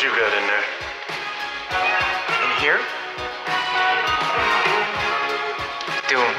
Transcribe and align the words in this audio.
What 0.00 0.08
you 0.08 0.18
got 0.18 0.32
in 0.32 0.46
there? 0.48 0.64
In 2.42 2.52
here? 2.62 2.80
Doom. 6.08 6.32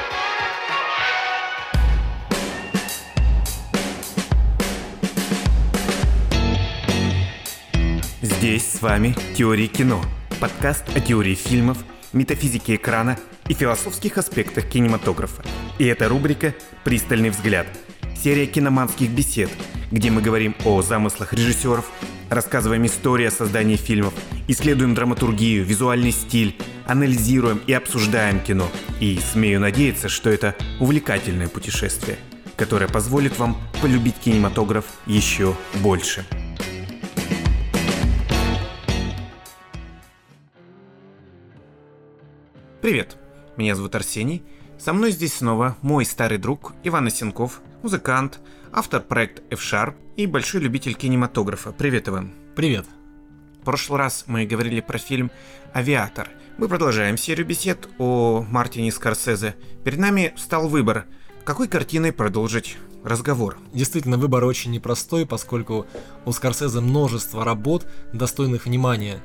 Здесь 8.20 8.68
с 8.68 8.82
вами 8.82 9.14
«Теория 9.36 9.68
кино»– 9.68 10.02
подкаст 10.40 10.84
о 10.96 11.00
теории 11.00 11.34
фильмов, 11.34 11.78
метафизике 12.12 12.74
экрана 12.74 13.16
и 13.46 13.54
философских 13.54 14.18
аспектах 14.18 14.68
кинематографа. 14.68 15.44
И 15.78 15.86
это 15.86 16.08
рубрика 16.08 16.52
«Пристальный 16.82 17.30
взгляд»– 17.30 17.68
серия 18.16 18.46
киноманских 18.46 19.10
бесед, 19.10 19.50
где 19.92 20.10
мы 20.10 20.20
говорим 20.20 20.56
о 20.64 20.82
замыслах 20.82 21.32
режиссеров, 21.32 21.88
рассказываем 22.34 22.86
истории 22.86 23.26
о 23.26 23.30
создании 23.30 23.76
фильмов, 23.76 24.14
исследуем 24.48 24.94
драматургию, 24.94 25.64
визуальный 25.64 26.12
стиль, 26.12 26.56
анализируем 26.86 27.60
и 27.66 27.72
обсуждаем 27.72 28.40
кино. 28.40 28.68
И 29.00 29.18
смею 29.18 29.60
надеяться, 29.60 30.08
что 30.08 30.30
это 30.30 30.54
увлекательное 30.80 31.48
путешествие, 31.48 32.18
которое 32.56 32.88
позволит 32.88 33.38
вам 33.38 33.56
полюбить 33.80 34.16
кинематограф 34.16 34.86
еще 35.06 35.54
больше. 35.82 36.24
Привет, 42.80 43.16
меня 43.56 43.76
зовут 43.76 43.94
Арсений. 43.94 44.42
Со 44.78 44.92
мной 44.92 45.12
здесь 45.12 45.34
снова 45.34 45.76
мой 45.82 46.04
старый 46.04 46.38
друг 46.38 46.72
Иван 46.82 47.06
Осенков, 47.06 47.60
музыкант, 47.82 48.40
автор 48.72 49.02
проекта 49.02 49.42
F-Sharp 49.50 49.94
и 50.16 50.26
большой 50.26 50.62
любитель 50.62 50.94
кинематографа. 50.94 51.72
Привет, 51.72 52.08
Иван. 52.08 52.32
Привет. 52.56 52.86
В 53.60 53.64
прошлый 53.64 53.98
раз 53.98 54.24
мы 54.26 54.46
говорили 54.46 54.80
про 54.80 54.98
фильм 54.98 55.30
«Авиатор». 55.74 56.30
Мы 56.56 56.68
продолжаем 56.68 57.18
серию 57.18 57.46
бесед 57.46 57.88
о 57.98 58.44
Мартине 58.48 58.90
Скорсезе. 58.90 59.56
Перед 59.84 59.98
нами 59.98 60.32
стал 60.36 60.68
выбор, 60.68 61.04
какой 61.44 61.68
картиной 61.68 62.12
продолжить 62.12 62.78
разговор. 63.04 63.58
Действительно, 63.74 64.16
выбор 64.16 64.44
очень 64.44 64.70
непростой, 64.70 65.26
поскольку 65.26 65.86
у 66.24 66.32
Скорсезе 66.32 66.80
множество 66.80 67.44
работ, 67.44 67.86
достойных 68.14 68.64
внимания. 68.64 69.22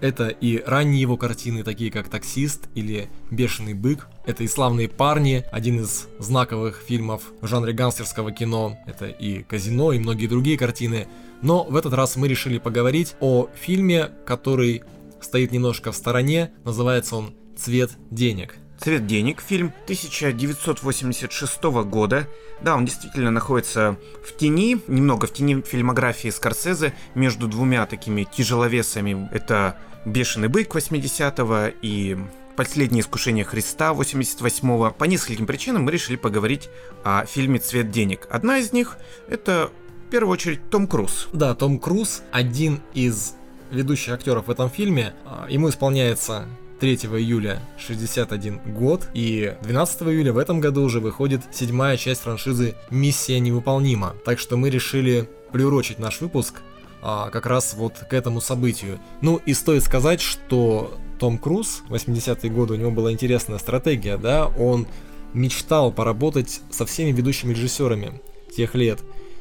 Это 0.00 0.28
и 0.28 0.62
ранние 0.64 1.00
его 1.00 1.16
картины, 1.16 1.62
такие 1.62 1.90
как 1.90 2.08
«Таксист» 2.08 2.68
или 2.74 3.08
«Бешеный 3.30 3.74
бык». 3.74 4.08
Это 4.26 4.44
и 4.44 4.48
«Славные 4.48 4.88
парни», 4.88 5.44
один 5.50 5.80
из 5.80 6.06
знаковых 6.18 6.82
фильмов 6.86 7.22
в 7.40 7.46
жанре 7.46 7.72
гангстерского 7.72 8.32
кино. 8.32 8.78
Это 8.86 9.06
и 9.06 9.42
«Казино», 9.42 9.92
и 9.92 9.98
многие 9.98 10.26
другие 10.26 10.58
картины. 10.58 11.08
Но 11.40 11.64
в 11.64 11.74
этот 11.74 11.94
раз 11.94 12.16
мы 12.16 12.28
решили 12.28 12.58
поговорить 12.58 13.16
о 13.20 13.48
фильме, 13.54 14.10
который 14.26 14.82
стоит 15.22 15.52
немножко 15.52 15.90
в 15.90 15.96
стороне. 15.96 16.52
Называется 16.64 17.16
он 17.16 17.34
«Цвет 17.56 17.92
денег». 18.10 18.56
«Цвет 18.78 19.06
денег» 19.06 19.40
фильм 19.40 19.72
1986 19.84 21.62
года. 21.84 22.28
Да, 22.62 22.76
он 22.76 22.84
действительно 22.84 23.30
находится 23.30 23.96
в 24.22 24.36
тени, 24.36 24.80
немного 24.86 25.26
в 25.26 25.32
тени 25.32 25.62
фильмографии 25.62 26.28
Скорсезе, 26.28 26.94
между 27.14 27.48
двумя 27.48 27.86
такими 27.86 28.24
тяжеловесами. 28.24 29.28
Это 29.32 29.76
«Бешеный 30.04 30.48
бык» 30.48 30.74
80-го 30.74 31.74
и 31.82 32.18
«Последнее 32.60 33.00
искушение 33.00 33.42
Христа» 33.42 33.94
88-го. 33.94 34.90
По 34.90 35.04
нескольким 35.04 35.46
причинам 35.46 35.84
мы 35.84 35.92
решили 35.92 36.16
поговорить 36.16 36.68
о 37.04 37.24
фильме 37.24 37.58
«Цвет 37.58 37.90
денег». 37.90 38.28
Одна 38.28 38.58
из 38.58 38.74
них— 38.74 38.98
это, 39.28 39.70
в 40.06 40.10
первую 40.10 40.34
очередь, 40.34 40.68
Том 40.68 40.86
Круз. 40.86 41.30
Да, 41.32 41.54
Том 41.54 41.78
Круз 41.78 42.20
один 42.32 42.82
из 42.92 43.32
ведущих 43.70 44.12
актеров 44.12 44.48
в 44.48 44.50
этом 44.50 44.68
фильме. 44.68 45.14
А, 45.24 45.46
Ему 45.48 45.70
исполняется 45.70 46.48
3 46.80 46.96
июля 46.96 47.62
61 47.78 48.74
год, 48.74 49.08
и 49.14 49.56
12 49.62 50.02
июля 50.02 50.34
в 50.34 50.36
этом 50.36 50.60
году 50.60 50.82
уже 50.82 51.00
выходит 51.00 51.40
седьмая 51.52 51.96
часть 51.96 52.20
франшизы 52.20 52.74
«Миссия 52.90 53.40
невыполнима». 53.40 54.16
Так 54.26 54.38
что 54.38 54.58
мы 54.58 54.68
решили 54.68 55.30
приурочить 55.50 55.98
наш 55.98 56.20
выпуск 56.20 56.56
а, 57.02 57.30
как 57.30 57.46
раз 57.46 57.74
вот 57.74 57.94
к 58.08 58.12
этому 58.12 58.40
событию. 58.40 58.98
Ну 59.20 59.40
и 59.44 59.54
стоит 59.54 59.82
сказать, 59.82 60.20
что 60.20 60.94
Том 61.18 61.38
Круз, 61.38 61.82
80-е 61.88 62.50
годы, 62.50 62.74
у 62.74 62.76
него 62.76 62.90
была 62.90 63.12
интересная 63.12 63.58
стратегия, 63.58 64.16
да, 64.16 64.46
он 64.46 64.86
мечтал 65.32 65.92
поработать 65.92 66.60
со 66.70 66.86
всеми 66.86 67.12
ведущими 67.12 67.52
режиссерами 67.52 68.20
тех 68.54 68.74
лет. 68.74 69.00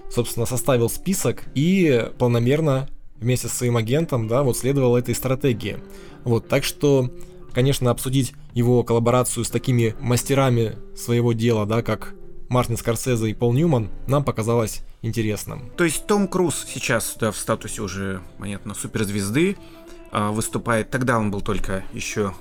Собственно, 0.10 0.46
составил 0.46 0.90
список 0.90 1.44
и 1.56 2.10
планомерно 2.18 2.90
вместе 3.18 3.48
с 3.48 3.54
своим 3.54 3.78
агентом, 3.78 4.28
да, 4.28 4.44
вот 4.44 4.58
следовал 4.58 4.96
этой 4.96 5.14
стратегии. 5.14 5.78
Вот, 6.24 6.48
так 6.48 6.64
что, 6.64 7.12
конечно, 7.54 7.92
обсудить 7.92 8.34
его 8.54 8.84
коллаборацию 8.84 9.44
с 9.44 9.50
такими 9.50 9.96
мастерами 10.00 10.78
своего 10.96 11.34
дела, 11.34 11.66
да, 11.66 11.82
как 11.82 12.16
Мартин 12.50 12.78
Скорсезе 12.78 13.30
и 13.30 13.34
Пол 13.34 13.54
Ньюман, 13.54 13.90
нам 14.08 14.24
показалось 14.24 14.82
интересным. 15.02 15.70
То 15.78 15.84
есть 15.84 16.08
Том 16.08 16.28
Круз 16.28 16.66
сейчас 16.68 17.16
да, 17.20 17.32
в 17.32 17.38
статусе 17.38 17.82
уже, 17.82 18.22
понятно, 18.40 18.74
суперзвезды, 18.74 19.56
а, 20.12 20.32
выступает. 20.32 20.90
Тогда 20.90 21.20
он 21.20 21.30
был 21.30 21.42
только 21.42 21.84
еще 21.94 22.34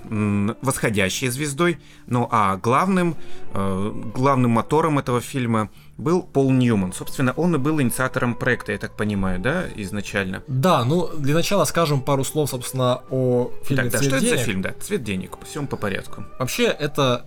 восходящей 0.63 1.29
звездой. 1.29 1.79
Ну 2.07 2.27
а 2.31 2.57
главным, 2.57 3.17
э, 3.53 3.93
главным 4.15 4.53
мотором 4.53 4.99
этого 4.99 5.21
фильма 5.21 5.69
был 5.99 6.23
Пол 6.23 6.51
Ньюман. 6.51 6.95
Собственно, 6.95 7.33
он 7.33 7.55
и 7.57 7.59
был 7.59 7.81
инициатором 7.81 8.35
проекта, 8.35 8.73
я 8.73 8.79
так 8.79 8.97
понимаю, 8.97 9.39
да, 9.39 9.67
изначально. 9.77 10.43
Да, 10.49 10.85
ну 10.85 11.09
для 11.19 11.35
начала 11.35 11.65
скажем 11.65 12.01
пару 12.01 12.25
слов, 12.25 12.49
собственно, 12.49 13.03
о 13.11 13.51
фильме 13.65 13.91
Так, 13.91 13.93
да, 13.93 13.99
«Цвет 13.99 14.09
что 14.09 14.17
это 14.17 14.25
за 14.25 14.31
денег». 14.33 14.47
фильм, 14.47 14.63
да? 14.63 14.75
Цвет 14.81 15.05
денег, 15.05 15.37
по 15.37 15.45
всему 15.45 15.67
по 15.67 15.77
порядку. 15.77 16.25
Вообще, 16.39 16.65
это 16.65 17.27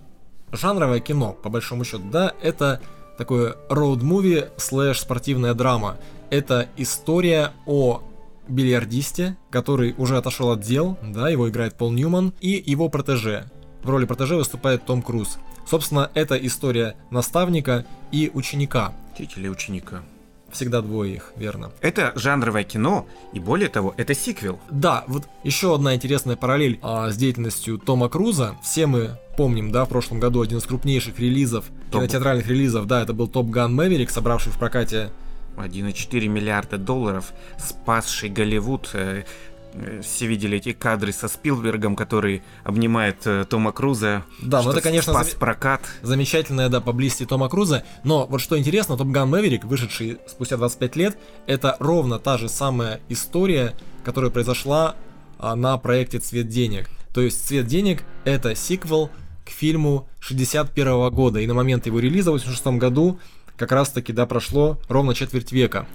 жанровое 0.52 1.00
кино, 1.00 1.32
по 1.32 1.48
большому 1.50 1.84
счету, 1.84 2.04
да, 2.10 2.32
это 2.40 2.80
такое 3.18 3.56
роуд-муви 3.68 4.50
слэш 4.56 5.00
спортивная 5.00 5.54
драма. 5.54 5.96
Это 6.30 6.68
история 6.76 7.52
о 7.66 8.02
бильярдисте, 8.48 9.36
который 9.50 9.94
уже 9.98 10.16
отошел 10.16 10.50
от 10.50 10.60
дел, 10.60 10.98
да, 11.02 11.28
его 11.28 11.48
играет 11.48 11.74
Пол 11.74 11.90
Ньюман, 11.90 12.32
и 12.40 12.62
его 12.64 12.88
протеже. 12.88 13.50
В 13.82 13.90
роли 13.90 14.04
протеже 14.04 14.36
выступает 14.36 14.84
Том 14.86 15.02
Круз. 15.02 15.38
Собственно, 15.66 16.10
это 16.14 16.36
история 16.36 16.96
наставника 17.10 17.84
и 18.10 18.30
ученика. 18.32 18.92
Учителя 19.14 19.50
ученика. 19.50 20.02
Всегда 20.52 20.82
двое 20.82 21.14
их, 21.14 21.32
верно. 21.36 21.72
Это 21.80 22.12
жанровое 22.14 22.64
кино, 22.64 23.06
и 23.32 23.40
более 23.40 23.68
того, 23.68 23.94
это 23.96 24.14
сиквел. 24.14 24.60
Да, 24.70 25.04
вот 25.06 25.26
еще 25.44 25.74
одна 25.74 25.94
интересная 25.94 26.36
параллель 26.36 26.78
а, 26.82 27.10
с 27.10 27.16
деятельностью 27.16 27.78
Тома 27.78 28.08
Круза. 28.08 28.56
Все 28.62 28.86
мы 28.86 29.18
помним, 29.36 29.72
да, 29.72 29.86
в 29.86 29.88
прошлом 29.88 30.20
году 30.20 30.42
один 30.42 30.58
из 30.58 30.64
крупнейших 30.64 31.18
релизов, 31.18 31.64
Топ. 31.90 32.02
кинотеатральных 32.02 32.46
релизов, 32.46 32.86
да, 32.86 33.02
это 33.02 33.14
был 33.14 33.28
Топ 33.28 33.48
Ган 33.48 33.74
Мэверик, 33.74 34.10
собравший 34.10 34.52
в 34.52 34.58
прокате 34.58 35.10
1,4 35.56 36.28
миллиарда 36.28 36.76
долларов, 36.78 37.32
спасший 37.58 38.28
Голливуд. 38.28 38.94
Э, 39.74 40.00
Все 40.02 40.26
видели 40.26 40.58
эти 40.58 40.72
кадры 40.72 41.12
со 41.12 41.28
Спилбергом, 41.28 41.96
который 41.96 42.42
обнимает 42.64 43.26
э, 43.26 43.44
Тома 43.48 43.72
Круза. 43.72 44.24
Да, 44.42 44.62
ну 44.62 44.70
это, 44.70 44.80
конечно, 44.80 45.12
спас 45.12 45.30
зам- 45.30 45.38
прокат. 45.38 45.82
замечательная, 46.02 46.68
да, 46.68 46.80
поблизости 46.80 47.24
Тома 47.24 47.48
Круза. 47.48 47.84
Но 48.04 48.26
вот 48.26 48.40
что 48.40 48.58
интересно, 48.58 48.96
Топ 48.96 49.08
Ган 49.08 49.28
Мэверик, 49.30 49.64
вышедший 49.64 50.18
спустя 50.26 50.56
25 50.56 50.96
лет, 50.96 51.18
это 51.46 51.76
ровно 51.80 52.18
та 52.18 52.38
же 52.38 52.48
самая 52.48 53.00
история, 53.08 53.74
которая 54.04 54.30
произошла 54.30 54.94
а, 55.38 55.56
на 55.56 55.76
проекте 55.78 56.18
«Цвет 56.18 56.48
денег». 56.48 56.88
То 57.14 57.20
есть 57.20 57.46
«Цвет 57.46 57.66
денег»— 57.66 58.04
это 58.24 58.54
сиквел 58.54 59.10
к 59.44 59.50
фильму 59.50 60.08
61 60.20 61.10
года. 61.10 61.40
И 61.40 61.46
на 61.46 61.54
момент 61.54 61.86
его 61.86 61.98
релиза 61.98 62.30
в 62.30 62.34
86 62.34 62.78
году 62.78 63.18
как 63.56 63.72
раз-таки, 63.72 64.12
да, 64.12 64.26
прошло 64.26 64.78
ровно 64.88 65.14
четверть 65.14 65.52
века. 65.52 65.86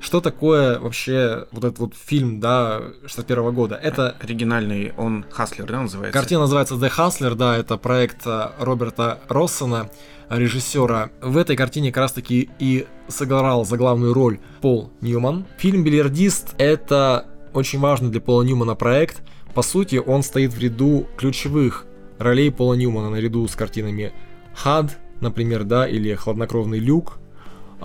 Что 0.00 0.20
такое 0.20 0.78
вообще 0.78 1.46
вот 1.50 1.64
этот 1.64 1.78
вот 1.78 1.94
фильм, 1.94 2.38
да, 2.40 2.82
61 3.02 3.52
года? 3.52 3.74
Это 3.74 4.16
Оригинальный, 4.20 4.92
он 4.96 5.24
Хаслер, 5.30 5.66
да, 5.66 5.80
называется? 5.80 6.18
Картина 6.18 6.40
называется 6.40 6.74
The 6.74 6.92
Hustler, 6.94 7.34
да, 7.34 7.56
это 7.56 7.76
проект 7.78 8.26
а, 8.26 8.52
Роберта 8.58 9.20
Россона, 9.28 9.90
режиссера. 10.28 11.10
В 11.20 11.36
этой 11.36 11.56
картине 11.56 11.90
как 11.90 12.02
раз 12.02 12.12
таки 12.12 12.50
и 12.58 12.86
сыграл 13.08 13.64
за 13.64 13.76
главную 13.76 14.14
роль 14.14 14.38
Пол 14.60 14.90
Ньюман. 15.00 15.46
Фильм 15.58 15.84
«Бильярдист»— 15.84 16.54
это 16.58 17.26
очень 17.52 17.78
важный 17.78 18.10
для 18.10 18.20
Пола 18.20 18.42
Ньюмана 18.42 18.74
проект. 18.74 19.22
По 19.54 19.62
сути, 19.62 19.96
он 19.96 20.22
стоит 20.22 20.52
в 20.52 20.58
ряду 20.58 21.06
ключевых 21.16 21.86
ролей 22.18 22.50
Пола 22.50 22.74
Ньюмана, 22.74 23.10
наряду 23.10 23.46
с 23.46 23.54
картинами 23.54 24.12
«Хад», 24.54 24.98
например, 25.20 25.64
да, 25.64 25.86
или 25.86 26.14
«Хладнокровный 26.14 26.78
люк», 26.78 27.18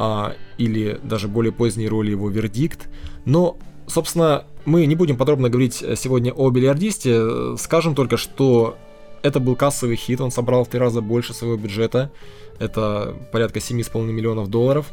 а, 0.01 0.35
или 0.57 0.97
даже 1.03 1.27
более 1.27 1.51
поздние 1.51 1.89
роли 1.89 2.11
его 2.11 2.29
«Вердикт». 2.29 2.87
Но, 3.25 3.57
собственно, 3.85 4.45
мы 4.63 4.85
не 4.85 4.95
будем 4.95 5.17
подробно 5.17 5.49
говорить 5.49 5.83
э, 5.83 5.97
сегодня 5.97 6.31
о 6.31 6.49
«Бильярдисте», 6.51 7.57
скажем 7.57 7.95
только, 7.95 8.15
что 8.15 8.77
это 9.23 9.41
был 9.41 9.57
кассовый 9.57 9.97
хит, 9.97 10.21
он 10.21 10.31
собрал 10.31 10.63
в 10.63 10.69
три 10.69 10.79
раза 10.79 11.01
больше 11.01 11.33
своего 11.33 11.57
бюджета, 11.57 12.11
это 12.59 13.13
порядка 13.33 13.59
7,5 13.59 14.05
миллионов 14.05 14.49
долларов 14.49 14.85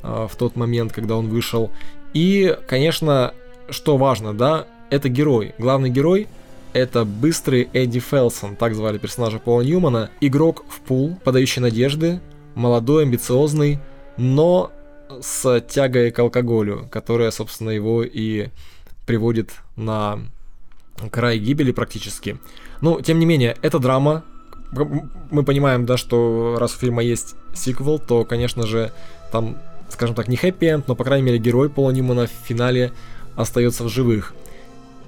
а, 0.00 0.28
в 0.28 0.36
тот 0.36 0.54
момент, 0.54 0.92
когда 0.92 1.16
он 1.16 1.26
вышел. 1.26 1.72
И, 2.14 2.56
конечно, 2.68 3.34
что 3.68 3.96
важно, 3.96 4.32
да, 4.32 4.68
это 4.90 5.08
герой. 5.08 5.54
Главный 5.58 5.90
герой 5.90 6.28
это 6.72 7.04
быстрый 7.04 7.68
Эдди 7.72 7.98
Фелсон, 7.98 8.54
так 8.54 8.76
звали 8.76 8.98
персонажа 8.98 9.40
Пола 9.40 9.62
Ньюмана, 9.62 10.10
игрок 10.20 10.64
в 10.68 10.80
пул, 10.82 11.18
подающий 11.24 11.60
надежды, 11.60 12.20
молодой, 12.54 13.02
амбициозный, 13.02 13.80
но 14.16 14.72
с 15.20 15.60
тягой 15.60 16.10
к 16.10 16.18
алкоголю, 16.18 16.88
которая, 16.90 17.30
собственно, 17.30 17.70
его 17.70 18.02
и 18.02 18.48
приводит 19.06 19.52
на 19.76 20.20
край 21.10 21.38
гибели 21.38 21.72
практически. 21.72 22.38
Ну, 22.80 23.00
тем 23.00 23.18
не 23.18 23.26
менее, 23.26 23.56
это 23.62 23.78
драма. 23.78 24.24
Мы 25.30 25.42
понимаем, 25.42 25.84
да, 25.84 25.96
что 25.96 26.56
раз 26.58 26.74
у 26.74 26.78
фильма 26.78 27.02
есть 27.02 27.34
сиквел, 27.54 27.98
то, 27.98 28.24
конечно 28.24 28.66
же, 28.66 28.92
там, 29.30 29.58
скажем 29.90 30.14
так, 30.14 30.28
не 30.28 30.36
хэппи 30.36 30.82
но, 30.86 30.94
по 30.94 31.04
крайней 31.04 31.26
мере, 31.26 31.38
герой 31.38 31.68
Пола 31.68 31.90
Ньюмана 31.90 32.26
в 32.26 32.46
финале 32.46 32.92
остается 33.36 33.84
в 33.84 33.88
живых. 33.88 34.34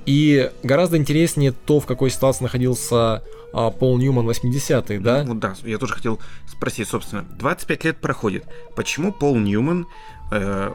И 0.06 0.50
гораздо 0.62 0.98
интереснее 0.98 1.52
то, 1.52 1.80
в 1.80 1.86
какой 1.86 2.10
ситуации 2.10 2.44
находился 2.44 3.22
а, 3.54 3.70
Пол 3.70 3.98
Ньюман 3.98 4.28
80-е, 4.28 4.98
да? 4.98 5.24
Ну 5.24 5.34
да, 5.34 5.54
я 5.62 5.78
тоже 5.78 5.94
хотел 5.94 6.20
спросить, 6.46 6.88
собственно, 6.88 7.22
25 7.22 7.84
лет 7.84 8.00
проходит. 8.00 8.44
Почему 8.74 9.12
Пол 9.12 9.36
Ньюман, 9.36 9.86
э, 10.32 10.72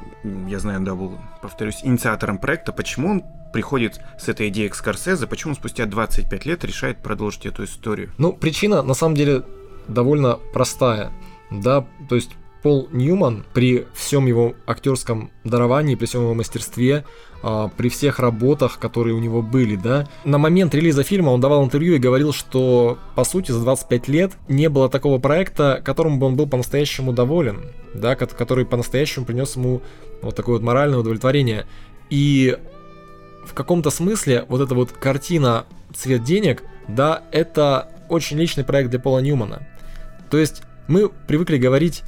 я 0.47 0.59
знаю, 0.59 0.79
да, 0.81 0.95
был, 0.95 1.19
повторюсь, 1.41 1.81
инициатором 1.83 2.37
проекта, 2.37 2.71
почему 2.71 3.09
он 3.09 3.23
приходит 3.51 3.99
с 4.17 4.29
этой 4.29 4.47
идеей 4.47 4.69
к 4.69 4.75
Скорсезе, 4.75 5.27
почему 5.27 5.51
он 5.51 5.55
спустя 5.57 5.85
25 5.85 6.45
лет 6.45 6.63
решает 6.63 7.03
продолжить 7.03 7.45
эту 7.45 7.65
историю? 7.65 8.11
Ну, 8.17 8.31
причина, 8.31 8.81
на 8.81 8.93
самом 8.93 9.15
деле, 9.15 9.43
довольно 9.89 10.39
простая, 10.53 11.11
да, 11.51 11.85
то 12.07 12.15
есть 12.15 12.31
Пол 12.61 12.89
Ньюман 12.91 13.45
при 13.53 13.88
всем 13.94 14.25
его 14.25 14.53
актерском 14.67 15.31
даровании, 15.44 15.95
при 15.95 16.06
всем 16.06 16.21
его 16.21 16.33
мастерстве, 16.33 17.06
а, 17.41 17.69
при 17.69 17.88
всех 17.89 18.19
работах, 18.19 18.79
которые 18.79 19.15
у 19.15 19.19
него 19.19 19.41
были, 19.41 19.75
да. 19.77 20.07
На 20.25 20.38
момент 20.38 20.75
релиза 20.75 21.03
фильма 21.03 21.29
он 21.29 21.39
давал 21.39 21.63
интервью 21.63 21.95
и 21.95 22.00
говорил, 22.00 22.33
что, 22.33 22.97
по 23.15 23.23
сути, 23.23 23.51
за 23.51 23.61
25 23.61 24.07
лет 24.09 24.33
не 24.50 24.67
было 24.67 24.89
такого 24.89 25.19
проекта, 25.19 25.81
которому 25.83 26.17
бы 26.17 26.27
он 26.27 26.35
был 26.35 26.47
по-настоящему 26.47 27.13
доволен, 27.13 27.71
да, 27.94 28.15
который 28.15 28.65
по-настоящему 28.65 29.25
принес 29.25 29.55
ему 29.55 29.81
вот 30.21 30.35
такое 30.35 30.55
вот 30.55 30.63
моральное 30.63 31.00
удовлетворение. 31.00 31.65
И 32.09 32.57
в 33.45 33.53
каком-то 33.53 33.89
смысле 33.89 34.45
вот 34.50 34.59
эта 34.59 34.75
вот 34.75 34.91
картина 34.91 35.65
«Цвет 35.95 36.23
денег», 36.23 36.63
да, 36.89 37.23
это 37.31 37.89
очень 38.09 38.38
личный 38.38 38.65
проект 38.65 38.89
для 38.89 39.00
Пола 39.00 39.19
Ньюмана. 39.19 39.67
То 40.29 40.38
есть 40.38 40.63
мы 40.88 41.09
привыкли 41.09 41.57
говорить 41.57 42.03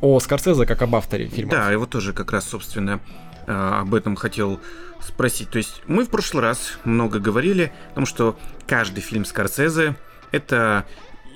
о 0.00 0.18
Скорсезе 0.20 0.66
как 0.66 0.82
об 0.82 0.94
авторе 0.94 1.26
фильма. 1.26 1.50
Да, 1.50 1.70
его 1.70 1.86
тоже 1.86 2.12
как 2.12 2.32
раз, 2.32 2.48
собственно, 2.48 3.00
а, 3.46 3.80
об 3.80 3.94
этом 3.94 4.16
хотел 4.16 4.60
спросить. 5.00 5.50
То 5.50 5.58
есть 5.58 5.82
мы 5.86 6.04
в 6.04 6.10
прошлый 6.10 6.42
раз 6.42 6.78
много 6.84 7.18
говорили 7.18 7.72
о 7.92 7.94
том, 7.96 8.06
что 8.06 8.38
каждый 8.66 9.00
фильм 9.00 9.24
Скорсезе 9.24 9.96
это 10.32 10.86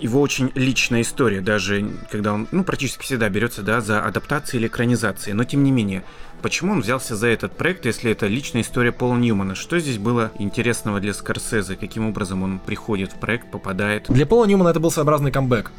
его 0.03 0.20
очень 0.20 0.50
личная 0.55 1.03
история, 1.03 1.41
даже 1.41 1.88
когда 2.11 2.35
он, 2.35 2.49
ну, 2.50 2.64
практически 2.64 3.05
всегда 3.05 3.29
берется, 3.29 3.62
да, 3.62 3.81
за 3.81 4.05
адаптации 4.05 4.56
или 4.56 4.67
экранизации. 4.67 5.32
Но 5.32 5.44
тем 5.44 5.62
не 5.62 5.70
менее, 5.70 6.03
почему 6.43 6.73
он 6.73 6.81
взялся 6.81 7.15
за 7.15 7.29
этот 7.29 7.56
проект, 7.56 7.87
если 7.87 8.11
это 8.11 8.26
личная 8.26 8.62
история 8.62 8.91
Пола 8.91 9.17
Ньюмана? 9.17 9.55
Что 9.55 9.79
здесь 9.79 9.99
было 9.99 10.32
интересного 10.38 10.99
для 10.99 11.15
Скорсезе? 11.15 11.76
Каким 11.76 12.08
образом 12.08 12.43
он 12.43 12.58
приходит 12.58 13.12
в 13.12 13.20
проект, 13.20 13.50
попадает? 13.50 14.06
Для 14.08 14.26
Пола 14.26 14.47
Ньюмана 14.47 14.70
это 14.70 14.81
был 14.81 14.91
своеобразный 14.91 15.31
камбэк. 15.31 15.70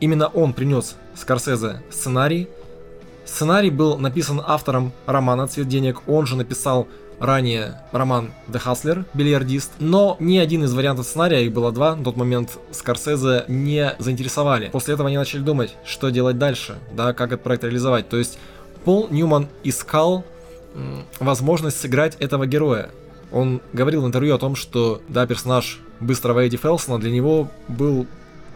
Именно 0.00 0.28
он 0.28 0.52
принес 0.52 0.96
Скорсезе 1.14 1.82
сценарий. 1.90 2.48
Сценарий 3.24 3.70
был 3.70 3.98
написан 3.98 4.42
автором 4.44 4.92
романа 5.06 5.46
«Цвет 5.46 5.68
денег». 5.68 6.02
Он 6.06 6.26
же 6.26 6.36
написал 6.36 6.86
ранее 7.18 7.80
роман 7.92 8.32
«The 8.48 8.62
Hustler», 8.62 9.04
«Бильярдист». 9.14 9.72
Но 9.78 10.16
ни 10.20 10.36
один 10.36 10.64
из 10.64 10.74
вариантов 10.74 11.06
сценария, 11.06 11.44
их 11.44 11.52
было 11.52 11.72
два, 11.72 11.96
на 11.96 12.04
тот 12.04 12.16
момент 12.16 12.58
Скорсезе 12.70 13.44
не 13.48 13.94
заинтересовали. 13.98 14.68
После 14.68 14.94
этого 14.94 15.08
они 15.08 15.16
начали 15.16 15.40
думать, 15.40 15.74
что 15.84 16.10
делать 16.10 16.38
дальше, 16.38 16.76
да, 16.92 17.12
как 17.12 17.32
этот 17.32 17.44
проект 17.44 17.64
реализовать. 17.64 18.08
То 18.08 18.16
есть 18.16 18.38
Пол 18.84 19.08
Ньюман 19.10 19.48
искал 19.62 20.24
возможность 21.20 21.80
сыграть 21.80 22.16
этого 22.16 22.46
героя. 22.46 22.90
Он 23.32 23.62
говорил 23.72 24.02
в 24.02 24.06
интервью 24.06 24.34
о 24.34 24.38
том, 24.38 24.54
что, 24.54 25.00
да, 25.08 25.26
персонаж 25.26 25.80
быстрого 26.00 26.40
Эдди 26.40 26.56
Фелсона 26.56 26.98
для 26.98 27.10
него 27.10 27.48
был 27.68 28.06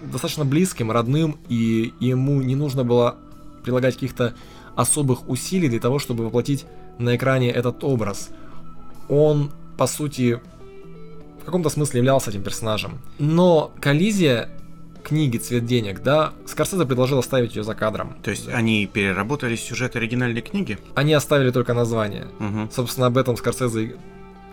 достаточно 0.02 0.44
близким, 0.44 0.90
родным, 0.90 1.38
и 1.48 1.92
ему 2.00 2.40
не 2.42 2.56
нужно 2.56 2.84
было 2.84 3.16
прилагать 3.62 3.94
каких-то 3.94 4.34
особых 4.76 5.28
усилий 5.28 5.68
для 5.68 5.80
того, 5.80 5.98
чтобы 5.98 6.24
воплотить 6.24 6.66
на 6.98 7.16
экране 7.16 7.50
этот 7.50 7.84
образ. 7.84 8.30
Он, 9.08 9.50
по 9.76 9.86
сути, 9.86 10.40
в 11.40 11.44
каком-то 11.44 11.68
смысле 11.68 11.98
являлся 11.98 12.30
этим 12.30 12.42
персонажем. 12.42 13.00
Но 13.18 13.72
коллизия 13.80 14.50
книги 15.02 15.38
«Цвет 15.38 15.64
денег», 15.64 16.02
да, 16.02 16.32
Скорсезе 16.46 16.84
предложил 16.84 17.18
оставить 17.18 17.56
ее 17.56 17.64
за 17.64 17.74
кадром. 17.74 18.16
То 18.22 18.30
есть 18.30 18.48
они 18.48 18.86
переработали 18.86 19.56
сюжет 19.56 19.96
оригинальной 19.96 20.42
книги? 20.42 20.78
Они 20.94 21.14
оставили 21.14 21.50
только 21.50 21.74
название. 21.74 22.26
Угу. 22.38 22.70
Собственно, 22.72 23.06
об 23.06 23.16
этом 23.16 23.36
Скорсезе 23.36 23.96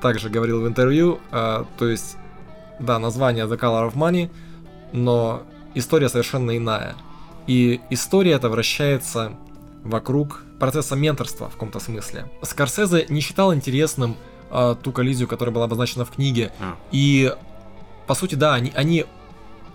также 0.02 0.30
говорил 0.30 0.62
в 0.62 0.68
интервью. 0.68 1.20
А, 1.32 1.66
то 1.78 1.88
есть, 1.88 2.18
да, 2.80 3.00
название 3.00 3.46
The 3.46 3.60
Color 3.60 3.92
of 3.92 3.96
Money— 3.96 4.30
но 4.96 5.44
история 5.76 6.10
совершенно 6.10 6.58
иная. 6.58 6.96
И 7.48 7.82
история 7.90 8.32
эта 8.32 8.50
вращается 8.50 9.34
вокруг 9.84 10.44
процесса 10.60 10.96
менторства 10.96 11.50
в 11.50 11.54
каком-то 11.54 11.80
смысле. 11.80 12.32
Скорсезе 12.42 13.06
не 13.10 13.22
считал 13.22 13.54
интересным 13.54 14.16
э, 14.50 14.76
ту 14.82 14.92
коллизию, 14.92 15.28
которая 15.28 15.54
была 15.54 15.66
обозначена 15.66 16.06
в 16.06 16.12
книге. 16.12 16.52
А. 16.60 16.76
И, 16.92 17.32
по 18.08 18.16
сути, 18.16 18.36
да, 18.36 18.56
они, 18.56 18.72
они... 18.74 19.06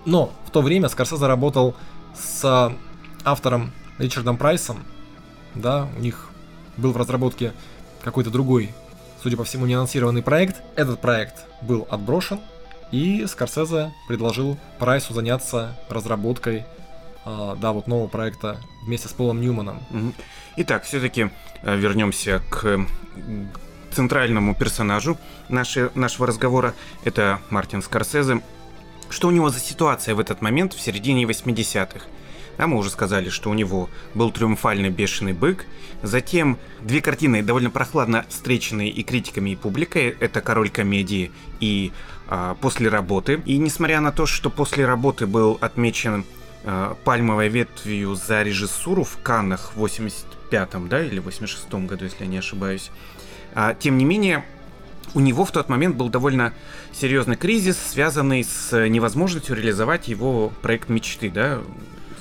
Но 0.04 0.32
в 0.46 0.50
то 0.50 0.62
время 0.62 0.88
Скорсезе 0.88 1.26
работал 1.26 1.76
с 2.14 2.74
автором 3.24 3.72
Ричардом 3.98 4.36
Прайсом. 4.36 4.78
Да, 5.54 5.88
у 5.96 6.00
них 6.00 6.30
был 6.76 6.92
в 6.92 6.96
разработке 6.96 7.52
какой-то 8.02 8.30
другой, 8.30 8.72
судя 9.22 9.36
по 9.36 9.44
всему, 9.44 9.66
неанонсированный 9.66 10.22
проект. 10.22 10.62
Этот 10.74 11.00
проект 11.00 11.44
был 11.60 11.86
отброшен, 11.90 12.40
и 12.90 13.26
Скорсезе 13.26 13.92
предложил 14.08 14.58
Прайсу 14.78 15.14
заняться 15.14 15.76
разработкой 15.88 16.64
э, 17.24 17.56
да, 17.58 17.72
вот 17.72 17.86
нового 17.86 18.08
проекта 18.08 18.60
вместе 18.84 19.08
с 19.08 19.12
Полом 19.12 19.40
Ньюманом. 19.40 19.80
Итак, 20.56 20.84
все-таки 20.84 21.30
э, 21.62 21.76
вернемся 21.76 22.42
к 22.50 22.86
центральному 23.92 24.54
персонажу 24.54 25.18
нашей, 25.48 25.90
нашего 25.94 26.26
разговора. 26.26 26.74
Это 27.04 27.40
Мартин 27.50 27.82
Скорсезе. 27.82 28.40
Что 29.08 29.28
у 29.28 29.30
него 29.32 29.50
за 29.50 29.58
ситуация 29.58 30.14
в 30.14 30.20
этот 30.20 30.40
момент 30.40 30.72
в 30.72 30.80
середине 30.80 31.24
80-х? 31.24 32.06
Да, 32.58 32.66
мы 32.66 32.76
уже 32.76 32.90
сказали, 32.90 33.30
что 33.30 33.48
у 33.48 33.54
него 33.54 33.88
был 34.14 34.30
триумфальный 34.30 34.90
бешеный 34.90 35.32
бык. 35.32 35.64
Затем 36.02 36.58
две 36.82 37.00
картины, 37.00 37.42
довольно 37.42 37.70
прохладно 37.70 38.26
встреченные 38.28 38.90
и 38.90 39.02
критиками, 39.02 39.50
и 39.50 39.56
публикой. 39.56 40.14
Это 40.20 40.42
«Король 40.42 40.68
комедии» 40.68 41.32
и 41.58 41.90
а, 41.90 42.19
«После 42.60 42.88
работы». 42.88 43.42
И 43.44 43.58
несмотря 43.58 44.00
на 44.00 44.12
то, 44.12 44.26
что 44.26 44.50
«После 44.50 44.86
работы» 44.86 45.26
был 45.26 45.58
отмечен 45.60 46.24
а, 46.62 46.94
пальмовой 47.04 47.48
ветвью 47.48 48.14
за 48.14 48.42
режиссуру 48.42 49.02
в 49.02 49.18
Каннах 49.22 49.72
в 49.74 49.84
85-м, 49.84 50.88
да, 50.88 51.02
или 51.02 51.22
86-м 51.22 51.86
году, 51.86 52.04
если 52.04 52.24
я 52.24 52.26
не 52.26 52.36
ошибаюсь, 52.36 52.90
а, 53.54 53.74
тем 53.74 53.96
не 53.96 54.04
менее, 54.04 54.44
у 55.14 55.20
него 55.20 55.46
в 55.46 55.52
тот 55.52 55.70
момент 55.70 55.96
был 55.96 56.10
довольно 56.10 56.52
серьезный 56.92 57.36
кризис, 57.36 57.78
связанный 57.78 58.44
с 58.44 58.88
невозможностью 58.88 59.56
реализовать 59.56 60.08
его 60.08 60.52
проект 60.60 60.90
мечты, 60.90 61.30
да, 61.30 61.60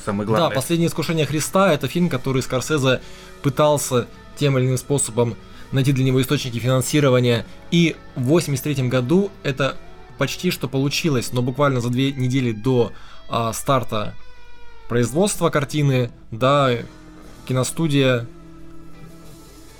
самое 0.05 0.25
главное. 0.25 0.49
Да, 0.49 0.55
«Последнее 0.55 0.87
искушение 0.87 1.25
Христа»— 1.25 1.73
это 1.73 1.89
фильм, 1.89 2.07
который 2.07 2.41
Скорсезе 2.41 3.01
пытался 3.41 4.07
тем 4.37 4.57
или 4.57 4.67
иным 4.67 4.77
способом 4.77 5.35
найти 5.73 5.91
для 5.91 6.05
него 6.05 6.21
источники 6.21 6.57
финансирования. 6.59 7.45
И 7.71 7.97
в 8.15 8.23
83 8.23 8.87
году 8.87 9.31
это 9.43 9.75
почти 10.19 10.51
что 10.51 10.67
получилось, 10.67 11.33
но 11.33 11.41
буквально 11.41 11.79
за 11.81 11.89
две 11.89 12.11
недели 12.11 12.51
до 12.51 12.91
а, 13.29 13.51
старта 13.53 14.13
производства 14.87 15.49
картины, 15.49 16.11
да, 16.29 16.71
киностудия 17.47 18.27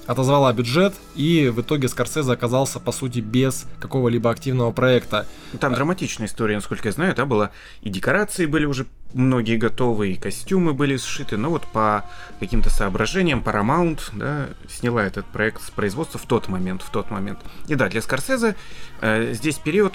отозвала 0.10 0.52
бюджет, 0.54 0.96
и 1.14 1.50
в 1.50 1.62
итоге 1.62 1.88
Скорсезе 1.88 2.32
оказался, 2.32 2.80
по 2.80 2.92
сути, 2.92 3.20
без 3.20 3.68
какого-либо 3.80 4.32
активного 4.32 4.72
проекта. 4.72 5.28
Там 5.60 5.76
драматичная 5.76 6.26
история, 6.26 6.56
насколько 6.56 6.88
я 6.88 6.94
знаю, 6.94 7.14
да, 7.14 7.28
была 7.28 7.52
и 7.82 7.92
декорации 7.92 8.48
были 8.48 8.66
уже 8.66 8.88
многие 9.14 9.58
готовы, 9.58 10.14
и 10.14 10.16
костюмы 10.16 10.74
были 10.74 10.98
сшиты, 10.98 11.38
но 11.38 11.52
вот 11.52 11.68
по 11.68 12.06
каким-то 12.40 12.72
соображениям 12.72 13.44
Paramount, 13.46 14.00
да, 14.14 14.48
сняла 14.68 15.04
этот 15.04 15.28
проект 15.28 15.62
с 15.62 15.70
производства 15.70 16.20
в 16.20 16.26
тот 16.26 16.48
момент, 16.48 16.82
в 16.82 16.90
тот 16.90 17.12
момент. 17.12 17.42
И 17.68 17.76
да, 17.76 17.88
для 17.88 18.02
Скорсезе 18.02 18.56
э, 19.02 19.34
здесь 19.34 19.60
период, 19.60 19.94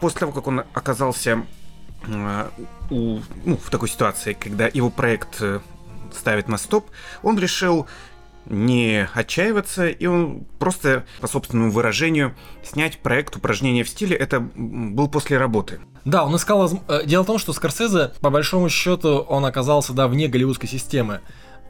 после 0.00 0.20
того, 0.20 0.32
как 0.32 0.46
он 0.46 0.60
оказался 0.72 1.42
э, 2.06 2.48
у, 2.90 3.18
ну, 3.44 3.56
в 3.56 3.70
такой 3.70 3.88
ситуации, 3.88 4.32
когда 4.32 4.68
его 4.72 4.90
проект 4.90 5.40
э, 5.40 5.60
ставит 6.12 6.48
на 6.48 6.58
стоп, 6.58 6.90
он 7.22 7.38
решил 7.38 7.86
не 8.48 9.08
отчаиваться, 9.12 9.88
и 9.88 10.06
он 10.06 10.44
просто, 10.58 11.04
по 11.20 11.26
собственному 11.26 11.70
выражению, 11.72 12.34
снять 12.64 12.98
проект 12.98 13.36
упражнения 13.36 13.82
в 13.82 13.88
стиле, 13.88 14.16
это 14.16 14.40
был 14.40 15.08
после 15.08 15.36
работы. 15.38 15.80
Да, 16.04 16.24
он 16.24 16.36
искал... 16.36 16.70
Э, 16.88 17.04
дело 17.04 17.24
в 17.24 17.26
том, 17.26 17.38
что 17.38 17.52
Скорсезе, 17.52 18.12
по 18.20 18.30
большому 18.30 18.68
счету, 18.68 19.18
он 19.28 19.44
оказался, 19.44 19.92
да, 19.92 20.06
вне 20.06 20.28
голливудской 20.28 20.68
системы. 20.68 21.20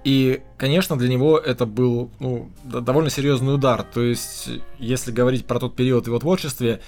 И, 0.05 0.43
конечно, 0.57 0.97
для 0.97 1.09
него 1.09 1.37
это 1.37 1.67
был 1.67 2.13
ну, 2.21 2.51
довольно 2.63 3.11
серьезный 3.11 3.55
удар. 3.55 3.83
То 3.83 4.03
есть, 4.03 4.51
если 4.79 5.11
говорить 5.11 5.47
про 5.47 5.59
тот 5.59 5.75
период 5.75 6.07
его 6.07 6.19
творчестве, 6.21 6.81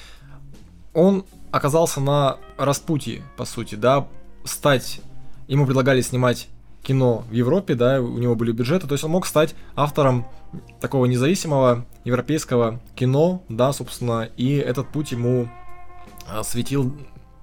он 0.99 1.25
оказался 1.51 2.01
на 2.01 2.39
распутье, 2.57 3.23
по 3.37 3.45
сути, 3.45 3.75
да, 3.77 4.09
стать... 4.45 5.01
Ему 5.47 5.65
предлагали 5.65 6.03
снимать 6.03 6.49
кино 6.83 7.25
в 7.31 7.33
Европе, 7.33 7.75
да, 7.75 8.03
у 8.03 8.19
него 8.19 8.35
были 8.35 8.53
бюджеты, 8.53 8.87
то 8.87 8.93
есть 8.93 9.05
он 9.05 9.13
мог 9.13 9.25
стать 9.25 9.55
автором 9.77 10.27
такого 10.81 11.07
независимого 11.07 11.87
европейского 12.05 12.81
кино, 12.95 13.43
да, 13.49 13.73
собственно, 13.73 14.29
и 14.37 14.57
этот 14.57 14.89
путь 14.89 15.13
ему 15.13 15.49
а, 16.29 16.43
светил 16.43 16.93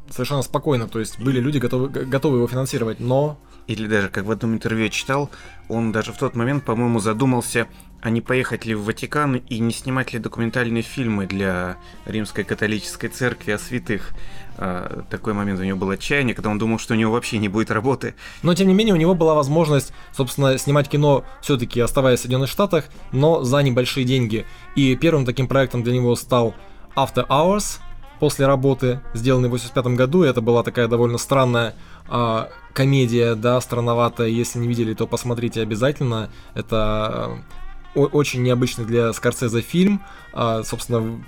совершенно 0.10 0.44
спокойно, 0.44 0.88
то 0.88 1.00
есть 1.00 1.20
были 1.20 1.40
люди 1.40 1.58
готовы, 1.58 1.90
готовы 1.90 2.38
его 2.38 2.48
финансировать, 2.48 3.00
но... 3.00 3.40
Или 3.66 3.88
даже, 3.88 4.10
как 4.10 4.26
в 4.26 4.32
одном 4.32 4.54
интервью 4.54 4.84
я 4.84 4.90
читал, 4.92 5.32
он 5.70 5.92
даже 5.92 6.14
в 6.14 6.18
тот 6.20 6.36
момент, 6.36 6.64
по-моему, 6.64 7.00
задумался 7.00 7.68
а 8.02 8.10
не 8.10 8.22
поехать 8.22 8.66
ли 8.66 8.75
в 8.75 8.84
Ватикан 8.84 9.38
и 9.38 9.60
не 9.60 9.72
снимать 9.72 10.14
ли 10.14 10.20
документальные 10.20 10.84
фильмы 10.84 11.25
для 11.25 11.78
Римской 12.06 12.44
католической 12.44 13.08
церкви 13.08 13.52
о 13.52 13.58
святых. 13.58 14.12
А, 14.58 15.04
такой 15.10 15.34
момент 15.34 15.60
у 15.60 15.64
него 15.64 15.78
был 15.78 15.90
отчаяние, 15.90 16.36
когда 16.36 16.50
он 16.50 16.58
думал, 16.58 16.80
что 16.80 16.94
у 16.94 16.98
него 16.98 17.12
вообще 17.12 17.40
не 17.40 17.50
будет 17.50 17.72
работы. 17.72 18.16
Но 18.44 18.54
тем 18.54 18.68
не 18.68 18.74
менее 18.74 18.94
у 18.94 18.98
него 18.98 19.16
была 19.16 19.34
возможность, 19.34 19.92
собственно, 20.16 20.58
снимать 20.58 20.88
кино 20.88 21.25
все-таки 21.42 21.80
оставаясь 21.80 22.20
в 22.20 22.22
Соединенных 22.22 22.50
Штатах, 22.50 22.86
но 23.12 23.44
за 23.44 23.64
небольшие 23.64 24.06
деньги. 24.06 24.46
И 24.75 24.96
первым 24.96 25.25
таким 25.25 25.48
проектом 25.48 25.84
для 25.84 25.94
него 25.94 26.16
стал 26.16 26.54
After 26.96 27.28
Hours 27.28 27.80
после 28.20 28.46
работы, 28.46 29.02
сделанный 29.14 29.50
в 29.50 29.54
85 29.54 29.88
году. 29.96 30.24
Это 30.24 30.42
была 30.42 30.64
такая 30.64 30.88
довольно 30.88 31.18
странная 31.18 31.75
а, 32.08 32.50
комедия, 32.74 33.36
да, 33.36 33.60
странноватая. 33.60 34.28
Если 34.28 34.60
не 34.60 34.68
видели, 34.68 34.94
то 34.94 35.08
посмотрите 35.08 35.62
обязательно. 35.62 36.30
Это 36.54 37.40
очень 37.96 38.44
необычный 38.44 38.86
для 38.86 39.14
Скорсезе 39.14 39.62
фильм. 39.62 40.02
А, 40.34 40.64
собственно, 40.64 41.24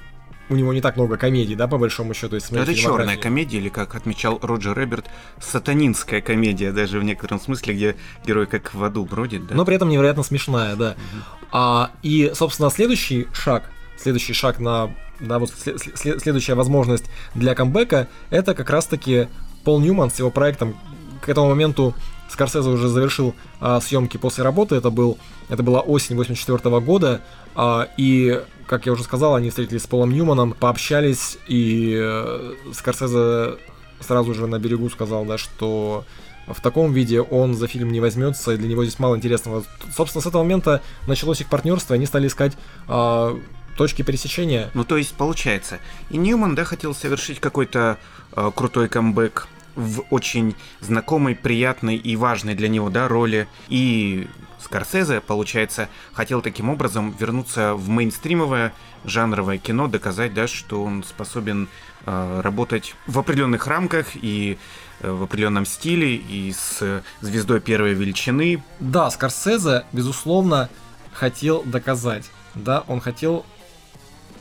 у 0.50 0.56
него 0.56 0.74
не 0.74 0.82
так 0.82 0.96
много 0.96 1.18
комедий, 1.18 1.56
да, 1.56 1.68
по 1.68 1.78
большому 1.78 2.14
счету. 2.14 2.36
Если 2.36 2.60
это 2.60 2.74
черная 2.74 3.18
комедия, 3.18 3.58
или, 3.58 3.70
как 3.70 3.96
отмечал 3.96 4.40
Роджер 4.42 4.74
Роберт, 4.76 5.06
сатанинская 5.40 6.22
комедия, 6.22 6.72
даже 6.72 7.00
в 7.00 7.04
некотором 7.04 7.40
смысле, 7.40 7.74
где 7.74 7.96
герой 8.26 8.48
как 8.48 8.74
в 8.74 8.84
аду 8.84 9.06
бродит, 9.06 9.48
да? 9.48 9.56
Но 9.56 9.66
при 9.66 9.76
этом 9.76 9.90
невероятно 9.90 10.24
смешная, 10.24 10.76
да. 10.76 10.92
Угу. 10.92 11.48
А, 11.52 11.92
и, 12.02 12.32
собственно, 12.34 12.70
следующий 12.70 13.28
шаг, 13.34 13.70
следующий 13.98 14.34
шаг 14.34 14.60
на, 14.60 14.94
да, 15.20 15.40
вот 15.40 15.52
след, 15.52 16.22
следующая 16.22 16.54
возможность 16.54 17.06
для 17.36 17.56
камбэка, 17.56 18.08
это 18.30 18.54
как 18.54 18.70
раз-таки 18.70 19.28
Пол 19.64 19.80
Ньюман 19.82 20.12
с 20.12 20.20
его 20.20 20.32
проектом 20.32 20.78
к 21.22 21.30
этому 21.30 21.50
моменту 21.50 21.94
Скорсезе 22.30 22.70
уже 22.70 22.90
завершил 22.90 23.36
а, 23.60 23.80
съемки 23.80 24.18
после 24.18 24.44
работы, 24.44 24.76
это, 24.76 24.90
был, 24.90 25.18
это 25.50 25.64
была 25.64 25.82
осень 25.82 26.16
84 26.16 26.80
года, 26.82 27.22
а, 27.56 27.88
и, 27.98 28.42
как 28.66 28.86
я 28.86 28.92
уже 28.92 29.04
сказал, 29.04 29.36
они 29.36 29.50
встретились 29.50 29.84
с 29.84 29.88
Полом 29.88 30.12
Ньюманом, 30.12 30.54
пообщались, 30.54 31.38
и 31.48 31.96
э, 31.98 32.54
Скорсезе 32.74 33.58
сразу 34.00 34.34
же 34.34 34.48
на 34.48 34.60
берегу 34.60 34.90
сказал, 34.90 35.26
да, 35.26 35.38
что 35.38 36.06
в 36.48 36.62
таком 36.62 36.94
виде 36.94 37.22
он 37.22 37.56
за 37.56 37.68
фильм 37.68 37.92
не 37.92 38.00
возьмется, 38.00 38.54
и 38.54 38.58
для 38.58 38.68
него 38.68 38.84
здесь 38.84 39.00
мало 39.00 39.16
интересного. 39.16 39.64
Собственно, 39.96 40.22
с 40.22 40.26
этого 40.26 40.44
момента 40.44 40.82
началось 41.08 41.42
их 41.42 41.50
партнерство, 41.50 41.96
они 41.96 42.06
стали 42.06 42.28
искать 42.28 42.54
а, 42.88 43.38
точки 43.78 44.02
пересечения. 44.02 44.72
Ну, 44.74 44.84
то 44.84 44.98
есть, 44.98 45.14
получается, 45.14 45.80
и 46.10 46.18
Ньюман, 46.18 46.56
да, 46.56 46.64
хотел 46.64 46.94
совершить 46.94 47.40
какой-то 47.40 47.98
э, 48.36 48.52
крутой 48.54 48.90
камбэк 48.90 49.48
в 49.78 50.04
очень 50.10 50.56
знакомой, 50.82 51.36
приятной 51.36 51.96
и 51.96 52.16
важной 52.18 52.56
для 52.56 52.68
него 52.68 52.90
да, 52.90 53.08
роли. 53.08 53.48
И 53.70 54.28
Скорсезе, 54.60 55.22
получается, 55.22 55.88
хотел 56.14 56.42
таким 56.42 56.70
образом 56.70 57.16
вернуться 57.18 57.76
в 57.76 57.88
мейнстримовое 57.88 58.74
жанровое 59.06 59.60
кино, 59.60 59.88
доказать, 59.88 60.34
да, 60.34 60.48
что 60.48 60.84
он 60.84 61.04
способен 61.04 61.70
э, 62.06 62.42
работать 62.44 62.96
в 63.06 63.20
определенных 63.20 63.68
рамках 63.68 64.08
и 64.16 64.58
э, 65.00 65.12
в 65.12 65.24
определенном 65.24 65.66
стиле 65.66 66.16
и 66.16 66.52
с 66.52 67.04
звездой 67.22 67.62
первой 67.62 67.94
величины. 67.94 68.64
Да, 68.80 69.10
Скорсезе, 69.12 69.86
безусловно, 69.94 70.70
хотел 71.14 71.64
доказать. 71.64 72.30
Да, 72.56 72.84
он 72.88 73.00
хотел 73.00 73.46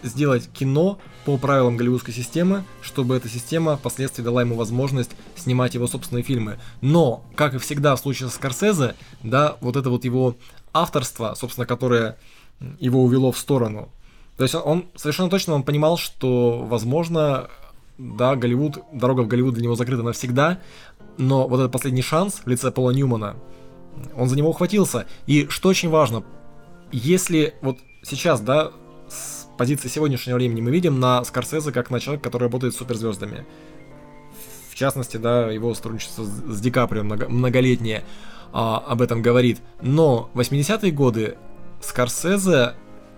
сделать 0.03 0.51
кино 0.51 0.99
по 1.27 1.37
правилам 1.39 1.77
голливудской 1.77 2.15
системы, 2.15 2.63
чтобы 2.81 3.17
эта 3.17 3.29
система 3.29 3.77
впоследствии 3.77 4.23
дала 4.23 4.43
ему 4.43 4.55
возможность 4.55 5.11
снимать 5.35 5.75
его 5.75 5.89
собственные 5.89 6.23
фильмы. 6.23 6.61
Но, 6.81 7.25
как 7.35 7.53
и 7.55 7.59
всегда 7.59 7.97
в 7.97 8.01
случае 8.01 8.29
с 8.29 8.35
Скорсезе, 8.35 8.95
да, 9.25 9.57
вот 9.61 9.75
это 9.75 9.91
вот 9.91 10.05
его 10.05 10.37
авторство, 10.73 11.35
собственно, 11.37 11.67
которое 11.67 12.17
его 12.79 13.03
увело 13.03 13.33
в 13.33 13.39
сторону. 13.39 13.89
То 14.37 14.45
есть 14.45 14.55
он 14.55 14.87
совершенно 14.95 15.29
точно 15.29 15.55
он 15.55 15.65
понимал, 15.65 15.97
что, 15.97 16.65
возможно, 16.65 17.49
да, 17.99 18.37
Голливуд, 18.37 18.79
дорога 18.93 19.23
в 19.23 19.27
Голливуд 19.27 19.55
для 19.55 19.65
него 19.65 19.75
закрыта 19.75 20.05
навсегда, 20.05 20.61
но 21.19 21.49
вот 21.49 21.59
этот 21.59 21.73
последний 21.73 22.03
шанс 22.03 22.43
в 22.45 22.47
лице 22.47 22.71
Пола 22.71 22.93
Ньюмана, 22.93 23.35
он 24.15 24.29
за 24.29 24.37
него 24.37 24.51
ухватился. 24.51 25.07
И 25.27 25.49
что 25.49 25.71
очень 25.71 25.89
важно, 25.89 26.23
если 26.93 27.55
вот 27.63 27.79
сейчас, 28.05 28.41
да, 28.41 28.71
позиции 29.57 29.89
сегодняшнего 29.89 30.37
времени 30.37 30.61
мы 30.61 30.71
видим 30.71 31.01
на 31.01 31.25
Скорсезе 31.25 31.73
как 31.73 31.91
на 31.91 32.01
человека, 32.01 32.25
который 32.25 32.45
работает 32.45 32.75
с 32.75 32.79
суперзвездами. 32.79 33.45
В 34.71 34.75
частности, 34.75 35.17
да, 35.17 35.51
его 35.51 35.75
сотрудничество 35.75 36.25
с 36.25 36.61
Ди 36.61 36.71
Каприо 36.71 37.03
много, 37.03 37.29
многолетнее 37.29 38.05
а, 38.53 38.79
об 38.79 39.01
этом 39.03 39.23
говорит. 39.23 39.61
Но 39.81 40.31
80-е 40.35 40.93
годы 40.93 41.39
Скорсезе 41.81 42.75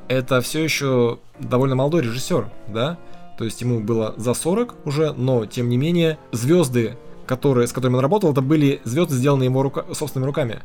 это 0.08 0.40
все 0.40 0.64
еще 0.64 1.18
довольно 1.38 1.74
молодой 1.74 2.02
режиссер, 2.02 2.50
да? 2.68 2.98
То 3.36 3.44
есть 3.44 3.60
ему 3.60 3.80
было 3.80 4.14
за 4.16 4.34
40 4.34 4.74
уже, 4.84 5.12
но 5.12 5.46
тем 5.46 5.68
не 5.68 5.76
менее 5.76 6.18
звезды, 6.32 6.96
которые, 7.26 7.68
с 7.68 7.72
которыми 7.72 7.96
он 7.96 8.02
работал, 8.02 8.32
это 8.32 8.40
были 8.40 8.80
звезды, 8.84 9.14
сделанные 9.14 9.46
его 9.46 9.62
рука, 9.62 9.84
собственными 9.92 10.26
руками. 10.26 10.60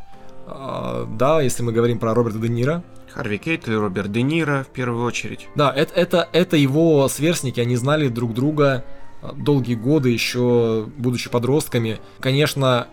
А, 0.48 1.08
да, 1.18 1.42
если 1.42 1.62
мы 1.62 1.72
говорим 1.72 2.00
про 2.00 2.14
Роберта 2.14 2.40
Де 2.40 2.50
Ниро, 2.50 2.84
Харви 3.14 3.38
Кейтл 3.38 3.72
и 3.72 3.76
Роберт 3.76 4.12
Де 4.12 4.24
Ниро 4.24 4.64
в 4.64 4.74
первую 4.74 5.06
очередь. 5.06 5.48
Да, 5.56 5.72
это, 5.72 5.94
это, 5.94 6.30
это 6.34 6.58
его 6.58 7.08
сверстники, 7.08 7.60
они 7.60 7.76
знали 7.76 8.08
друг 8.08 8.34
друга 8.34 8.84
а, 9.22 9.34
долгие 9.34 9.76
годы, 9.76 10.10
еще 10.10 10.88
будучи 10.98 11.30
подростками. 11.30 12.00
Конечно, 12.20 12.88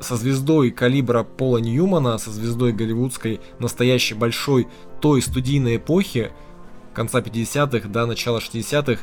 со 0.00 0.16
звездой 0.16 0.70
калибра 0.70 1.22
Пола 1.22 1.58
Ньюмана, 1.58 2.18
со 2.18 2.30
звездой 2.30 2.72
голливудской, 2.72 3.40
настоящей 3.58 4.14
большой 4.14 4.68
той 5.00 5.20
студийной 5.20 5.76
эпохи, 5.76 6.32
конца 6.94 7.20
50-х 7.20 7.88
до 7.88 8.06
начала 8.06 8.38
60-х, 8.38 9.02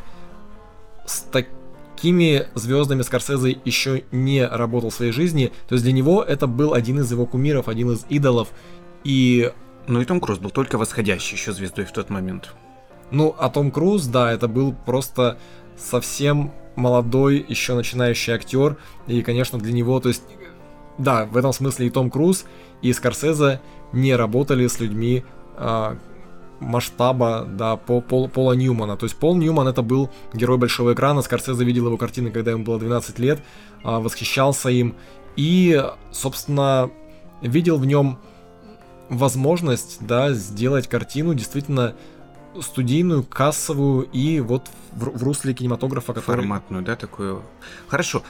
с 1.06 1.22
такими 1.32 2.48
звездами 2.56 3.04
Скорсезе 3.04 3.60
еще 3.66 4.04
не 4.12 4.46
работал 4.46 4.90
в 4.90 4.96
своей 4.96 5.12
жизни. 5.12 5.52
То 5.68 5.76
есть 5.76 5.84
для 5.84 5.94
него 5.94 6.24
это 6.24 6.48
был 6.48 6.74
один 6.74 7.00
из 7.02 7.12
его 7.12 7.28
кумиров, 7.28 7.68
один 7.68 7.92
из 7.92 8.06
идолов. 8.10 8.50
И 9.04 9.52
ну 9.88 10.02
и 10.02 10.06
Том 10.06 10.20
Круз 10.20 10.40
был 10.40 10.50
только 10.50 10.78
восходящий 10.78 11.36
еще 11.36 11.52
звездой 11.52 11.86
в 11.86 11.92
тот 11.92 12.10
момент. 12.10 12.54
Ну, 13.12 13.36
а 13.38 13.50
Том 13.50 13.72
Круз, 13.72 14.06
да, 14.06 14.32
это 14.32 14.48
был 14.48 14.74
просто 14.74 15.38
совсем 15.78 16.52
молодой, 16.76 17.46
еще 17.48 17.76
начинающий 17.76 18.34
актер. 18.34 18.78
И, 19.08 19.22
конечно, 19.22 19.60
для 19.60 19.74
него, 19.74 20.00
то 20.00 20.10
есть, 20.10 20.24
да, 20.98 21.26
в 21.26 21.38
этом 21.38 21.54
смысле 21.54 21.88
и 21.88 21.90
Том 21.90 22.10
Круз, 22.10 22.46
и 22.82 22.92
Скорсезе 22.94 23.62
не 23.92 24.16
работали 24.16 24.68
с 24.68 24.80
людьми 24.80 25.24
а, 25.56 25.98
масштаба, 26.60 27.46
да, 27.48 27.76
по, 27.78 28.02
Пол, 28.02 28.28
Пола 28.28 28.54
Ньюмана. 28.54 28.98
То 28.98 29.06
есть 29.06 29.16
Пол 29.18 29.36
Ньюман 29.36 29.68
это 29.68 29.82
был 29.82 30.10
герой 30.34 30.58
большого 30.58 30.94
экрана, 30.94 31.22
Скорсезе 31.22 31.64
видел 31.64 31.88
его 31.88 31.98
картины, 31.98 32.32
когда 32.32 32.52
ему 32.52 32.64
было 32.64 32.80
12 32.80 33.20
лет, 33.20 33.40
а, 33.84 34.00
восхищался 34.00 34.70
им 34.70 34.96
и, 35.36 35.84
собственно, 36.12 36.90
видел 37.42 37.78
в 37.78 37.86
нем 37.86 38.20
возможность, 39.10 39.98
да, 40.02 40.34
сделать 40.34 40.88
картину 40.88 41.34
действительно 41.34 41.96
студийную, 42.62 43.24
кассовую 43.24 44.04
и 44.12 44.40
вот 44.40 44.70
в, 44.94 45.18
в 45.18 45.24
русле 45.24 45.54
кинематографа, 45.54 46.14
который... 46.14 46.42
Форматную, 46.42 46.84
да, 46.84 46.96
такую. 46.96 47.44
Хорошо. 47.88 48.24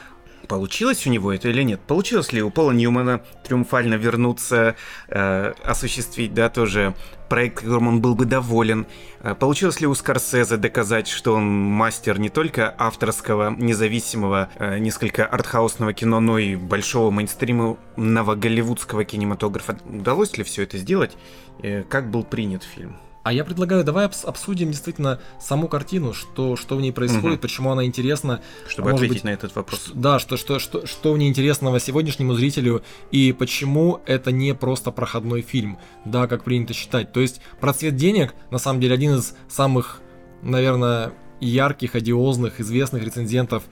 Получилось 0.47 1.05
у 1.07 1.09
него 1.09 1.33
это 1.33 1.49
или 1.49 1.63
нет? 1.63 1.79
Получилось 1.81 2.33
ли 2.33 2.41
у 2.41 2.49
Пола 2.49 2.71
Ньюмана 2.71 3.21
триумфально 3.43 3.95
вернуться, 3.95 4.75
э, 5.07 5.53
осуществить, 5.63 6.33
да, 6.33 6.49
тоже 6.49 6.93
проект, 7.29 7.61
которым 7.61 7.87
он 7.87 8.01
был 8.01 8.15
бы 8.15 8.25
доволен? 8.25 8.85
Э, 9.21 9.35
получилось 9.35 9.81
ли 9.81 9.87
у 9.87 9.95
Скорсезе 9.95 10.57
доказать, 10.57 11.07
что 11.07 11.35
он 11.35 11.45
мастер 11.45 12.19
не 12.19 12.29
только 12.29 12.73
авторского, 12.77 13.55
независимого, 13.55 14.49
э, 14.55 14.77
несколько 14.79 15.25
артхаусного 15.25 15.93
кино, 15.93 16.19
но 16.19 16.37
и 16.37 16.55
большого 16.55 17.11
мейнстримного 17.11 18.35
голливудского 18.35 19.03
кинематографа? 19.05 19.77
Удалось 19.85 20.37
ли 20.37 20.43
все 20.43 20.63
это 20.63 20.77
сделать? 20.77 21.17
Э, 21.61 21.83
как 21.83 22.09
был 22.11 22.23
принят 22.23 22.63
фильм? 22.63 22.97
А 23.25 23.34
я 23.34 23.44
предлагаю, 23.44 23.84
давай 23.84 24.05
обсудим 24.05 24.70
действительно 24.70 25.20
саму 25.39 25.67
картину, 25.67 26.13
что, 26.13 26.55
что 26.55 26.77
в 26.77 26.82
ней 26.82 26.91
происходит, 26.91 27.39
угу. 27.39 27.41
почему 27.41 27.72
она 27.72 27.84
интересна. 27.84 28.41
Чтобы 28.67 28.91
ответить 28.91 29.15
быть, 29.15 29.24
на 29.24 29.29
этот 29.29 29.55
вопрос. 29.55 29.89
Да, 29.96 30.20
что, 30.20 30.38
что, 30.38 30.60
что, 30.60 30.86
что 30.86 31.12
в 31.12 31.17
ней 31.17 31.27
интересного 31.27 31.79
сегодняшнему 31.79 32.36
зрителю, 32.36 32.84
и 33.10 33.34
почему 33.34 34.00
это 34.05 34.32
не 34.32 34.53
просто 34.53 34.91
проходной 34.91 35.41
фильм, 35.41 35.79
да, 36.05 36.27
как 36.27 36.44
принято 36.44 36.75
считать. 36.75 37.13
То 37.13 37.20
есть 37.20 37.41
«Процвет 37.60 37.96
денег», 37.96 38.36
на 38.51 38.60
самом 38.60 38.79
деле, 38.79 38.94
один 38.94 39.15
из 39.15 39.36
самых, 39.50 40.01
наверное, 40.44 41.12
ярких, 41.39 41.96
одиозных, 41.96 42.60
известных 42.60 43.03
рецензентов 43.03 43.63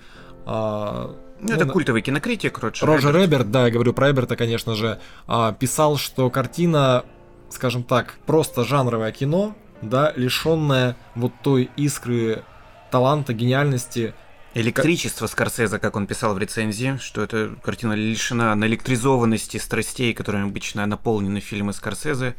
а, 0.48 1.16
ну, 1.40 1.54
это 1.54 1.66
ну, 1.66 1.74
культовый 1.74 2.02
кинокритик 2.02 2.58
Роджер, 2.58 2.88
Роджер 2.88 3.12
Эберт. 3.12 3.26
Эберт, 3.28 3.52
да, 3.52 3.66
я 3.66 3.72
говорю 3.72 3.94
про 3.94 4.10
Эберта, 4.10 4.36
конечно 4.36 4.76
же, 4.76 5.00
а, 5.28 5.52
писал, 5.52 5.98
что 5.98 6.30
картина 6.30 7.06
скажем 7.54 7.84
так, 7.84 8.16
просто 8.26 8.64
жанровое 8.64 9.12
кино, 9.12 9.56
да, 9.82 10.14
лишенное 10.16 10.96
вот 11.16 11.34
той 11.42 11.70
искры 11.76 12.44
таланта, 12.92 13.34
гениальности. 13.34 14.14
Электричество 14.56 15.26
Скорсезе, 15.28 15.80
как 15.80 15.96
он 15.96 16.06
писал 16.06 16.36
в 16.36 16.38
рецензии, 16.38 16.98
что 17.02 17.24
эта 17.24 17.56
картина 17.64 17.94
лишена 17.94 18.54
наэлектризованности 18.56 19.58
страстей, 19.58 20.14
которыми 20.14 20.48
обычно 20.48 20.86
наполнены 20.86 21.40
фильмы 21.40 21.74
Скорсезе. 21.74 22.36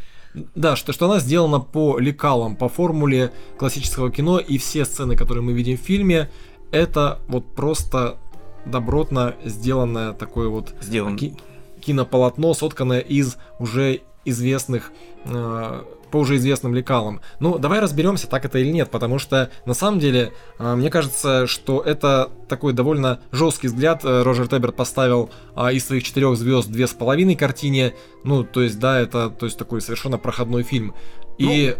Да, 0.54 0.76
что, 0.76 0.92
что 0.92 1.06
она 1.10 1.18
сделана 1.20 1.60
по 1.60 1.98
лекалам, 1.98 2.56
по 2.56 2.68
формуле 2.68 3.32
классического 3.58 4.10
кино, 4.10 4.38
и 4.38 4.58
все 4.58 4.84
сцены, 4.84 5.16
которые 5.16 5.42
мы 5.42 5.52
видим 5.52 5.76
в 5.76 5.80
фильме, 5.80 6.30
это 6.70 7.20
вот 7.28 7.54
просто 7.54 8.18
добротно 8.66 9.34
сделанное 9.44 10.12
такое 10.12 10.48
вот 10.48 10.74
Сделан. 10.80 11.16
ки- 11.16 11.36
кинополотно, 11.80 12.54
сотканное 12.54 13.00
из 13.00 13.36
уже 13.58 14.00
известных 14.24 14.92
э, 15.24 15.82
по 16.10 16.16
уже 16.18 16.36
известным 16.36 16.74
лекалам. 16.74 17.20
Ну, 17.40 17.58
давай 17.58 17.80
разберемся, 17.80 18.28
так 18.28 18.44
это 18.44 18.58
или 18.58 18.70
нет, 18.70 18.90
потому 18.90 19.18
что 19.18 19.50
на 19.66 19.74
самом 19.74 19.98
деле 19.98 20.32
э, 20.58 20.74
мне 20.74 20.90
кажется, 20.90 21.46
что 21.46 21.80
это 21.80 22.30
такой 22.48 22.72
довольно 22.72 23.20
жесткий 23.32 23.66
взгляд. 23.66 24.04
Э, 24.04 24.22
Роджер 24.22 24.48
Теберт 24.48 24.76
поставил 24.76 25.30
из 25.72 25.86
своих 25.86 26.04
четырех 26.04 26.36
звезд 26.36 26.68
две 26.68 26.86
с 26.86 26.92
половиной 26.92 27.34
картине. 27.34 27.94
Ну, 28.22 28.44
то 28.44 28.62
есть, 28.62 28.78
да, 28.78 29.00
это 29.00 29.30
то 29.30 29.46
есть 29.46 29.58
такой 29.58 29.80
совершенно 29.80 30.18
проходной 30.18 30.62
фильм. 30.62 30.94
И 31.38 31.76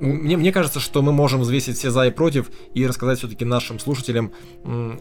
ну, 0.00 0.12
мне, 0.12 0.36
мне 0.36 0.52
кажется, 0.52 0.80
что 0.80 1.02
мы 1.02 1.12
можем 1.12 1.40
взвесить 1.40 1.76
все 1.76 1.90
за 1.90 2.06
и 2.06 2.10
против 2.10 2.50
и 2.74 2.86
рассказать 2.86 3.18
все-таки 3.18 3.44
нашим 3.44 3.78
слушателям, 3.78 4.32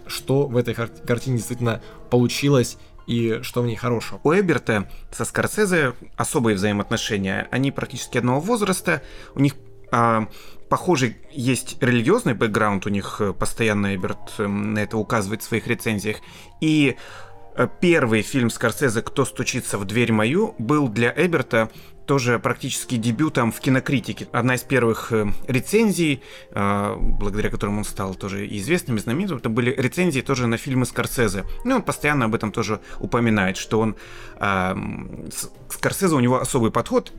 что 0.07 0.47
в 0.47 0.57
этой 0.57 0.73
картине 0.73 1.37
действительно 1.37 1.81
получилось 2.09 2.77
и 3.07 3.39
что 3.41 3.62
в 3.62 3.65
ней 3.65 3.75
хорошего. 3.75 4.19
У 4.24 4.33
Эберта 4.33 4.89
со 5.12 5.25
Скорсезе 5.25 5.93
особые 6.15 6.55
взаимоотношения. 6.55 7.48
Они 7.51 7.72
практически 7.72 8.17
одного 8.17 8.39
возраста. 8.39 9.01
У 9.36 9.39
них 9.39 9.55
а, 9.91 10.27
похожий 10.69 11.17
есть 11.31 11.77
религиозный 11.81 12.33
бэкграунд, 12.33 12.88
у 12.88 12.89
них 12.89 13.17
э, 13.19 13.31
постоянно 13.31 13.95
Эберт 13.95 14.39
эм, 14.39 14.74
на 14.74 14.79
это 14.79 14.98
указывает 14.98 15.43
в 15.43 15.45
своих 15.45 15.67
рецензиях. 15.67 16.17
И 16.62 16.95
э, 17.55 17.67
первый 17.79 18.24
фильм 18.24 18.50
Скорсезе 18.50 19.03
«Кто 19.03 19.24
стучится 19.24 19.77
в 19.77 19.86
дверь 19.86 20.12
мою» 20.12 20.55
был 20.57 20.89
для 20.89 21.13
Эберта 21.15 21.69
тоже 22.05 22.39
практически 22.39 22.95
дебютом 22.95 23.51
в 23.51 23.60
кинокритике. 23.60 24.27
Одна 24.31 24.55
из 24.55 24.62
первых 24.62 25.12
э, 25.12 25.27
рецензий, 25.48 26.22
э, 26.51 26.95
благодаря 26.98 27.50
которым 27.50 27.77
он 27.79 27.86
стал 27.86 28.15
тоже 28.15 28.48
известным 28.48 28.98
и 28.98 29.00
знаменитым, 29.00 29.38
это 29.38 29.50
были 29.50 29.72
рецензии 29.72 30.22
тоже 30.22 30.48
на 30.48 30.57
фильмы 30.57 30.86
Скорсезе. 30.86 31.45
Ну, 31.63 31.75
он 31.75 31.81
постоянно 31.81 32.25
об 32.25 32.36
этом 32.36 32.51
тоже 32.51 32.79
упоминает, 33.00 33.57
что 33.57 33.79
он... 33.79 33.95
Э, 34.39 34.75
Скорсезе 35.69 36.15
у 36.15 36.19
него 36.19 36.39
особый 36.39 36.72
подход, 36.72 37.13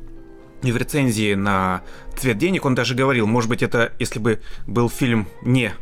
и 0.62 0.72
в 0.72 0.76
рецензии 0.76 1.34
на 1.34 1.82
«Цвет 2.16 2.38
денег» 2.38 2.64
он 2.64 2.74
даже 2.74 2.94
говорил, 2.94 3.26
может 3.26 3.50
быть, 3.50 3.62
это 3.62 3.92
если 3.98 4.18
бы 4.18 4.40
был 4.66 4.88
фильм 4.88 5.28
не 5.42 5.74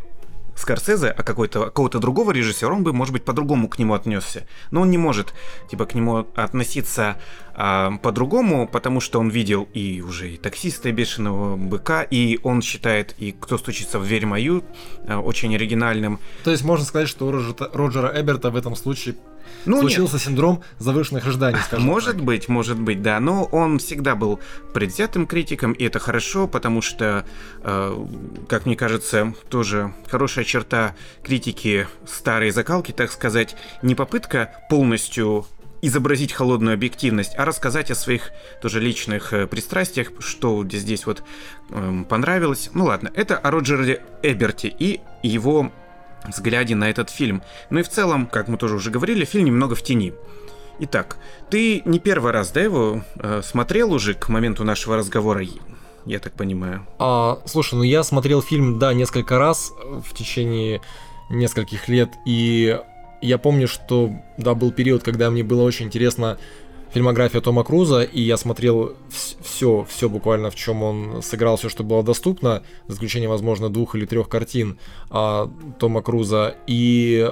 Скорсезе, 0.55 1.09
а 1.09 1.23
какой-то, 1.23 1.65
какого-то 1.65 1.99
другого 1.99 2.31
режиссера, 2.31 2.73
он 2.73 2.85
бы, 2.85 2.93
может 2.93 3.13
быть, 3.13 3.25
по-другому 3.25 3.69
к 3.69 3.79
нему 3.79 3.95
отнесся. 3.95 4.47
Но 4.71 4.83
он 4.83 4.91
не 4.91 4.99
может, 4.99 5.35
типа, 5.71 5.87
к 5.87 5.95
нему 5.95 6.27
относиться 6.35 7.17
а, 7.55 7.93
по-другому, 8.03 8.69
потому 8.69 9.01
что 9.01 9.19
он 9.19 9.29
видел 9.29 9.69
и 9.75 10.01
уже 10.01 10.31
и 10.33 10.37
таксиста, 10.37 10.89
и 10.89 10.93
бешеного 10.93 11.57
быка, 11.57 12.03
и 12.03 12.39
он 12.43 12.63
считает, 12.63 13.15
и 13.19 13.33
кто 13.33 13.59
стучится 13.59 13.99
в 13.99 14.07
дверь 14.07 14.27
мою, 14.27 14.65
а, 15.07 15.21
очень 15.21 15.55
оригинальным. 15.55 16.21
То 16.45 16.51
есть 16.51 16.65
можно 16.65 16.85
сказать, 16.85 17.09
что 17.09 17.27
у 17.27 17.33
Роджера 17.33 18.13
Эберта 18.15 18.51
в 18.51 18.57
этом 18.57 18.77
случае 18.77 19.17
ну, 19.65 19.81
случился 19.81 20.15
нет. 20.15 20.23
синдром 20.23 20.63
завышенных 20.79 21.27
ожиданий, 21.27 21.59
скажем 21.67 21.87
Может 21.87 22.17
так. 22.17 22.25
быть, 22.25 22.49
может 22.49 22.79
быть, 22.79 23.03
да. 23.03 23.21
Но 23.21 23.45
он 23.45 23.79
всегда 23.79 24.15
был 24.15 24.41
предвзятым 24.75 25.27
критиком, 25.27 25.73
и 25.73 25.85
это 25.85 25.99
хорошо, 25.99 26.47
потому 26.47 26.83
что, 26.83 27.25
э, 27.63 28.07
как 28.49 28.67
мне 28.67 28.77
кажется, 28.77 29.35
тоже 29.49 29.95
хорошая 30.09 30.45
черта 30.45 30.95
критики 31.23 31.87
старой 32.07 32.51
закалки, 32.51 32.93
так 32.93 33.11
сказать, 33.11 33.57
не 33.83 33.95
попытка 33.95 34.53
полностью 34.69 35.47
изобразить 35.83 36.33
холодную 36.33 36.75
объективность, 36.75 37.35
а 37.37 37.45
рассказать 37.45 37.91
о 37.91 37.97
своих 37.97 38.31
тоже 38.63 38.81
личных 38.81 39.33
э, 39.33 39.47
пристрастиях, 39.49 40.13
что 40.21 40.65
здесь 40.65 41.07
вот 41.07 41.25
э, 41.71 42.05
понравилось. 42.09 42.71
Ну 42.73 42.85
ладно, 42.85 43.11
это 43.15 43.37
о 43.37 43.51
Роджере 43.51 44.03
Эберте 44.23 44.69
и 44.69 45.01
его 45.25 45.73
взгляде 46.27 46.75
на 46.75 46.91
этот 46.91 47.11
фильм. 47.11 47.43
Ну 47.71 47.81
и 47.81 47.83
в 47.83 47.89
целом, 47.89 48.27
как 48.27 48.49
мы 48.49 48.57
тоже 48.57 48.77
уже 48.77 48.91
говорили, 48.91 49.25
фильм 49.25 49.47
немного 49.47 49.75
в 49.75 49.83
тени. 49.83 50.13
Итак, 50.81 51.19
ты 51.51 51.83
не 51.85 51.99
первый 51.99 52.33
раз, 52.33 52.51
да, 52.51 52.61
его 52.61 53.03
э, 53.17 53.43
смотрел 53.45 53.93
уже 53.93 54.15
к 54.15 54.29
моменту 54.29 54.65
нашего 54.65 54.97
разговора, 54.97 55.45
я 56.07 56.19
так 56.19 56.33
понимаю? 56.33 56.87
А, 56.99 57.41
слушай, 57.45 57.75
ну 57.75 57.83
я 57.83 58.03
смотрел 58.03 58.43
фильм, 58.43 58.79
да, 58.79 58.93
несколько 58.93 59.39
раз 59.39 59.73
в 59.81 60.15
течение 60.15 60.81
нескольких 61.31 61.89
лет, 61.89 62.11
и 62.27 62.79
я 63.21 63.39
помню, 63.39 63.69
что, 63.69 64.11
да, 64.37 64.55
был 64.55 64.73
период, 64.73 65.03
когда 65.03 65.31
мне 65.31 65.45
было 65.45 65.63
очень 65.63 65.87
интересно 65.87 66.39
фильмография 66.93 67.41
Тома 67.41 67.65
Круза, 67.65 68.03
и 68.03 68.21
я 68.21 68.37
смотрел 68.37 68.93
все, 69.11 69.87
все 69.89 70.09
буквально, 70.09 70.51
в 70.51 70.55
чем 70.55 70.83
он 70.83 71.23
сыграл, 71.23 71.57
все, 71.57 71.69
что 71.69 71.85
было 71.85 72.03
доступно, 72.03 72.63
за 72.87 72.95
исключением, 72.95 73.31
возможно, 73.31 73.71
двух 73.71 73.95
или 73.95 74.05
трех 74.05 74.29
картин 74.29 74.79
а, 75.11 75.51
Тома 75.79 76.03
Круза. 76.03 76.57
И 76.67 77.31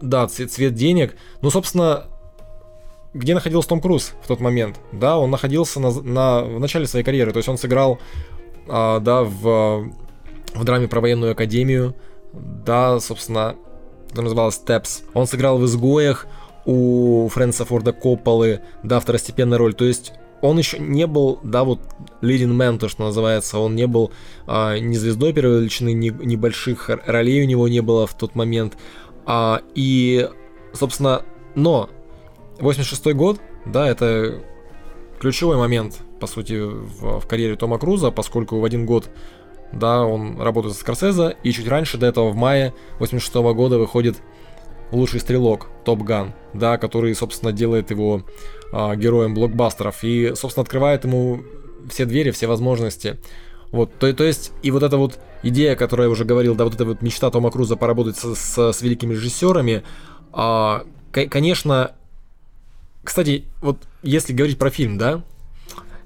да, 0.00 0.26
цвет, 0.26 0.74
денег. 0.74 1.16
Ну, 1.40 1.50
собственно, 1.50 2.06
где 3.14 3.34
находился 3.34 3.70
Том 3.70 3.80
Круз 3.80 4.12
в 4.22 4.28
тот 4.28 4.40
момент? 4.40 4.78
Да, 4.92 5.18
он 5.18 5.30
находился 5.30 5.80
на, 5.80 5.90
на, 6.02 6.44
в 6.44 6.60
начале 6.60 6.86
своей 6.86 7.04
карьеры, 7.04 7.32
то 7.32 7.38
есть 7.38 7.48
он 7.48 7.56
сыграл, 7.56 7.98
а, 8.68 9.00
да, 9.00 9.22
в, 9.22 9.90
в 10.54 10.64
драме 10.64 10.86
про 10.86 11.00
военную 11.00 11.32
академию, 11.32 11.94
да, 12.32 13.00
собственно, 13.00 13.56
это 14.12 14.22
называлось 14.22 14.60
Steps. 14.64 15.04
Он 15.14 15.26
сыграл 15.26 15.58
в 15.58 15.64
«Изгоях», 15.64 16.26
у 16.68 17.28
Фрэнса 17.28 17.64
Форда 17.64 17.94
Копполы, 17.94 18.60
да, 18.82 19.00
второстепенная 19.00 19.56
роль. 19.56 19.72
То 19.72 19.86
есть 19.86 20.12
он 20.42 20.58
еще 20.58 20.78
не 20.78 21.06
был, 21.06 21.40
да, 21.42 21.64
вот 21.64 21.80
leading 22.20 22.54
man, 22.54 22.78
то, 22.78 22.88
что 22.88 23.04
называется, 23.04 23.58
он 23.58 23.74
не 23.74 23.86
был 23.86 24.12
а, 24.46 24.78
ни 24.78 24.94
звездой 24.94 25.32
первой 25.32 25.60
величины, 25.60 25.94
ни, 25.94 26.10
небольших 26.10 26.90
ролей 27.06 27.42
у 27.42 27.46
него 27.46 27.68
не 27.68 27.80
было 27.80 28.06
в 28.06 28.12
тот 28.12 28.34
момент. 28.34 28.76
А, 29.24 29.62
и, 29.74 30.28
собственно, 30.74 31.22
но 31.54 31.88
86 32.60 33.14
год, 33.14 33.40
да, 33.64 33.88
это 33.88 34.42
ключевой 35.18 35.56
момент, 35.56 35.96
по 36.20 36.26
сути, 36.26 36.60
в, 36.60 37.20
в 37.20 37.26
карьере 37.26 37.56
Тома 37.56 37.78
Круза, 37.78 38.10
поскольку 38.10 38.60
в 38.60 38.64
один 38.66 38.84
год, 38.84 39.08
да, 39.72 40.04
он 40.04 40.38
работает 40.38 40.74
с 40.74 40.80
Скорсезе, 40.80 41.34
и 41.42 41.50
чуть 41.50 41.66
раньше, 41.66 41.96
до 41.96 42.04
этого 42.04 42.28
в 42.28 42.36
мае 42.36 42.74
86 42.98 43.34
года 43.36 43.78
выходит 43.78 44.18
лучший 44.90 45.20
стрелок, 45.20 45.68
Топ 45.84 46.02
Ган, 46.02 46.32
да, 46.54 46.78
который, 46.78 47.14
собственно, 47.14 47.52
делает 47.52 47.90
его 47.90 48.22
а, 48.72 48.96
героем 48.96 49.34
блокбастеров 49.34 50.02
и, 50.02 50.32
собственно, 50.34 50.62
открывает 50.62 51.04
ему 51.04 51.42
все 51.90 52.04
двери, 52.04 52.30
все 52.30 52.46
возможности. 52.46 53.18
Вот, 53.70 53.92
то, 53.98 54.12
то 54.12 54.24
есть, 54.24 54.52
и 54.62 54.70
вот 54.70 54.82
эта 54.82 54.96
вот 54.96 55.18
идея, 55.42 55.76
которую 55.76 56.06
я 56.06 56.10
уже 56.10 56.24
говорил, 56.24 56.54
да, 56.54 56.64
вот 56.64 56.74
эта 56.74 56.84
вот 56.84 57.02
мечта 57.02 57.30
Тома 57.30 57.50
Круза 57.50 57.76
поработать 57.76 58.16
с, 58.16 58.34
с, 58.34 58.72
с 58.72 58.82
великими 58.82 59.12
режиссерами, 59.12 59.82
а, 60.32 60.84
конечно, 61.12 61.92
кстати, 63.04 63.44
вот 63.60 63.78
если 64.02 64.32
говорить 64.32 64.58
про 64.58 64.70
фильм, 64.70 64.98
да, 64.98 65.22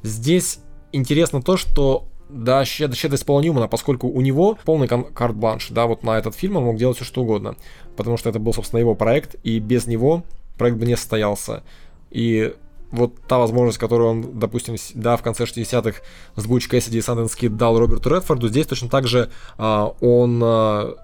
здесь 0.02 0.60
интересно 0.92 1.42
то, 1.42 1.56
что 1.56 2.08
да, 2.32 2.64
щедрость 2.64 3.26
Пола 3.26 3.40
Ньюмана, 3.40 3.68
поскольку 3.68 4.08
у 4.08 4.20
него 4.20 4.58
полный 4.64 4.88
карт-бланш, 4.88 5.68
да, 5.70 5.86
вот 5.86 6.02
на 6.02 6.18
этот 6.18 6.34
фильм 6.34 6.56
он 6.56 6.64
мог 6.64 6.76
делать 6.76 6.96
все 6.96 7.04
что 7.04 7.22
угодно, 7.22 7.56
потому 7.96 8.16
что 8.16 8.28
это 8.30 8.38
был, 8.38 8.52
собственно, 8.52 8.80
его 8.80 8.94
проект, 8.94 9.36
и 9.44 9.58
без 9.58 9.86
него 9.86 10.24
проект 10.56 10.78
бы 10.78 10.86
не 10.86 10.96
состоялся. 10.96 11.62
И 12.10 12.54
вот 12.90 13.14
та 13.26 13.38
возможность, 13.38 13.78
которую 13.78 14.10
он, 14.10 14.38
допустим, 14.38 14.76
да, 14.94 15.16
в 15.16 15.22
конце 15.22 15.44
60-х 15.44 16.00
с 16.36 16.46
Буч 16.46 16.68
Кэссиди 16.68 16.98
и 16.98 17.02
Санденс 17.02 17.36
дал 17.40 17.78
Роберту 17.78 18.10
Редфорду, 18.10 18.48
здесь 18.48 18.66
точно 18.66 18.88
так 18.88 19.06
же 19.06 19.30
а, 19.56 19.94
он 20.00 20.40
а, 20.44 20.94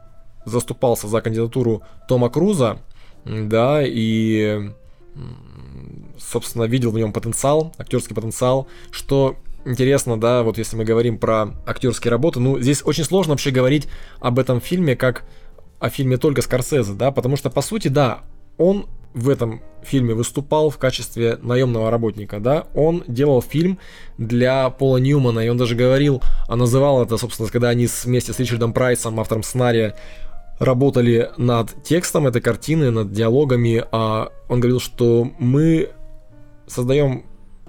заступался 0.45 1.09
за 1.09 1.21
кандидатуру 1.21 1.83
Тома 2.07 2.29
Круза, 2.29 2.81
да, 3.25 3.83
и, 3.85 4.71
собственно, 6.19 6.65
видел 6.65 6.91
в 6.91 6.99
нем 6.99 7.13
потенциал, 7.13 7.75
актерский 7.79 8.15
потенциал, 8.15 8.69
что 8.91 9.37
интересно, 9.69 10.19
да, 10.19 10.43
вот 10.43 10.59
если 10.59 10.77
мы 10.77 10.85
говорим 10.85 11.19
про 11.19 11.51
актерские 11.67 12.11
работы, 12.11 12.41
ну, 12.41 12.59
здесь 12.59 12.83
очень 12.85 13.05
сложно 13.05 13.33
вообще 13.33 13.51
говорить 13.51 13.89
об 14.21 14.39
этом 14.39 14.61
фильме 14.61 14.97
как 14.97 15.25
о 15.79 15.91
фильме 15.91 16.17
только 16.17 16.43
Скорсезе, 16.43 16.95
да, 16.95 17.11
потому 17.11 17.37
что, 17.37 17.51
по 17.51 17.63
сути, 17.63 17.89
да, 17.89 18.21
он 18.57 18.87
в 19.15 19.29
этом 19.29 19.63
фильме 19.83 20.15
выступал 20.15 20.71
в 20.71 20.79
качестве 20.79 21.39
наемного 21.43 21.91
работника, 21.91 22.41
да, 22.41 22.67
он 22.75 23.05
делал 23.07 23.41
фильм 23.43 23.79
для 24.17 24.69
Пола 24.71 24.99
Ньюмана, 24.99 25.41
и 25.41 25.49
он 25.49 25.57
даже 25.57 25.75
говорил, 25.75 26.23
а 26.47 26.57
называл 26.57 27.03
это, 27.03 27.17
собственно, 27.17 27.49
когда 27.49 27.69
они 27.69 27.89
вместе 28.05 28.33
с 28.33 28.39
Ричардом 28.39 28.73
Прайсом, 28.73 29.21
автором 29.21 29.43
сценария, 29.43 29.95
работали 30.59 31.31
над 31.37 31.83
текстом 31.85 32.27
этой 32.27 32.43
картины, 32.43 32.91
над 32.91 33.13
диалогами, 33.13 33.85
а 33.93 34.31
он 34.49 34.61
говорил, 34.61 34.81
что 34.81 35.31
мы 35.39 35.91
создаем, 36.67 37.25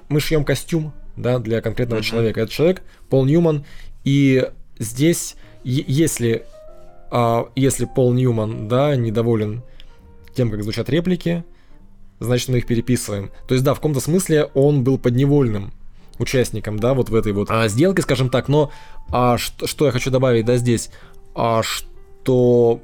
мы 0.10 0.20
шьем 0.20 0.44
костюм, 0.44 0.94
да, 1.20 1.40
для 1.40 1.62
конкретного 1.62 2.00
mm-hmm. 2.00 2.04
человека. 2.04 2.42
Этот 2.42 2.54
человек 2.54 2.82
Пол 3.10 3.26
Ньюман, 3.26 3.66
и 4.04 4.50
здесь, 4.80 5.36
если, 5.64 6.46
а, 7.12 7.50
если 7.56 7.86
Пол 7.86 8.14
Ньюман, 8.14 8.68
да, 8.68 8.96
недоволен 8.96 9.62
тем, 10.34 10.50
как 10.50 10.64
звучат 10.64 10.90
реплики, 10.90 11.44
значит, 12.20 12.50
мы 12.50 12.60
их 12.60 12.68
переписываем. 12.68 13.32
То 13.48 13.54
есть, 13.54 13.64
да, 13.64 13.74
в 13.74 13.78
каком-то 13.78 14.00
смысле 14.00 14.46
он 14.54 14.84
был 14.84 14.98
подневольным 14.98 15.72
участником, 16.18 16.80
да, 16.80 16.94
вот 16.94 17.10
в 17.10 17.16
этой 17.16 17.32
вот 17.32 17.50
а, 17.50 17.68
сделке, 17.68 18.02
скажем 18.02 18.30
так, 18.30 18.48
но 18.48 18.72
а, 19.10 19.38
что, 19.38 19.68
что 19.68 19.86
я 19.86 19.92
хочу 19.92 20.12
добавить, 20.12 20.46
да, 20.46 20.58
здесь, 20.58 20.92
а, 21.36 21.62
что, 21.64 22.82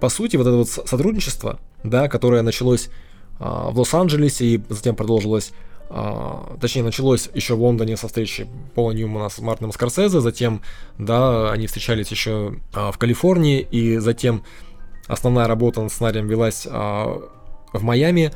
по 0.00 0.08
сути, 0.08 0.36
вот 0.36 0.46
это 0.46 0.56
вот 0.56 0.68
сотрудничество, 0.68 1.60
да, 1.82 2.08
которое 2.08 2.42
началось 2.42 2.90
а, 3.38 3.70
в 3.70 3.78
Лос-Анджелесе 3.78 4.46
и 4.46 4.62
затем 4.68 4.96
продолжилось 4.96 5.52
а, 5.90 6.56
точнее, 6.60 6.82
началось 6.82 7.28
еще 7.34 7.54
в 7.54 7.62
Лондоне 7.62 7.96
со 7.96 8.08
встречи 8.08 8.46
Пола 8.74 8.92
Ньюмана 8.92 9.28
с 9.28 9.38
Мартином 9.38 9.72
Скорсезе, 9.72 10.20
затем, 10.20 10.62
да, 10.98 11.50
они 11.50 11.66
встречались 11.66 12.08
еще 12.08 12.56
а, 12.72 12.90
в 12.90 12.98
Калифорнии, 12.98 13.60
и 13.60 13.98
затем 13.98 14.44
основная 15.06 15.46
работа 15.46 15.82
над 15.82 15.92
сценарием 15.92 16.26
велась 16.26 16.66
а, 16.70 17.20
в 17.72 17.82
Майами. 17.82 18.32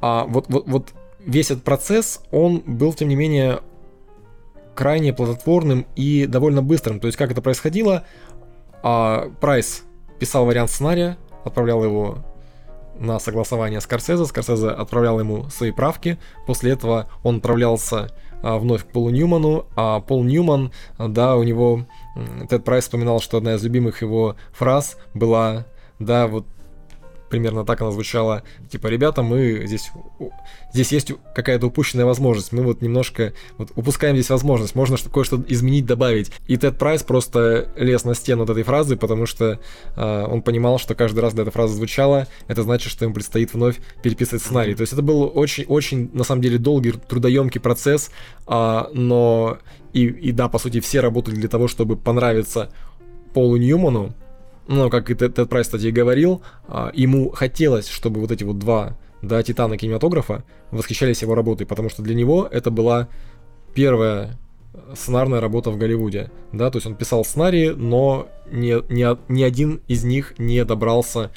А 0.00 0.24
вот, 0.24 0.46
вот, 0.48 0.66
вот 0.66 0.92
весь 1.24 1.50
этот 1.50 1.64
процесс, 1.64 2.20
он 2.30 2.62
был, 2.66 2.92
тем 2.92 3.08
не 3.08 3.16
менее, 3.16 3.60
крайне 4.74 5.12
плодотворным 5.12 5.86
и 5.94 6.26
довольно 6.26 6.62
быстрым. 6.62 7.00
То 7.00 7.06
есть, 7.06 7.16
как 7.16 7.30
это 7.30 7.40
происходило, 7.40 8.04
Прайс 8.82 9.84
писал 10.18 10.44
вариант 10.44 10.70
сценария, 10.70 11.16
отправлял 11.44 11.82
его 11.82 12.18
на 12.98 13.18
согласование 13.18 13.80
Скорсезе, 13.80 14.24
Скорсезе 14.26 14.68
отправлял 14.68 15.20
ему 15.20 15.48
свои 15.50 15.70
правки, 15.70 16.18
после 16.46 16.72
этого 16.72 17.08
он 17.22 17.36
отправлялся 17.36 18.12
а, 18.42 18.58
вновь 18.58 18.84
к 18.84 18.88
Полу 18.88 19.10
Ньюману, 19.10 19.66
а 19.76 20.00
Пол 20.00 20.24
Ньюман, 20.24 20.72
да, 20.98 21.36
у 21.36 21.42
него, 21.42 21.86
Тед 22.48 22.64
Прайс 22.64 22.84
вспоминал, 22.84 23.20
что 23.20 23.38
одна 23.38 23.54
из 23.54 23.62
любимых 23.64 24.02
его 24.02 24.36
фраз 24.52 24.96
была 25.14 25.66
да, 25.98 26.26
вот 26.26 26.46
примерно 27.28 27.64
так 27.64 27.80
она 27.80 27.90
звучала, 27.90 28.42
типа, 28.70 28.88
ребята, 28.88 29.22
мы 29.22 29.66
здесь, 29.66 29.90
здесь 30.72 30.92
есть 30.92 31.12
какая-то 31.34 31.66
упущенная 31.66 32.04
возможность, 32.04 32.52
мы 32.52 32.62
вот 32.62 32.82
немножко 32.82 33.32
вот 33.58 33.72
упускаем 33.76 34.16
здесь 34.16 34.30
возможность, 34.30 34.74
можно 34.74 34.96
кое-что 34.96 35.42
изменить, 35.48 35.86
добавить. 35.86 36.30
И 36.46 36.56
Тед 36.56 36.78
Прайс 36.78 37.02
просто 37.02 37.68
лез 37.76 38.04
на 38.04 38.14
стену 38.14 38.44
от 38.44 38.50
этой 38.50 38.62
фразы, 38.62 38.96
потому 38.96 39.26
что 39.26 39.58
э, 39.96 40.26
он 40.30 40.42
понимал, 40.42 40.78
что 40.78 40.94
каждый 40.94 41.20
раз, 41.20 41.32
когда 41.32 41.42
эта 41.42 41.50
фраза 41.50 41.74
звучала, 41.74 42.26
это 42.48 42.62
значит, 42.62 42.90
что 42.90 43.04
ему 43.04 43.14
предстоит 43.14 43.54
вновь 43.54 43.76
переписывать 44.02 44.42
сценарий. 44.42 44.74
То 44.74 44.82
есть 44.82 44.92
это 44.92 45.02
был 45.02 45.30
очень-очень, 45.34 46.10
на 46.12 46.24
самом 46.24 46.42
деле, 46.42 46.58
долгий, 46.58 46.92
трудоемкий 46.92 47.60
процесс, 47.60 48.10
э, 48.46 48.84
но 48.92 49.58
и, 49.92 50.04
и 50.06 50.32
да, 50.32 50.48
по 50.48 50.58
сути, 50.58 50.80
все 50.80 51.00
работали 51.00 51.36
для 51.36 51.48
того, 51.48 51.68
чтобы 51.68 51.96
понравиться 51.96 52.70
Полу 53.32 53.56
Ньюману, 53.56 54.14
но, 54.68 54.90
как 54.90 55.10
и 55.10 55.14
Тед 55.14 55.48
Прайс, 55.48 55.66
кстати, 55.66 55.86
говорил, 55.88 56.42
а, 56.68 56.90
ему 56.92 57.30
хотелось, 57.30 57.88
чтобы 57.88 58.20
вот 58.20 58.30
эти 58.32 58.44
вот 58.44 58.58
два 58.58 58.96
да, 59.22 59.42
титана 59.42 59.76
кинематографа 59.76 60.44
восхищались 60.70 61.22
его 61.22 61.34
работой, 61.34 61.66
потому 61.66 61.88
что 61.88 62.02
для 62.02 62.14
него 62.14 62.48
это 62.50 62.70
была 62.70 63.08
первая 63.74 64.38
сценарная 64.94 65.40
работа 65.40 65.70
в 65.70 65.78
Голливуде, 65.78 66.30
да, 66.52 66.70
то 66.70 66.76
есть 66.76 66.86
он 66.86 66.94
писал 66.94 67.24
сценарии, 67.24 67.70
но 67.70 68.28
ни, 68.50 68.74
ни, 68.92 69.32
ни 69.32 69.42
один 69.42 69.80
из 69.88 70.04
них 70.04 70.34
не 70.38 70.64
добрался 70.64 71.30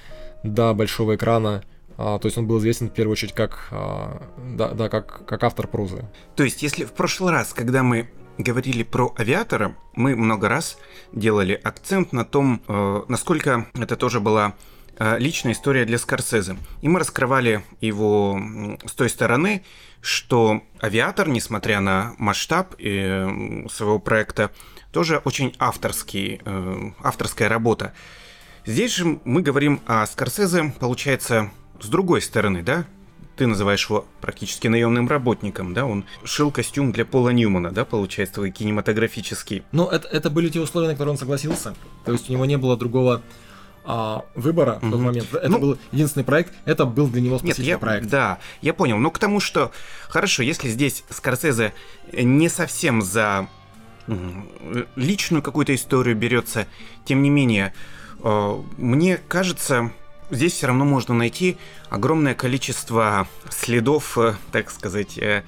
до 0.44 0.74
большого 0.74 1.16
экрана, 1.16 1.64
а, 1.98 2.20
то 2.20 2.28
есть 2.28 2.38
он 2.38 2.48
был 2.48 2.60
известен 2.60 2.90
в 2.90 2.94
первую 2.94 3.14
очередь 3.14 3.34
как, 3.34 3.68
а, 3.72 4.24
да, 4.56 4.70
да, 4.70 4.90
как, 4.90 5.26
как 5.26 5.44
автор 5.44 5.68
прозы. 5.68 6.06
То 6.36 6.44
есть, 6.44 6.64
если 6.64 6.86
в 6.86 6.94
прошлый 6.94 7.32
раз, 7.32 7.54
когда 7.54 7.84
мы 7.84 8.10
говорили 8.40 8.84
про 8.84 9.14
авиатора, 9.18 9.76
мы 9.94 10.16
много 10.16 10.48
раз 10.50 10.78
делали 11.12 11.60
акцент 11.62 12.14
на 12.14 12.26
том, 12.26 12.62
э, 12.68 13.02
насколько 13.08 13.68
это 13.78 13.96
тоже 13.96 14.20
была 14.20 14.56
э, 14.98 15.20
личная 15.20 15.54
история 15.54 15.86
для 15.86 15.98
Скорсезе. 15.98 16.58
И 16.82 16.88
мы 16.88 17.00
раскрывали 17.00 17.64
его 17.82 18.40
с 18.86 18.94
той 18.94 19.10
стороны, 19.10 19.64
что 20.02 20.64
авиатор, 20.82 21.28
несмотря 21.28 21.82
на 21.82 22.16
масштаб 22.18 22.76
э, 22.80 23.68
своего 23.70 24.00
проекта, 24.00 24.52
тоже 24.92 25.22
очень 25.24 25.54
авторский, 25.60 26.42
авторская 27.04 27.48
работа. 27.48 27.94
Здесь 28.66 28.96
же 28.96 29.20
мы 29.24 29.44
говорим 29.44 29.82
о 29.86 30.04
Скорсезе, 30.08 30.74
получается, 30.80 31.52
с 31.80 31.88
другой 31.88 32.24
стороны, 32.24 32.64
да? 32.64 32.86
Ты 33.40 33.48
называешь 33.48 33.90
его 33.90 34.06
практически 34.20 34.68
наемным 34.68 35.08
работником, 35.08 35.74
да, 35.74 35.86
он 35.86 36.04
шил 36.26 36.52
костюм 36.52 36.92
для 36.92 37.06
Пола 37.06 37.30
Ньюмана, 37.30 37.72
да, 37.72 37.86
получается, 37.86 38.36
твой 38.36 38.52
кинематографический. 38.52 39.64
Ну, 39.72 39.88
это, 39.88 40.10
это 40.10 40.30
были 40.30 40.50
те 40.50 40.60
условия, 40.60 40.88
на 40.88 40.94
которые 40.94 41.14
он 41.14 41.18
согласился, 41.18 41.74
то 42.04 42.12
есть 42.12 42.30
у 42.30 42.34
него 42.34 42.44
не 42.44 42.58
было 42.58 42.76
другого 42.76 43.22
а, 43.86 44.26
выбора 44.36 44.80
mm-hmm. 44.82 44.88
в 44.88 44.92
тот 44.92 45.00
момент. 45.00 45.34
Это 45.34 45.48
ну, 45.48 45.60
был 45.60 45.78
единственный 45.94 46.24
проект, 46.24 46.54
это 46.66 46.84
был 46.84 47.08
для 47.08 47.22
него 47.22 47.40
специфический 47.40 47.64
нет, 47.64 47.76
я, 47.76 47.80
проект. 47.80 48.08
Да, 48.08 48.40
я 48.62 48.74
понял. 48.74 48.98
Но 48.98 49.10
к 49.10 49.20
тому, 49.20 49.40
что 49.40 49.72
хорошо, 50.10 50.44
если 50.44 50.68
здесь 50.68 51.06
Скорсезе 51.10 51.74
не 52.12 52.50
совсем 52.50 53.02
за 53.02 53.48
личную 54.98 55.42
какую-то 55.42 55.74
историю 55.74 56.18
берется, 56.18 56.68
тем 57.06 57.22
не 57.22 57.30
менее, 57.30 57.74
э, 58.22 58.64
мне 58.78 59.18
кажется, 59.18 59.94
здесь 60.30 60.54
все 60.54 60.68
равно 60.68 60.86
можно 60.86 61.14
найти 61.14 61.58
огромное 61.90 62.36
количество 62.36 63.28
следов, 63.50 64.18
э, 64.18 64.36
так 64.52 64.72
сказать, 64.72 65.18
э, 65.18 65.44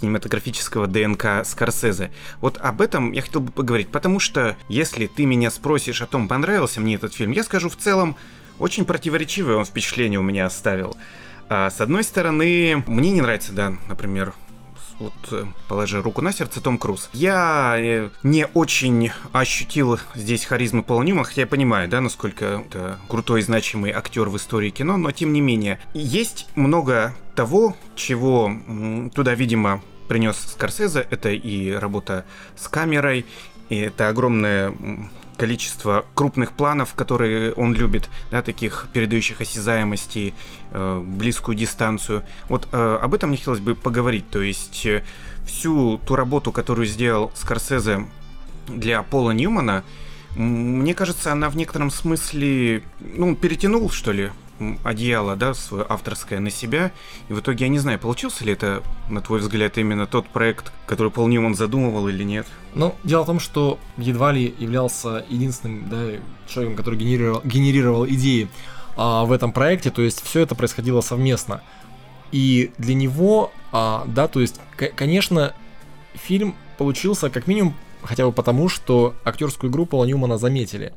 кинематографического 0.00 0.86
ДНК 0.86 1.44
Скорсезе. 1.44 2.10
Вот 2.40 2.58
об 2.58 2.80
этом 2.80 3.12
я 3.12 3.22
хотел 3.22 3.40
бы 3.40 3.50
поговорить, 3.50 3.88
потому 3.88 4.20
что 4.20 4.56
если 4.68 5.06
ты 5.06 5.24
меня 5.24 5.50
спросишь 5.50 6.02
о 6.02 6.06
том, 6.06 6.28
понравился 6.28 6.80
мне 6.80 6.96
этот 6.96 7.14
фильм, 7.14 7.32
я 7.32 7.42
скажу 7.42 7.68
в 7.68 7.76
целом, 7.76 8.16
очень 8.58 8.84
противоречивое 8.84 9.56
он 9.56 9.64
впечатление 9.64 10.18
у 10.18 10.22
меня 10.22 10.46
оставил. 10.46 10.96
А, 11.48 11.70
с 11.70 11.80
одной 11.80 12.04
стороны, 12.04 12.82
мне 12.86 13.10
не 13.10 13.20
нравится, 13.20 13.52
да, 13.52 13.74
например, 13.88 14.34
вот 14.98 15.14
э, 15.30 15.44
положи 15.68 16.00
руку 16.00 16.22
на 16.22 16.32
сердце, 16.32 16.60
Том 16.60 16.78
Круз. 16.78 17.10
Я 17.12 17.76
э, 17.78 18.10
не 18.22 18.46
очень 18.54 19.10
ощутил 19.32 19.98
здесь 20.14 20.44
харизмы 20.44 20.82
Пола 20.82 21.02
Ньюмана, 21.02 21.24
хотя 21.24 21.42
я 21.42 21.46
понимаю, 21.46 21.88
да, 21.88 22.00
насколько 22.00 22.64
это 22.66 22.98
крутой, 23.08 23.42
значимый 23.42 23.92
актер 23.92 24.28
в 24.28 24.36
истории 24.36 24.70
кино, 24.70 24.96
но 24.96 25.12
тем 25.12 25.32
не 25.32 25.40
менее, 25.40 25.78
есть 25.94 26.48
много 26.54 27.14
того, 27.34 27.76
чего 27.94 28.50
туда, 29.14 29.34
видимо, 29.34 29.82
принес 30.08 30.36
Скорсезе. 30.36 31.06
Это 31.10 31.30
и 31.30 31.72
работа 31.72 32.24
с 32.56 32.68
камерой, 32.68 33.26
и 33.68 33.76
это 33.76 34.08
огромное 34.08 34.72
количество 35.36 36.04
крупных 36.14 36.52
планов, 36.52 36.94
которые 36.94 37.52
он 37.52 37.74
любит, 37.74 38.08
да, 38.30 38.42
таких 38.42 38.88
передающих 38.92 39.40
осязаемости, 39.40 40.34
э, 40.72 41.02
близкую 41.04 41.56
дистанцию. 41.56 42.22
Вот 42.48 42.68
э, 42.72 42.98
об 43.00 43.14
этом 43.14 43.30
мне 43.30 43.38
хотелось 43.38 43.60
бы 43.60 43.74
поговорить. 43.74 44.28
То 44.30 44.42
есть 44.42 44.86
э, 44.86 45.04
всю 45.46 45.98
ту 45.98 46.16
работу, 46.16 46.52
которую 46.52 46.86
сделал 46.86 47.30
Скорсезе 47.34 48.06
для 48.68 49.02
Пола 49.02 49.30
Ньюмана, 49.30 49.84
мне 50.36 50.94
кажется, 50.94 51.32
она 51.32 51.48
в 51.48 51.56
некотором 51.56 51.90
смысле, 51.90 52.82
ну, 53.00 53.34
перетянул, 53.34 53.88
что 53.90 54.12
ли, 54.12 54.32
одеяло, 54.84 55.36
да, 55.36 55.54
свое 55.54 55.84
авторское 55.88 56.40
на 56.40 56.50
себя. 56.50 56.92
И 57.28 57.32
в 57.32 57.40
итоге, 57.40 57.66
я 57.66 57.68
не 57.68 57.78
знаю, 57.78 57.98
получился 57.98 58.44
ли 58.44 58.52
это, 58.52 58.82
на 59.08 59.20
твой 59.20 59.40
взгляд, 59.40 59.78
именно 59.78 60.06
тот 60.06 60.28
проект, 60.28 60.72
который 60.86 61.10
Пол 61.10 61.28
Ньюман 61.28 61.54
задумывал 61.54 62.08
или 62.08 62.24
нет? 62.24 62.46
Ну, 62.74 62.94
дело 63.04 63.22
в 63.22 63.26
том, 63.26 63.40
что 63.40 63.78
едва 63.96 64.32
ли 64.32 64.54
являлся 64.58 65.24
единственным 65.28 65.88
да, 65.88 66.20
человеком, 66.46 66.76
который 66.76 66.98
генерировал, 66.98 67.40
генерировал 67.44 68.06
идеи 68.06 68.48
а, 68.96 69.24
в 69.24 69.32
этом 69.32 69.52
проекте, 69.52 69.90
то 69.90 70.02
есть 70.02 70.22
все 70.22 70.40
это 70.40 70.54
происходило 70.54 71.00
совместно. 71.00 71.62
И 72.32 72.72
для 72.78 72.94
него, 72.94 73.52
а, 73.72 74.04
да, 74.06 74.28
то 74.28 74.40
есть, 74.40 74.60
конечно, 74.76 75.54
фильм 76.14 76.54
получился 76.78 77.30
как 77.30 77.46
минимум 77.46 77.74
хотя 78.02 78.24
бы 78.24 78.32
потому, 78.32 78.68
что 78.68 79.14
актерскую 79.24 79.70
игру 79.70 79.86
Пола 79.86 80.04
Ньюмана 80.04 80.38
заметили. 80.38 80.92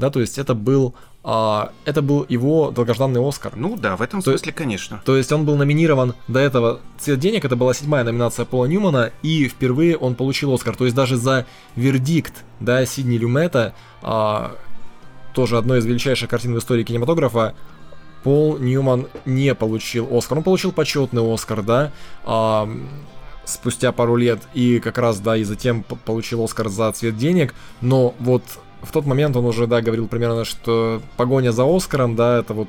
Да, 0.00 0.10
то 0.10 0.20
есть 0.20 0.38
это 0.38 0.54
был, 0.54 0.94
а, 1.22 1.72
это 1.84 2.02
был 2.02 2.26
его 2.28 2.70
долгожданный 2.70 3.26
Оскар. 3.26 3.52
Ну 3.54 3.76
да, 3.76 3.96
в 3.96 4.02
этом 4.02 4.22
то 4.22 4.30
смысле, 4.30 4.52
конечно. 4.52 5.02
То 5.04 5.16
есть 5.16 5.30
он 5.30 5.44
был 5.44 5.56
номинирован 5.56 6.14
до 6.26 6.40
этого 6.40 6.80
«Цвет 6.98 7.20
денег», 7.20 7.44
это 7.44 7.54
была 7.54 7.74
седьмая 7.74 8.02
номинация 8.02 8.46
Пола 8.46 8.64
Ньюмана, 8.64 9.12
и 9.22 9.46
впервые 9.46 9.96
он 9.96 10.14
получил 10.14 10.52
Оскар. 10.52 10.74
То 10.74 10.84
есть 10.86 10.96
даже 10.96 11.16
за 11.16 11.46
вердикт, 11.76 12.44
да, 12.58 12.84
Сидни 12.86 13.18
Люмета, 13.18 13.74
а, 14.02 14.56
тоже 15.34 15.58
одной 15.58 15.78
из 15.78 15.86
величайших 15.86 16.28
картин 16.28 16.54
в 16.54 16.58
истории 16.58 16.82
кинематографа, 16.82 17.54
Пол 18.24 18.58
Ньюман 18.58 19.06
не 19.24 19.54
получил 19.54 20.08
Оскар. 20.10 20.38
Он 20.38 20.44
получил 20.44 20.72
почетный 20.72 21.22
Оскар, 21.22 21.62
да, 21.62 21.92
а, 22.24 22.68
спустя 23.44 23.92
пару 23.92 24.16
лет, 24.16 24.40
и 24.54 24.78
как 24.80 24.98
раз, 24.98 25.20
да, 25.20 25.36
и 25.36 25.44
затем 25.44 25.82
получил 25.82 26.42
Оскар 26.42 26.68
за 26.68 26.90
цвет 26.92 27.16
денег, 27.16 27.54
но 27.80 28.14
вот 28.18 28.42
в 28.82 28.92
тот 28.92 29.06
момент 29.06 29.36
он 29.36 29.44
уже, 29.44 29.66
да, 29.66 29.80
говорил 29.80 30.08
примерно, 30.08 30.44
что 30.44 31.02
погоня 31.16 31.52
за 31.52 31.64
Оскаром, 31.64 32.16
да, 32.16 32.38
это 32.38 32.54
вот 32.54 32.68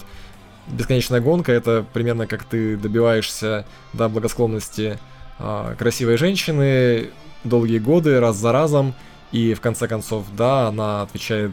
бесконечная 0.67 1.21
гонка, 1.21 1.51
это 1.51 1.85
примерно 1.93 2.27
как 2.27 2.43
ты 2.43 2.77
добиваешься, 2.77 3.65
да, 3.93 4.09
благосклонности 4.09 4.99
э, 5.39 5.75
красивой 5.77 6.17
женщины 6.17 7.09
долгие 7.43 7.79
годы, 7.79 8.19
раз 8.19 8.37
за 8.37 8.51
разом, 8.51 8.93
и 9.31 9.53
в 9.53 9.61
конце 9.61 9.87
концов, 9.87 10.25
да, 10.35 10.67
она 10.67 11.01
отвечает 11.01 11.51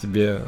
тебе 0.00 0.42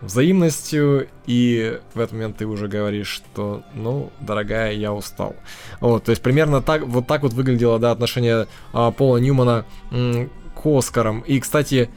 взаимностью, 0.00 1.08
и 1.26 1.80
в 1.94 2.00
этот 2.00 2.12
момент 2.12 2.36
ты 2.36 2.46
уже 2.46 2.66
говоришь, 2.66 3.08
что, 3.08 3.62
ну, 3.74 4.10
дорогая, 4.20 4.72
я 4.72 4.92
устал. 4.92 5.36
Вот, 5.80 6.04
то 6.04 6.10
есть 6.10 6.22
примерно 6.22 6.60
так, 6.60 6.82
вот 6.82 7.06
так 7.06 7.22
вот 7.22 7.32
выглядело, 7.32 7.78
да, 7.78 7.92
отношение 7.92 8.48
а, 8.72 8.90
Пола 8.90 9.18
Ньюмана 9.18 9.64
м, 9.92 10.28
к 10.54 10.66
Оскарам. 10.66 11.20
И, 11.20 11.38
кстати, 11.38 11.88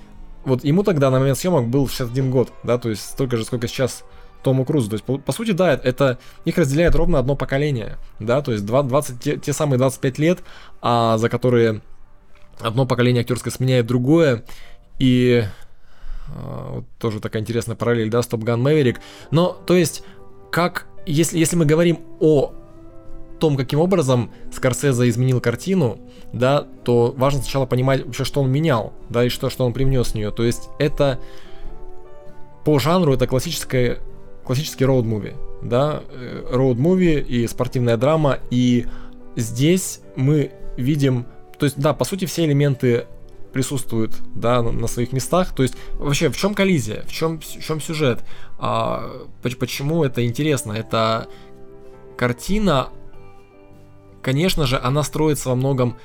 вот 0.45 0.63
ему 0.63 0.83
тогда 0.83 1.09
на 1.09 1.19
момент 1.19 1.37
съемок 1.37 1.67
был 1.67 1.87
61 1.87 2.31
год, 2.31 2.53
да, 2.63 2.77
то 2.77 2.89
есть 2.89 3.01
столько 3.01 3.37
же, 3.37 3.45
сколько 3.45 3.67
сейчас 3.67 4.03
Тому 4.43 4.63
Крузу. 4.63 4.89
То 4.89 4.93
есть, 4.93 5.03
по, 5.03 5.17
по 5.17 5.31
сути, 5.31 5.51
да, 5.51 5.73
это 5.73 6.19
их 6.45 6.57
разделяет 6.57 6.95
ровно 6.95 7.17
одно 7.19 7.35
поколение, 7.35 7.97
да, 8.19 8.41
то 8.41 8.51
есть 8.51 8.65
20, 8.65 9.19
те, 9.19 9.37
те 9.37 9.53
самые 9.53 9.79
25 9.79 10.19
лет, 10.19 10.39
а 10.81 11.17
за 11.17 11.29
которые 11.29 11.81
одно 12.59 12.85
поколение 12.85 13.21
актерское 13.21 13.51
сменяет 13.51 13.87
другое, 13.87 14.43
и 14.99 15.43
а, 16.27 16.75
вот 16.75 16.85
тоже 16.99 17.19
такая 17.19 17.41
интересная 17.41 17.75
параллель, 17.75 18.09
да, 18.09 18.21
с 18.21 18.27
Top 18.27 18.41
Gun 18.41 18.61
Maverick. 18.61 18.97
Но, 19.31 19.57
то 19.65 19.75
есть, 19.75 20.03
как, 20.51 20.87
если, 21.05 21.37
если 21.37 21.55
мы 21.55 21.65
говорим 21.65 21.99
о 22.19 22.53
том, 23.39 23.57
каким 23.57 23.79
образом 23.79 24.31
Скорсезе 24.51 25.09
изменил 25.09 25.41
картину, 25.41 25.99
да, 26.33 26.65
то 26.83 27.13
важно 27.17 27.41
сначала 27.41 27.65
понимать 27.65 28.05
вообще, 28.05 28.23
что 28.23 28.41
он 28.41 28.51
менял, 28.51 28.93
да, 29.09 29.25
и 29.25 29.29
что, 29.29 29.49
что 29.49 29.65
он 29.65 29.73
привнес 29.73 30.09
в 30.09 30.15
нее. 30.15 30.31
То 30.31 30.43
есть 30.43 30.69
это 30.79 31.19
по 32.63 32.79
жанру 32.79 33.13
это 33.13 33.27
классическое, 33.27 33.99
классический 34.43 34.85
роуд-муви, 34.85 35.35
да, 35.61 36.01
э, 36.09 36.47
роуд-муви 36.51 37.21
и 37.21 37.47
спортивная 37.47 37.97
драма, 37.97 38.39
и 38.49 38.85
здесь 39.35 40.01
мы 40.15 40.51
видим, 40.77 41.25
то 41.59 41.65
есть, 41.65 41.77
да, 41.77 41.93
по 41.93 42.05
сути, 42.05 42.25
все 42.25 42.45
элементы 42.45 43.05
присутствуют, 43.53 44.11
да, 44.35 44.61
на 44.61 44.87
своих 44.87 45.13
местах. 45.13 45.55
То 45.55 45.63
есть, 45.63 45.75
вообще, 45.93 46.29
в 46.29 46.35
чем 46.35 46.53
коллизия, 46.53 47.03
в 47.07 47.11
чем, 47.13 47.39
в 47.39 47.63
чем 47.63 47.79
сюжет, 47.79 48.19
а, 48.59 49.25
почему 49.41 50.03
это 50.03 50.25
интересно? 50.25 50.73
Это 50.73 51.27
картина 52.17 52.89
конечно 54.25 54.65
же, 54.65 54.79
она 54.81 55.03
строится 55.03 55.49
во 55.49 55.55
многом 55.55 55.97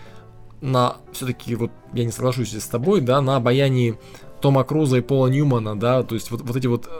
на, 0.61 0.99
все-таки, 1.11 1.55
вот 1.55 1.71
я 1.95 2.05
не 2.05 2.13
соглашусь 2.13 2.53
с 2.53 2.67
тобой, 2.67 3.01
да, 3.01 3.23
на 3.23 3.37
обаянии 3.37 3.99
Тома 4.43 4.63
Круза 4.63 4.99
и 4.99 5.01
Пола 5.01 5.29
Ньюмана, 5.29 5.75
да, 5.75 6.03
то 6.03 6.15
есть 6.15 6.31
вот, 6.31 6.43
вот 6.43 6.55
эти 6.55 6.67
вот 6.67 6.87
э, 6.87 6.91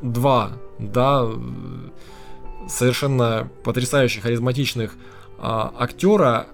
два, 0.00 0.52
да, 0.78 1.28
совершенно 2.68 3.50
потрясающих, 3.64 4.22
харизматичных 4.22 4.94
а, 5.38 5.74
актера, 5.78 6.46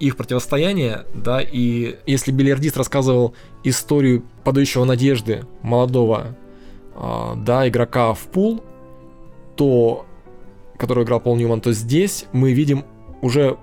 их 0.00 0.16
противостояние, 0.16 1.04
да, 1.12 1.42
и 1.42 1.98
если 2.06 2.32
бильярдист 2.32 2.78
рассказывал 2.78 3.34
историю 3.62 4.24
подающего 4.42 4.86
надежды 4.86 5.44
молодого, 5.60 6.34
а, 6.94 7.34
да, 7.34 7.68
игрока 7.68 8.14
в 8.14 8.20
пул, 8.20 8.64
то, 9.54 10.06
который 10.78 11.04
играл 11.04 11.20
Пол 11.20 11.36
Ньюман, 11.36 11.60
то 11.60 11.72
здесь 11.72 12.24
мы 12.32 12.54
видим 12.54 12.86
уже 13.22 13.56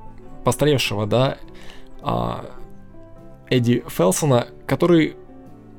постаревшего, 0.44 1.06
да, 1.06 1.38
а, 2.02 2.46
Эдди 3.50 3.84
Фелсона, 3.88 4.48
который 4.68 5.16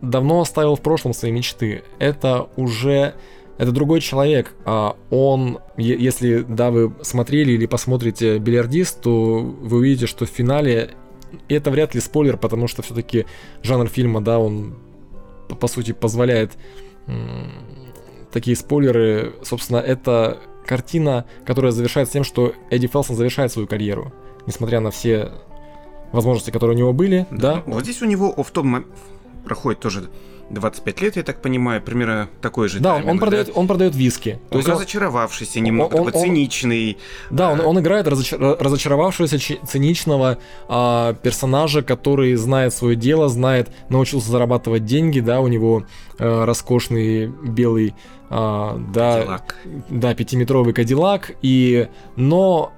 давно 0.02 0.40
оставил 0.40 0.76
в 0.76 0.80
прошлом 0.80 1.12
свои 1.12 1.32
мечты. 1.32 1.82
Это 1.98 2.48
уже 2.56 3.14
это 3.58 3.72
другой 3.72 4.00
человек. 4.00 4.54
А 4.64 4.96
он, 5.10 5.58
если 5.76 6.42
да, 6.42 6.70
вы 6.70 6.92
смотрели 7.02 7.52
или 7.52 7.66
посмотрите 7.66 8.38
«Бильярдист», 8.38 9.00
то 9.00 9.38
вы 9.40 9.78
увидите, 9.78 10.06
что 10.06 10.26
в 10.26 10.28
финале 10.28 10.90
это 11.48 11.70
вряд 11.70 11.94
ли 11.94 12.00
спойлер, 12.00 12.36
потому 12.36 12.68
что 12.68 12.82
все-таки 12.82 13.26
жанр 13.62 13.88
фильма, 13.88 14.20
да, 14.20 14.38
он 14.38 14.76
по 15.48 15.68
сути 15.68 15.92
позволяет 15.92 16.52
такие 18.32 18.56
спойлеры. 18.56 19.34
Собственно, 19.42 19.78
это 19.78 20.38
картина, 20.66 21.24
которая 21.44 21.72
завершается 21.72 22.14
тем, 22.14 22.24
что 22.24 22.52
Эдди 22.70 22.86
Фелсон 22.86 23.16
завершает 23.16 23.52
свою 23.52 23.68
карьеру, 23.68 24.12
несмотря 24.46 24.80
на 24.80 24.90
все 24.90 25.32
возможности, 26.12 26.50
которые 26.50 26.76
у 26.76 26.78
него 26.78 26.92
были, 26.92 27.26
да. 27.30 27.56
да? 27.56 27.62
Вот 27.66 27.84
здесь 27.84 28.02
у 28.02 28.06
него 28.06 28.32
в 28.42 28.50
том 28.50 28.86
проходит 29.44 29.80
тоже 29.80 30.10
25 30.50 31.00
лет, 31.02 31.16
я 31.16 31.22
так 31.22 31.42
понимаю, 31.42 31.82
примерно 31.82 32.28
такой 32.40 32.68
же. 32.68 32.80
Да, 32.80 32.94
тайминг, 32.94 33.10
он, 33.10 33.18
продает, 33.18 33.46
да? 33.48 33.52
он 33.54 33.66
продает 33.66 33.94
виски. 33.96 34.38
Он 34.50 34.62
То 34.62 34.70
разочаровавшийся, 34.72 35.58
он, 35.58 35.64
немного 35.64 35.94
он, 35.96 36.06
такой 36.06 36.22
циничный. 36.22 36.98
Да, 37.30 37.50
он, 37.52 37.60
он 37.60 37.80
играет 37.80 38.06
разочар, 38.06 38.40
разочаровавшегося, 38.40 39.38
циничного 39.66 40.38
а, 40.68 41.14
персонажа, 41.14 41.82
который 41.82 42.34
знает 42.34 42.72
свое 42.72 42.96
дело, 42.96 43.28
знает, 43.28 43.70
научился 43.88 44.30
зарабатывать 44.30 44.84
деньги, 44.84 45.20
да, 45.20 45.40
у 45.40 45.48
него 45.48 45.84
а, 46.18 46.44
роскошный 46.46 47.26
белый, 47.26 47.94
а, 48.30 48.78
да, 48.92 49.18
Кадиллак. 49.18 49.56
да, 49.90 50.14
пятиметровый 50.14 50.72
кадиллак, 50.74 51.32
и, 51.42 51.88
но 52.16 52.72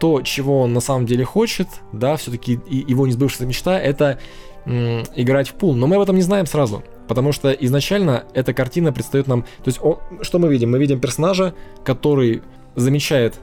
то, 0.00 0.22
чего 0.22 0.62
он 0.62 0.72
на 0.72 0.80
самом 0.80 1.06
деле 1.06 1.24
хочет, 1.24 1.68
да, 1.92 2.16
все-таки 2.16 2.58
его 2.68 3.06
несбывшаяся 3.06 3.46
мечта, 3.46 3.78
это 3.78 4.18
м, 4.66 5.04
играть 5.14 5.48
в 5.48 5.54
пул. 5.54 5.76
Но 5.76 5.86
мы 5.86 5.94
об 5.94 6.02
этом 6.02 6.16
не 6.16 6.22
знаем 6.22 6.46
сразу. 6.46 6.82
Потому 7.08 7.32
что 7.32 7.50
изначально 7.50 8.24
эта 8.34 8.54
картина 8.54 8.92
предстает 8.92 9.26
нам... 9.26 9.42
То 9.42 9.66
есть, 9.66 9.80
он, 9.82 9.98
что 10.22 10.38
мы 10.38 10.48
видим? 10.48 10.70
Мы 10.70 10.78
видим 10.78 11.00
персонажа, 11.00 11.54
который 11.84 12.42
замечает 12.74 13.38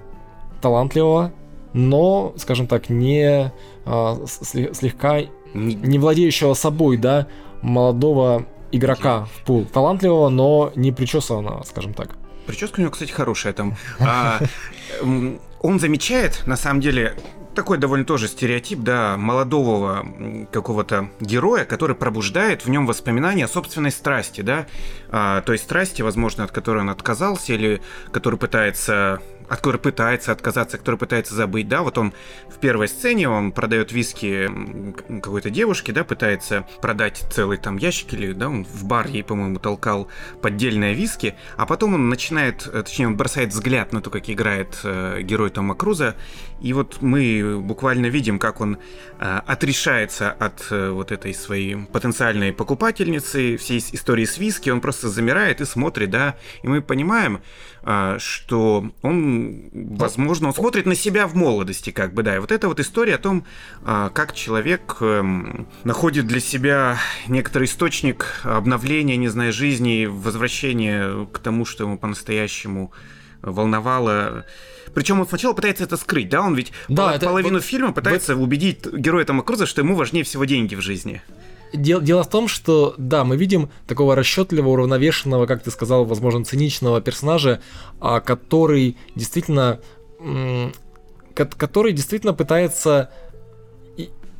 талантливого, 0.62 1.32
но, 1.74 2.34
скажем 2.38 2.68
так, 2.68 2.90
не 2.90 3.52
а, 3.86 4.20
слегка 4.26 5.22
не 5.54 6.00
владеющего 6.00 6.54
собой, 6.54 6.98
да, 6.98 7.28
молодого 7.62 8.46
игрока 8.72 9.26
в 9.26 9.46
пул. 9.46 9.66
Талантливого, 9.66 10.30
но 10.30 10.72
не 10.76 10.92
причесанного, 10.92 11.64
скажем 11.64 11.94
так. 11.94 12.16
Прическа 12.46 12.80
у 12.80 12.82
него, 12.82 12.92
кстати, 12.92 13.12
хорошая 13.12 13.54
там. 13.54 13.76
А, 14.00 14.40
он 15.62 15.80
замечает, 15.80 16.44
на 16.46 16.56
самом 16.56 16.82
деле, 16.82 17.16
такой 17.56 17.78
довольно 17.78 18.06
тоже 18.06 18.28
стереотип, 18.28 18.80
да, 18.80 19.18
молодого 19.18 20.06
какого-то 20.52 21.10
героя, 21.20 21.66
который 21.66 21.96
пробуждает 21.96 22.66
в 22.66 22.70
нем 22.70 22.86
воспоминания 22.86 23.46
о 23.46 23.48
собственной 23.48 23.92
страсти, 23.92 24.42
да, 24.42 24.68
а, 25.10 25.42
то 25.42 25.54
есть 25.54 25.66
страсти, 25.66 26.02
возможно, 26.02 26.44
от 26.44 26.52
которой 26.52 26.80
он 26.80 26.90
отказался 26.90 27.54
или 27.54 27.82
который 28.12 28.40
пытается 28.40 29.22
от 29.50 29.58
которой 29.58 29.78
пытается 29.78 30.32
отказаться, 30.32 30.78
который 30.78 30.98
пытается 30.98 31.34
забыть, 31.34 31.68
да, 31.68 31.82
вот 31.82 31.98
он 31.98 32.14
в 32.48 32.60
первой 32.60 32.88
сцене, 32.88 33.28
он 33.28 33.52
продает 33.52 33.92
виски 33.92 34.50
какой-то 35.22 35.50
девушке, 35.50 35.92
да, 35.92 36.04
пытается 36.04 36.66
продать 36.82 37.26
целый 37.32 37.58
там 37.58 37.78
ящик 37.78 38.14
или, 38.14 38.32
да, 38.32 38.48
он 38.48 38.64
в 38.64 38.86
бар 38.86 39.08
ей, 39.08 39.24
по-моему, 39.24 39.60
толкал 39.60 40.08
поддельные 40.42 40.94
виски, 40.94 41.36
а 41.58 41.66
потом 41.66 41.96
он 41.96 42.10
начинает, 42.10 42.68
э, 42.68 42.84
точнее, 42.84 43.08
он 43.08 43.18
бросает 43.18 43.50
взгляд 43.50 43.92
на 43.92 44.02
то, 44.02 44.12
как 44.12 44.30
играет 44.30 44.80
э, 44.84 45.22
герой 45.24 45.50
Тома 45.50 45.74
Круза, 45.74 46.16
и 46.62 46.74
вот 46.74 47.02
мы 47.02 47.60
буквально 47.60 48.08
видим, 48.08 48.38
как 48.38 48.62
он 48.62 48.78
э, 49.20 49.40
отрешается 49.46 50.32
от 50.32 50.68
э, 50.72 50.90
вот 50.90 51.12
этой 51.12 51.34
своей 51.34 51.76
потенциальной 51.76 52.52
покупательницы, 52.52 53.58
всей 53.58 53.80
истории 53.80 54.26
с 54.26 54.38
виски, 54.38 54.70
он 54.70 54.82
просто 54.82 55.10
замирает 55.10 55.62
и 55.62 55.66
смотрит, 55.66 56.10
да, 56.10 56.36
и 56.62 56.68
мы 56.68 56.82
понимаем, 56.82 57.42
э, 57.84 58.18
что 58.20 58.92
он, 59.02 59.70
возможно, 59.72 60.48
он 60.48 60.54
смотрит 60.54 60.86
на 60.86 60.96
себя 60.96 61.28
в 61.28 61.36
молодости, 61.36 61.92
как 61.92 62.14
бы, 62.14 62.24
да, 62.24 62.36
и 62.36 62.40
вот 62.40 62.52
эта 62.52 62.68
вот 62.68 62.80
история 62.80 63.16
о 63.16 63.20
том, 63.20 63.46
э, 63.86 64.10
как 64.14 64.34
человек 64.34 64.98
э, 65.00 65.24
находит 65.86 66.28
для 66.28 66.42
себя 66.42 66.98
некоторый 67.28 67.66
источник 67.66 68.42
обновления, 68.44 69.16
не 69.16 69.30
знаю, 69.30 69.54
жизни, 69.54 70.08
возвращения 70.08 71.26
к 71.32 71.40
тому, 71.40 71.66
что 71.66 71.86
ему 71.86 71.98
по-настоящему 71.98 72.92
волновало. 73.42 74.46
Причем 74.94 75.20
он 75.20 75.28
сначала 75.28 75.54
пытается 75.54 75.84
это 75.84 75.98
скрыть, 75.98 76.30
да? 76.30 76.42
Он 76.42 76.56
ведь 76.56 76.72
Да, 76.88 77.08
пол- 77.08 77.16
это- 77.16 77.26
половину 77.28 77.56
вот- 77.56 77.64
фильма 77.64 77.94
пытается 77.94 78.36
убедить 78.36 78.86
героя 78.92 79.26
Тома 79.26 79.44
Круза, 79.44 79.66
что 79.66 79.82
ему 79.82 79.96
важнее 79.96 80.24
всего 80.24 80.46
деньги 80.46 80.76
в 80.76 80.82
жизни. 80.82 81.22
Дел- 81.74 82.02
дело 82.02 82.24
в 82.24 82.30
том, 82.30 82.48
что, 82.48 82.96
да, 82.98 83.24
мы 83.24 83.38
видим 83.38 83.70
такого 83.86 84.16
расчетливого, 84.16 84.70
уравновешенного, 84.72 85.46
как 85.46 85.62
ты 85.62 85.70
сказал, 85.70 86.04
возможно, 86.06 86.44
циничного 86.44 87.00
персонажа, 87.00 87.62
а, 88.00 88.20
который 88.22 88.98
действительно, 89.16 89.80
который 91.36 91.94
действительно 91.94 92.34
пытается, 92.34 93.10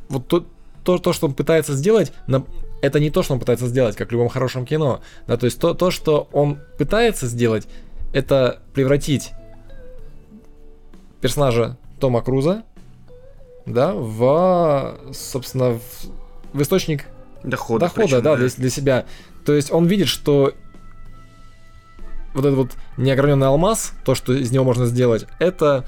вот 0.08 0.26
то, 0.26 0.44
то, 0.84 0.98
то, 0.98 1.12
что 1.12 1.26
он 1.28 1.34
пытается 1.34 1.74
сделать, 1.74 2.12
это 2.82 2.98
не 3.00 3.10
то, 3.10 3.22
что 3.22 3.34
он 3.34 3.40
пытается 3.40 3.66
сделать, 3.66 3.96
как 3.96 4.08
в 4.08 4.12
любом 4.12 4.28
хорошем 4.28 4.66
кино, 4.66 5.00
да, 5.26 5.36
то 5.36 5.44
есть 5.44 5.60
то, 5.60 5.74
то, 5.74 5.90
что 5.90 6.28
он 6.32 6.58
пытается 6.78 7.26
сделать, 7.26 7.68
это 8.12 8.60
превратить 8.74 9.30
персонажа 11.20 11.76
Тома 11.98 12.22
Круза, 12.22 12.62
да, 13.66 13.92
в, 13.94 14.96
собственно, 15.12 15.78
в, 15.78 15.82
в 16.52 16.62
источник 16.62 17.04
Дохода. 17.42 17.86
дохода, 17.86 18.02
причем, 18.06 18.22
да, 18.22 18.36
Для, 18.36 18.48
для 18.48 18.70
себя. 18.70 19.06
То 19.44 19.52
есть 19.54 19.72
он 19.72 19.86
видит, 19.86 20.08
что 20.08 20.52
вот 22.34 22.44
этот 22.44 22.56
вот 22.56 22.70
неограненный 22.96 23.46
алмаз, 23.48 23.92
то, 24.04 24.14
что 24.14 24.32
из 24.32 24.50
него 24.52 24.64
можно 24.64 24.86
сделать, 24.86 25.26
это, 25.38 25.84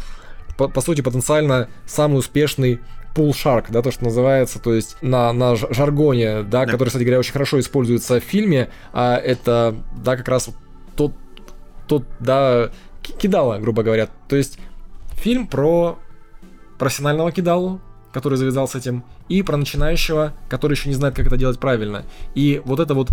по, 0.57 0.68
по 0.68 0.81
сути, 0.81 1.01
потенциально 1.01 1.68
самый 1.87 2.18
успешный 2.18 2.81
пул 3.14 3.35
шарк, 3.35 3.66
да, 3.71 3.83
то, 3.83 3.90
что 3.90 4.05
называется, 4.05 4.59
то 4.59 4.73
есть 4.75 4.97
на, 5.03 5.33
на 5.33 5.55
жаргоне, 5.55 6.42
да, 6.42 6.64
Да. 6.64 6.66
который, 6.73 6.88
кстати 6.88 7.05
говоря, 7.05 7.18
очень 7.18 7.33
хорошо 7.33 7.61
используется 7.61 8.21
в 8.21 8.25
фильме, 8.25 8.71
а 8.92 9.16
это, 9.16 9.75
да, 10.03 10.16
как 10.16 10.29
раз 10.29 10.49
тот, 10.97 11.12
тот, 11.87 12.05
да, 12.21 12.71
ки- 13.03 13.12
кидало, 13.12 13.59
грубо 13.59 13.83
говоря. 13.83 14.09
То 14.29 14.37
есть 14.37 14.59
фильм 15.23 15.47
про 15.47 15.99
профессионального 16.79 17.31
кидалу, 17.31 17.81
который 18.13 18.37
завязал 18.37 18.67
с 18.67 18.75
этим, 18.75 19.05
и 19.29 19.43
про 19.43 19.57
начинающего, 19.57 20.35
который 20.49 20.75
еще 20.75 20.89
не 20.89 20.95
знает, 20.95 21.15
как 21.15 21.27
это 21.27 21.37
делать 21.37 21.59
правильно. 21.59 22.05
И 22.35 22.61
вот 22.65 22.81
это 22.81 22.95
вот, 22.95 23.11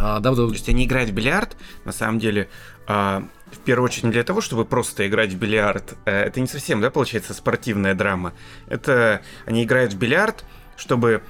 а, 0.00 0.18
да, 0.20 0.30
вот 0.30 0.48
То 0.48 0.52
есть 0.52 0.68
они 0.68 0.86
играют 0.86 1.10
в 1.10 1.12
бильярд, 1.12 1.56
на 1.84 1.92
самом 1.92 2.18
деле, 2.18 2.48
а, 2.86 3.22
в 3.52 3.58
первую 3.58 3.86
очередь 3.86 4.04
не 4.04 4.10
для 4.12 4.24
того, 4.24 4.40
чтобы 4.40 4.64
просто 4.64 5.06
играть 5.06 5.32
в 5.32 5.36
бильярд. 5.36 5.94
Э, 6.06 6.22
Это 6.22 6.40
не 6.40 6.46
совсем, 6.46 6.80
да, 6.80 6.90
получается, 6.90 7.34
спортивная 7.34 7.94
драма. 7.94 8.32
Это 8.68 9.20
они 9.44 9.64
играют 9.64 9.92
в 9.92 9.98
бильярд, 9.98 10.44
чтобы 10.76 11.22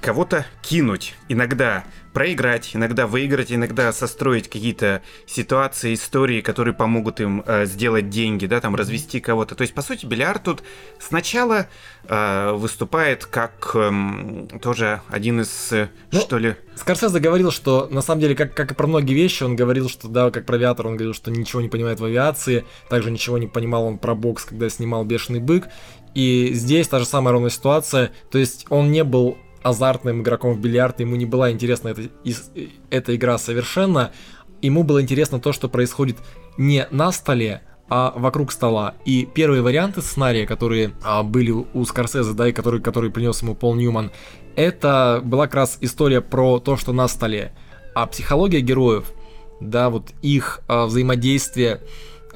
кого-то 0.00 0.46
кинуть. 0.62 1.14
Иногда 1.28 1.84
проиграть, 2.12 2.70
иногда 2.74 3.06
выиграть, 3.06 3.52
иногда 3.52 3.92
состроить 3.92 4.48
какие-то 4.48 5.02
ситуации, 5.26 5.92
истории, 5.92 6.40
которые 6.40 6.72
помогут 6.72 7.20
им 7.20 7.42
э, 7.44 7.66
сделать 7.66 8.08
деньги, 8.08 8.46
да, 8.46 8.60
там 8.60 8.74
развести 8.74 9.20
кого-то. 9.20 9.54
То 9.54 9.62
есть, 9.62 9.74
по 9.74 9.82
сути, 9.82 10.06
бильярд 10.06 10.42
тут 10.42 10.62
сначала 10.98 11.66
э, 12.04 12.52
выступает 12.52 13.26
как 13.26 13.72
эм, 13.74 14.48
тоже 14.62 15.02
один 15.10 15.42
из, 15.42 15.72
э, 15.72 15.90
Ну, 16.10 16.20
что 16.20 16.38
ли, 16.38 16.56
Скорсезе 16.74 17.18
говорил, 17.18 17.50
что 17.50 17.88
на 17.90 18.00
самом 18.00 18.22
деле, 18.22 18.34
как, 18.34 18.54
как 18.54 18.72
и 18.72 18.74
про 18.74 18.86
многие 18.86 19.14
вещи, 19.14 19.42
он 19.42 19.56
говорил, 19.56 19.90
что 19.90 20.08
да, 20.08 20.30
как 20.30 20.46
про 20.46 20.56
авиатор, 20.56 20.86
он 20.86 20.96
говорил, 20.96 21.12
что 21.14 21.30
ничего 21.30 21.60
не 21.60 21.68
понимает 21.68 22.00
в 22.00 22.04
авиации, 22.04 22.64
также 22.88 23.10
ничего 23.10 23.36
не 23.36 23.46
понимал 23.46 23.84
он 23.84 23.98
про 23.98 24.14
бокс, 24.14 24.44
когда 24.44 24.70
снимал 24.70 25.04
«Бешеный 25.04 25.40
бык», 25.40 25.68
и 26.14 26.52
здесь 26.54 26.88
та 26.88 26.98
же 26.98 27.04
самая 27.04 27.32
ровная 27.32 27.50
ситуация, 27.50 28.10
то 28.30 28.38
есть 28.38 28.64
он 28.70 28.90
не 28.90 29.04
был 29.04 29.36
азартным 29.66 30.22
игроком 30.22 30.54
в 30.54 30.60
бильярд, 30.60 31.00
ему 31.00 31.16
не 31.16 31.26
была 31.26 31.50
интересна 31.50 31.88
эта, 31.88 32.02
ис- 32.22 32.70
эта 32.88 33.16
игра 33.16 33.36
совершенно, 33.36 34.12
ему 34.62 34.84
было 34.84 35.02
интересно 35.02 35.40
то, 35.40 35.52
что 35.52 35.68
происходит 35.68 36.18
не 36.56 36.86
на 36.92 37.10
столе, 37.10 37.62
а 37.88 38.12
вокруг 38.16 38.52
стола. 38.52 38.94
И 39.04 39.26
первые 39.26 39.62
варианты 39.62 40.02
сценария, 40.02 40.46
которые 40.46 40.92
а, 41.02 41.24
были 41.24 41.50
у 41.50 41.84
Скорсезе, 41.84 42.32
да, 42.32 42.48
и 42.48 42.52
который, 42.52 42.80
который 42.80 43.10
принес 43.10 43.42
ему 43.42 43.56
Пол 43.56 43.74
Ньюман, 43.74 44.12
это 44.54 45.20
была 45.24 45.46
как 45.46 45.54
раз 45.56 45.78
история 45.80 46.20
про 46.20 46.60
то, 46.60 46.76
что 46.76 46.92
на 46.92 47.08
столе. 47.08 47.52
А 47.94 48.06
психология 48.06 48.60
героев, 48.60 49.10
да, 49.60 49.90
вот 49.90 50.10
их 50.22 50.60
а, 50.68 50.86
взаимодействие, 50.86 51.80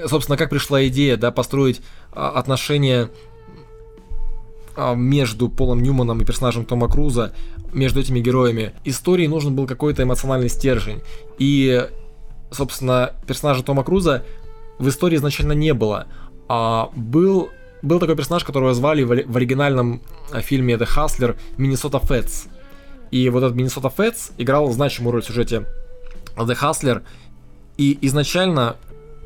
собственно, 0.05 0.37
как 0.37 0.51
пришла 0.51 0.85
идея, 0.89 1.17
да, 1.17 1.31
построить 1.31 1.81
а, 2.13 2.31
отношения 2.31 3.09
между 4.77 5.49
Полом 5.49 5.83
Ньюманом 5.83 6.21
и 6.21 6.25
персонажем 6.25 6.65
Тома 6.65 6.89
Круза, 6.89 7.33
между 7.73 8.01
этими 8.01 8.21
героями. 8.21 8.73
Истории 8.85 9.27
нужен 9.27 9.55
был 9.55 9.67
какой-то 9.67 10.03
эмоциональный 10.03 10.49
стержень. 10.49 11.03
И, 11.39 11.89
собственно, 12.51 13.13
персонажа 13.27 13.63
Тома 13.63 13.85
Круза 13.85 14.25
в 14.79 14.89
истории 14.89 15.17
изначально 15.17 15.53
не 15.53 15.75
было. 15.75 16.07
А 16.49 16.91
был, 16.97 17.51
был 17.83 18.01
такой 18.01 18.17
персонаж, 18.17 18.45
которого 18.45 18.75
звали 18.75 19.03
в, 19.03 19.13
ори- 19.13 19.25
в 19.25 19.37
оригинальном 19.37 20.01
а, 20.33 20.41
фильме 20.41 20.75
The 20.75 20.89
Hustler 20.97 21.37
Миннесота 21.59 21.99
Фэтс. 21.99 22.47
И 23.11 23.29
вот 23.29 23.43
этот 23.43 23.57
Миннесота 23.57 23.91
Фэтс 23.91 24.31
играл 24.39 24.71
значимую 24.73 25.13
роль 25.13 25.23
в 25.23 25.27
сюжете 25.27 25.67
The 26.37 26.57
Hustler. 26.61 27.03
И 27.77 27.99
изначально 28.03 28.77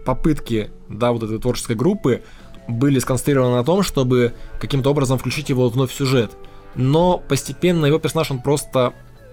попытки, 0.04 0.70
да, 0.88 1.12
вот 1.12 1.22
этой 1.22 1.38
творческой 1.38 1.76
группы 1.76 2.22
были 2.68 2.98
сконцентрированы 2.98 3.56
на 3.56 3.64
том, 3.64 3.82
чтобы 3.82 4.34
каким-то 4.60 4.90
образом 4.90 5.18
включить 5.18 5.48
его 5.48 5.68
вновь 5.68 5.90
в 5.90 5.94
сюжет. 5.94 6.32
Но 6.74 7.18
постепенно 7.18 7.86
его 7.86 7.98
персонаж, 7.98 8.30
он 8.30 8.40
просто... 8.40 8.92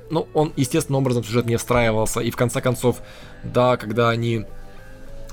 Ну, 0.10 0.28
он 0.34 0.52
естественным 0.58 1.02
образом 1.02 1.24
в 1.24 1.26
сюжет 1.26 1.46
не 1.46 1.56
встраивался. 1.56 2.20
И 2.20 2.32
в 2.32 2.36
конце 2.36 2.62
концов, 2.62 3.02
да, 3.44 3.78
когда 3.78 4.10
они 4.10 4.46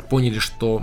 поняли, 0.08 0.38
что 0.38 0.82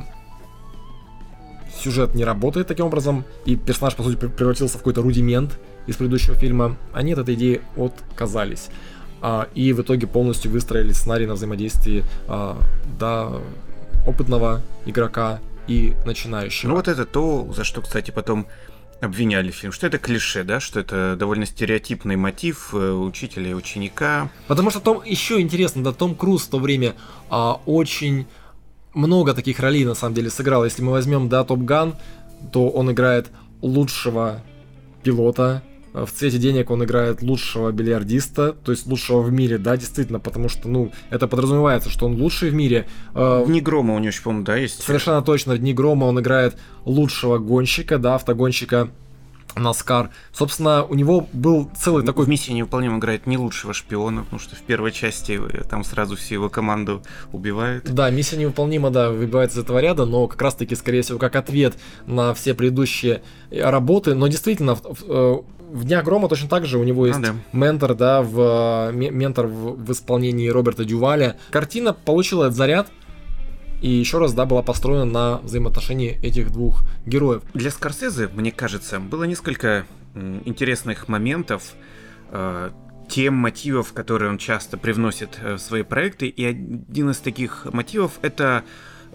сюжет 1.82 2.14
не 2.16 2.24
работает 2.24 2.68
таким 2.68 2.88
образом, 2.88 3.24
и 3.46 3.56
персонаж, 3.56 3.96
по 3.96 4.04
сути, 4.04 4.18
прев- 4.18 4.36
превратился 4.36 4.76
в 4.76 4.80
какой-то 4.80 5.02
рудимент 5.02 5.58
из 5.88 5.96
предыдущего 5.96 6.36
фильма, 6.36 6.78
они 6.94 7.14
от 7.14 7.20
этой 7.20 7.36
идеи 7.36 7.62
отказались. 7.78 8.68
А, 9.22 9.48
и 9.56 9.74
в 9.74 9.82
итоге 9.82 10.08
полностью 10.08 10.52
выстроили 10.52 10.92
сценарий 10.92 11.26
на 11.26 11.34
взаимодействии 11.36 12.04
а, 12.28 12.58
да, 13.00 13.32
опытного 14.06 14.62
игрока 14.86 15.40
и 15.68 15.94
начинающего. 16.06 16.70
Ну 16.70 16.76
вот 16.76 16.88
это 16.88 17.06
то, 17.06 17.52
за 17.54 17.64
что, 17.64 17.82
кстати, 17.82 18.12
потом 18.12 18.48
обвиняли 19.02 19.52
фильм, 19.52 19.72
что 19.72 19.88
это 19.88 19.98
клише, 19.98 20.44
да, 20.44 20.60
что 20.60 20.80
это 20.80 21.16
довольно 21.18 21.46
стереотипный 21.46 22.16
мотив 22.16 22.74
э, 22.74 22.92
учителя 22.92 23.52
и 23.52 23.54
ученика. 23.54 24.30
Потому 24.48 24.70
что 24.70 24.80
Том 24.80 25.04
еще 25.04 25.40
интересно, 25.42 25.84
да, 25.84 25.92
Том 25.92 26.16
Круз 26.16 26.44
в 26.44 26.50
то 26.50 26.60
время 26.60 26.96
а, 27.30 27.60
очень 27.66 28.26
много 28.94 29.34
таких 29.34 29.60
ролей 29.60 29.86
на 29.86 29.96
самом 29.96 30.16
деле 30.16 30.30
сыграл. 30.30 30.64
Если 30.64 30.82
мы 30.82 30.92
возьмем, 30.92 31.30
да, 31.30 31.44
Топ 31.44 31.60
Ган, 31.60 31.96
то 32.52 32.70
он 32.70 32.92
играет 32.92 33.30
лучшего 33.62 34.42
пилота. 35.04 35.62
В 36.04 36.12
цвете 36.12 36.38
денег 36.40 36.72
он 36.72 36.84
играет 36.84 37.22
лучшего 37.22 37.72
бильярдиста, 37.72 38.52
то 38.52 38.72
есть 38.72 38.86
лучшего 38.86 39.22
в 39.22 39.32
мире, 39.32 39.58
да, 39.58 39.78
действительно, 39.78 40.20
потому 40.20 40.50
что, 40.50 40.68
ну, 40.68 40.92
это 41.10 41.28
подразумевается, 41.28 41.90
что 41.90 42.06
он 42.08 42.22
лучший 42.22 42.50
в 42.50 42.54
мире. 42.54 42.86
Э, 43.14 43.46
Дни 43.48 43.62
грома 43.62 43.94
у 43.94 44.00
него 44.00 44.08
еще, 44.08 44.22
по-моему, 44.22 44.46
да, 44.46 44.58
есть? 44.58 44.84
Совершенно 44.84 45.22
точно, 45.22 45.54
в 45.54 45.58
Дни 45.58 45.74
Грома 45.74 46.06
он 46.06 46.20
играет 46.20 46.58
лучшего 46.84 47.38
гонщика, 47.38 47.98
да, 47.98 48.16
автогонщика 48.16 48.90
Наскар. 49.56 50.10
Собственно, 50.34 50.84
у 50.84 50.96
него 50.96 51.28
был 51.32 51.70
целый 51.78 52.04
такой 52.04 52.26
В 52.26 52.30
миссии 52.30 52.52
невыполним 52.52 52.98
играет 52.98 53.26
не 53.26 53.38
лучшего 53.38 53.74
шпиона, 53.74 54.24
потому 54.24 54.40
что 54.40 54.56
в 54.56 54.62
первой 54.62 54.92
части 54.92 55.40
э, 55.42 55.64
там 55.64 55.84
сразу 55.84 56.16
всю 56.18 56.36
его 56.36 56.50
команду 56.50 57.04
убивают. 57.32 57.86
Да, 57.86 58.10
миссия 58.10 58.38
невыполнима, 58.38 58.90
да, 58.90 59.12
выбивается 59.12 59.60
из 59.60 59.64
этого 59.64 59.80
ряда, 59.80 60.06
но 60.06 60.28
как 60.28 60.42
раз-таки, 60.42 60.76
скорее 60.76 61.04
всего, 61.04 61.20
как 61.20 61.36
ответ 61.36 61.76
на 62.06 62.34
все 62.34 62.54
предыдущие 62.54 63.22
э, 63.50 63.62
работы. 63.62 64.14
Но 64.14 64.28
действительно, 64.28 64.78
в, 65.76 65.84
Днях 65.84 66.04
Грома 66.06 66.28
точно 66.30 66.50
так 66.50 66.66
же 66.66 66.78
у 66.78 66.84
него 66.84 67.06
есть 67.06 67.20
Ну 67.20 67.26
да. 67.26 67.36
ментор, 67.52 67.96
да, 67.96 68.22
в, 68.22 68.90
э, 68.90 68.94
ме- 68.94 69.12
ментор 69.12 69.48
в, 69.48 69.76
в 69.86 69.92
исполнении 69.92 70.48
Роберта 70.50 70.86
Дюваля. 70.86 71.38
Картина 71.52 71.94
получила 71.94 72.46
этот 72.46 72.56
заряд, 72.56 72.88
и 73.82 73.90
еще 73.90 74.18
раз, 74.20 74.34
да, 74.34 74.46
была 74.46 74.62
построена 74.62 75.06
на 75.06 75.38
взаимоотношении 75.40 76.18
этих 76.24 76.52
двух 76.52 76.84
героев. 77.06 77.44
Для 77.54 77.72
Скорсезе, 77.72 78.30
мне 78.34 78.52
кажется, 78.52 79.00
было 79.00 79.26
несколько 79.26 79.86
интересных 80.46 81.08
моментов, 81.08 81.74
э, 82.32 82.72
тем 83.10 83.36
мотивов, 83.36 83.94
которые 83.94 84.32
он 84.32 84.38
часто 84.38 84.78
привносит 84.78 85.38
э, 85.44 85.56
в 85.56 85.60
свои 85.60 85.84
проекты. 85.84 86.28
И 86.28 86.44
один 86.46 87.10
из 87.12 87.18
таких 87.18 87.68
мотивов 87.72 88.14
это 88.22 88.64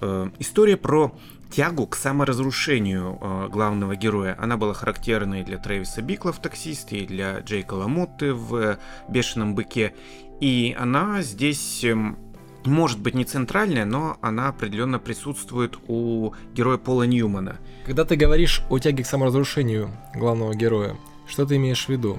э, 0.00 0.28
история 0.38 0.76
про 0.76 1.12
тягу 1.50 1.86
к 1.86 1.96
саморазрушению 1.96 3.18
э, 3.20 3.48
главного 3.48 3.96
героя. 3.96 4.36
Она 4.38 4.57
была 4.57 4.72
характерной 4.72 5.42
для 5.42 5.59
Трэвиса 5.59 6.01
Бикла 6.03 6.32
в 6.32 6.40
«Таксисте» 6.40 6.98
и 6.98 7.07
для 7.07 7.40
Джейка 7.40 7.74
Ламотты 7.74 8.32
в 8.32 8.78
«Бешеном 9.09 9.55
быке». 9.55 9.94
И 10.40 10.74
она 10.78 11.20
здесь 11.22 11.84
эм, 11.84 12.16
может 12.64 13.01
быть 13.01 13.14
не 13.14 13.24
центральная, 13.24 13.84
но 13.84 14.16
она 14.22 14.48
определенно 14.48 14.98
присутствует 14.98 15.78
у 15.88 16.32
героя 16.55 16.78
Пола 16.78 17.03
Ньюмана. 17.03 17.59
Когда 17.84 18.05
ты 18.05 18.16
говоришь 18.16 18.62
о 18.70 18.78
тяге 18.78 19.05
к 19.05 19.07
саморазрушению 19.07 19.90
главного 20.14 20.55
героя, 20.55 20.96
что 21.26 21.44
ты 21.44 21.57
имеешь 21.57 21.86
в 21.86 21.88
виду? 21.88 22.18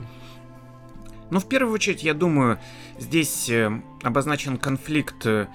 Ну, 1.30 1.40
в 1.40 1.48
первую 1.48 1.74
очередь, 1.74 2.04
я 2.04 2.14
думаю, 2.14 2.60
здесь 3.00 3.50
э, 3.50 3.72
обозначен 4.04 4.58
конфликт 4.58 5.26
э, 5.26 5.48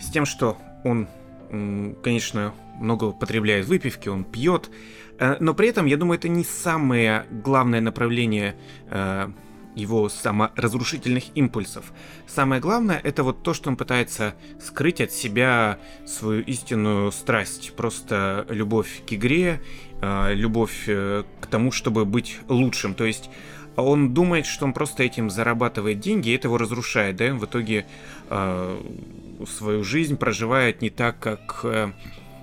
с 0.00 0.10
тем, 0.10 0.24
что 0.26 0.56
он, 0.84 1.08
конечно, 2.02 2.52
много 2.80 3.04
употребляет 3.04 3.66
выпивки, 3.66 4.08
он 4.08 4.24
пьет, 4.24 4.70
э, 5.18 5.36
но 5.40 5.54
при 5.54 5.68
этом, 5.68 5.86
я 5.86 5.96
думаю, 5.96 6.18
это 6.18 6.28
не 6.28 6.44
самое 6.44 7.26
главное 7.30 7.80
направление 7.80 8.56
его 9.74 10.08
саморазрушительных 10.08 11.24
импульсов. 11.34 11.92
Самое 12.28 12.60
главное 12.60 13.00
это 13.02 13.24
вот 13.24 13.42
то, 13.42 13.54
что 13.54 13.70
он 13.70 13.76
пытается 13.76 14.34
скрыть 14.60 15.00
от 15.00 15.10
себя 15.10 15.80
свою 16.06 16.42
истинную 16.42 17.10
страсть, 17.10 17.72
просто 17.74 18.46
любовь 18.50 19.02
к 19.04 19.12
игре, 19.14 19.60
любовь 20.00 20.84
к 20.86 21.46
тому, 21.50 21.72
чтобы 21.72 22.04
быть 22.04 22.38
лучшим. 22.48 22.94
То 22.94 23.04
есть 23.04 23.30
он 23.76 24.14
думает, 24.14 24.46
что 24.46 24.64
он 24.64 24.72
просто 24.72 25.02
этим 25.02 25.30
зарабатывает 25.30 26.00
деньги, 26.00 26.30
и 26.30 26.34
это 26.34 26.48
его 26.48 26.58
разрушает, 26.58 27.16
да, 27.16 27.26
он 27.26 27.38
в 27.38 27.44
итоге 27.44 27.86
э, 28.30 28.82
свою 29.46 29.84
жизнь 29.84 30.16
проживает 30.16 30.82
не 30.82 30.90
так, 30.90 31.18
как, 31.18 31.60
э, 31.64 31.92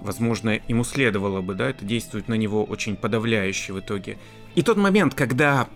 возможно, 0.01 0.59
ему 0.67 0.83
следовало 0.83 1.41
бы, 1.41 1.55
да, 1.55 1.69
это 1.69 1.85
действует 1.85 2.27
на 2.27 2.33
него 2.33 2.63
очень 2.63 2.95
подавляюще 2.95 3.73
в 3.73 3.79
итоге. 3.79 4.17
И 4.55 4.61
тот 4.61 4.77
момент, 4.77 5.13
когда 5.15 5.67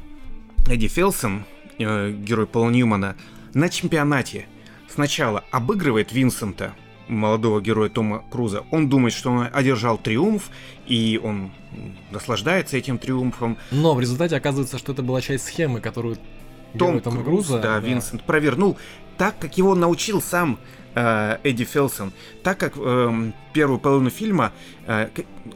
Эдди 0.67 0.87
Фелсон, 0.87 1.45
э, 1.77 2.11
герой 2.11 2.47
Пола 2.47 2.69
Ньюмана, 2.69 3.15
на 3.53 3.69
чемпионате 3.69 4.47
сначала 4.89 5.43
обыгрывает 5.51 6.11
Винсента, 6.11 6.73
молодого 7.07 7.61
героя 7.61 7.89
Тома 7.89 8.23
Круза, 8.31 8.63
он 8.71 8.89
думает, 8.89 9.13
что 9.13 9.31
он 9.31 9.47
одержал 9.51 9.97
триумф, 9.97 10.49
и 10.87 11.19
он 11.23 11.51
наслаждается 12.11 12.77
этим 12.77 12.97
триумфом. 12.97 13.57
Но 13.71 13.93
в 13.93 13.99
результате 13.99 14.35
оказывается, 14.35 14.77
что 14.77 14.93
это 14.93 15.03
была 15.03 15.21
часть 15.21 15.45
схемы, 15.45 15.81
которую 15.81 16.17
Том 16.77 16.99
Тома 16.99 17.23
Круз, 17.23 17.47
Круза, 17.47 17.61
да, 17.61 17.79
да, 17.79 17.87
Винсент 17.87 18.23
провернул 18.23 18.77
так, 19.17 19.37
как 19.39 19.57
его 19.57 19.75
научил 19.75 20.21
сам 20.21 20.59
э, 20.95 21.37
Эдди 21.43 21.65
Фелсон, 21.65 22.11
так 22.43 22.57
как 22.57 22.73
э, 22.77 23.31
первую 23.53 23.79
половину 23.79 24.09
фильма, 24.09 24.51
э, 24.87 25.09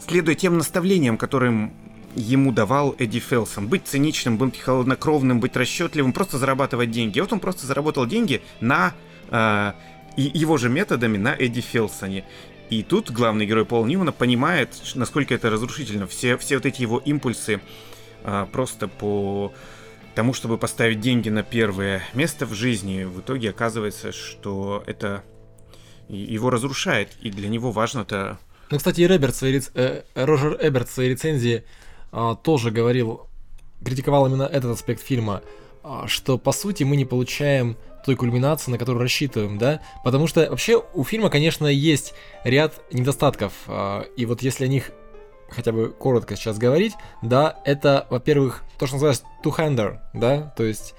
следуя 0.05 0.35
тем 0.35 0.57
наставлениям, 0.57 1.17
которым 1.17 1.73
ему 2.15 2.51
давал 2.51 2.95
Эдди 2.99 3.19
Фелсон. 3.19 3.67
Быть 3.67 3.85
циничным, 3.85 4.37
быть 4.37 4.59
холоднокровным, 4.59 5.39
быть 5.39 5.55
расчетливым, 5.55 6.13
просто 6.13 6.37
зарабатывать 6.37 6.91
деньги. 6.91 7.19
вот 7.19 7.33
он 7.33 7.39
просто 7.39 7.65
заработал 7.65 8.05
деньги 8.05 8.41
на 8.59 8.93
э, 9.29 9.73
и 10.17 10.31
его 10.33 10.57
же 10.57 10.69
методами 10.69 11.17
на 11.17 11.33
Эдди 11.33 11.61
Фелсоне. 11.61 12.25
И 12.69 12.83
тут 12.83 13.09
главный 13.09 13.45
герой 13.45 13.65
Пол 13.65 13.85
Ньюмана 13.85 14.11
понимает, 14.11 14.69
насколько 14.95 15.33
это 15.33 15.49
разрушительно. 15.49 16.07
Все, 16.07 16.37
все 16.37 16.55
вот 16.55 16.65
эти 16.65 16.81
его 16.81 16.99
импульсы 16.99 17.61
а, 18.23 18.45
просто 18.45 18.87
по 18.87 19.53
тому, 20.19 20.33
чтобы 20.33 20.57
поставить 20.57 20.99
деньги 20.99 21.29
на 21.29 21.43
первое 21.43 22.03
место 22.13 22.45
в 22.45 22.53
жизни, 22.53 23.05
в 23.05 23.21
итоге 23.21 23.51
оказывается, 23.51 24.11
что 24.11 24.83
это 24.85 25.23
его 26.09 26.49
разрушает, 26.49 27.11
и 27.21 27.29
для 27.29 27.47
него 27.47 27.71
важно 27.71 28.01
это... 28.01 28.37
Ну, 28.69 28.79
кстати, 28.79 28.99
и 28.99 29.07
Рэберт 29.07 29.33
своей, 29.33 29.61
э, 29.75 30.01
Роджер 30.15 30.57
Эберт 30.59 30.89
в 30.89 30.91
своей 30.91 31.11
рецензии 31.11 31.63
э, 32.11 32.35
тоже 32.43 32.69
говорил, 32.69 33.27
критиковал 33.81 34.27
именно 34.27 34.43
этот 34.43 34.71
аспект 34.71 35.01
фильма, 35.01 35.41
э, 35.85 36.03
что, 36.07 36.37
по 36.37 36.51
сути, 36.51 36.83
мы 36.83 36.97
не 36.97 37.05
получаем 37.05 37.77
той 38.05 38.17
кульминации, 38.17 38.71
на 38.71 38.77
которую 38.77 39.01
рассчитываем, 39.03 39.57
да? 39.57 39.79
Потому 40.03 40.27
что 40.27 40.49
вообще 40.49 40.83
у 40.93 41.05
фильма, 41.05 41.29
конечно, 41.29 41.65
есть 41.65 42.13
ряд 42.43 42.73
недостатков, 42.91 43.53
а, 43.67 44.01
и 44.17 44.25
вот 44.25 44.41
если 44.41 44.65
о 44.65 44.67
них 44.67 44.91
хотя 45.49 45.71
бы 45.71 45.89
коротко 45.89 46.35
сейчас 46.35 46.57
говорить, 46.57 46.93
да, 47.21 47.59
это, 47.65 48.07
во-первых, 48.09 48.63
то, 48.77 48.85
что 48.87 48.95
называется 48.95 49.23
two-hander, 49.43 49.99
да, 50.13 50.53
то 50.55 50.63
есть 50.63 50.95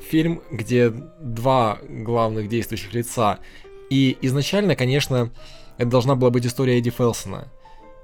фильм, 0.00 0.42
где 0.50 0.90
два 0.90 1.78
главных 1.88 2.48
действующих 2.48 2.92
лица, 2.94 3.38
и 3.90 4.16
изначально, 4.22 4.76
конечно, 4.76 5.30
это 5.76 5.90
должна 5.90 6.14
была 6.14 6.30
быть 6.30 6.46
история 6.46 6.78
Эдди 6.78 6.90
Фелсона, 6.90 7.48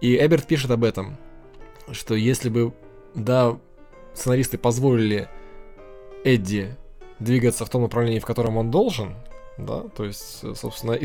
и 0.01 0.17
Эберт 0.17 0.47
пишет 0.47 0.71
об 0.71 0.85
этом, 0.85 1.17
что 1.93 2.15
если 2.15 2.49
бы, 2.49 2.73
да, 3.15 3.59
сценаристы 4.15 4.59
позволили 4.59 5.29
Эдди 6.25 6.77
двигаться 7.19 7.65
в 7.65 7.71
том 7.71 7.83
направлении, 7.83 8.19
в 8.19 8.27
котором 8.27 8.57
он 8.57 8.71
должен, 8.71 9.17
да, 9.67 9.83
то 9.97 10.05
есть, 10.05 10.45
собственно, 10.57 10.99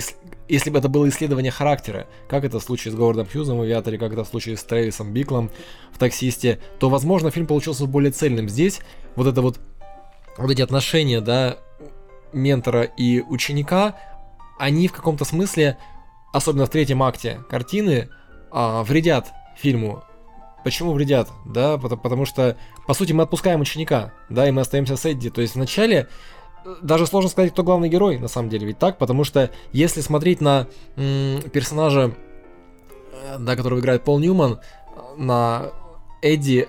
если 0.48 0.70
бы 0.70 0.80
это 0.80 0.90
было 0.90 1.08
исследование 1.10 1.52
характера, 1.52 2.08
как 2.28 2.44
это 2.44 2.60
в 2.60 2.64
случае 2.64 2.92
с 2.92 2.96
Говардом 2.96 3.28
Хьюзом 3.28 3.58
в 3.58 3.62
«Авиаторе», 3.62 3.98
как 3.98 4.14
это 4.14 4.24
в 4.24 4.28
случае 4.28 4.58
с 4.58 4.64
Трэвисом 4.64 5.14
Биклом 5.14 5.52
в 5.92 5.98
«Таксисте», 5.98 6.60
то, 6.80 6.90
возможно, 6.90 7.32
фильм 7.32 7.48
получился 7.48 7.86
более 7.86 8.12
цельным. 8.12 8.50
Здесь 8.50 8.82
вот 9.16 9.28
это 9.28 9.42
вот, 9.42 9.60
вот 10.38 10.52
эти 10.52 10.62
отношения, 10.62 11.22
да, 11.22 11.58
ментора 12.34 12.84
и 12.84 13.22
ученика, 13.22 13.98
они 14.60 14.88
в 14.88 14.94
каком-то 14.94 15.26
смысле, 15.26 15.78
особенно 16.34 16.66
в 16.66 16.70
третьем 16.70 17.04
акте 17.04 17.42
картины, 17.50 18.10
а, 18.52 18.84
вредят 18.84 19.32
фильму 19.58 20.04
Почему 20.66 20.94
вредят? 20.94 21.30
Да, 21.46 21.78
потому, 21.78 22.02
потому 22.02 22.26
что, 22.26 22.58
по 22.88 22.96
сути, 22.96 23.14
мы 23.14 23.22
отпускаем 23.22 23.62
ученика, 23.62 24.14
да, 24.30 24.48
и 24.48 24.52
мы 24.52 24.62
остаемся 24.62 24.98
с 24.98 25.06
Эдди. 25.06 25.30
То 25.30 25.42
есть 25.42 25.54
вначале 25.54 25.96
э, 25.96 26.08
даже 26.82 27.06
сложно 27.08 27.30
сказать, 27.30 27.52
кто 27.52 27.64
главный 27.64 27.90
герой, 27.90 28.18
на 28.18 28.28
самом 28.28 28.50
деле, 28.50 28.68
ведь 28.68 28.80
так, 28.80 28.98
потому 28.98 29.24
что 29.24 29.52
если 29.72 30.02
смотреть 30.02 30.42
на 30.42 30.68
м- 30.96 31.42
персонажа, 31.52 32.12
э, 33.14 33.38
да, 33.40 33.56
которого 33.56 33.80
играет 33.80 34.04
Пол 34.04 34.20
Ньюман, 34.20 34.60
на 35.18 35.72
Эдди, 36.22 36.68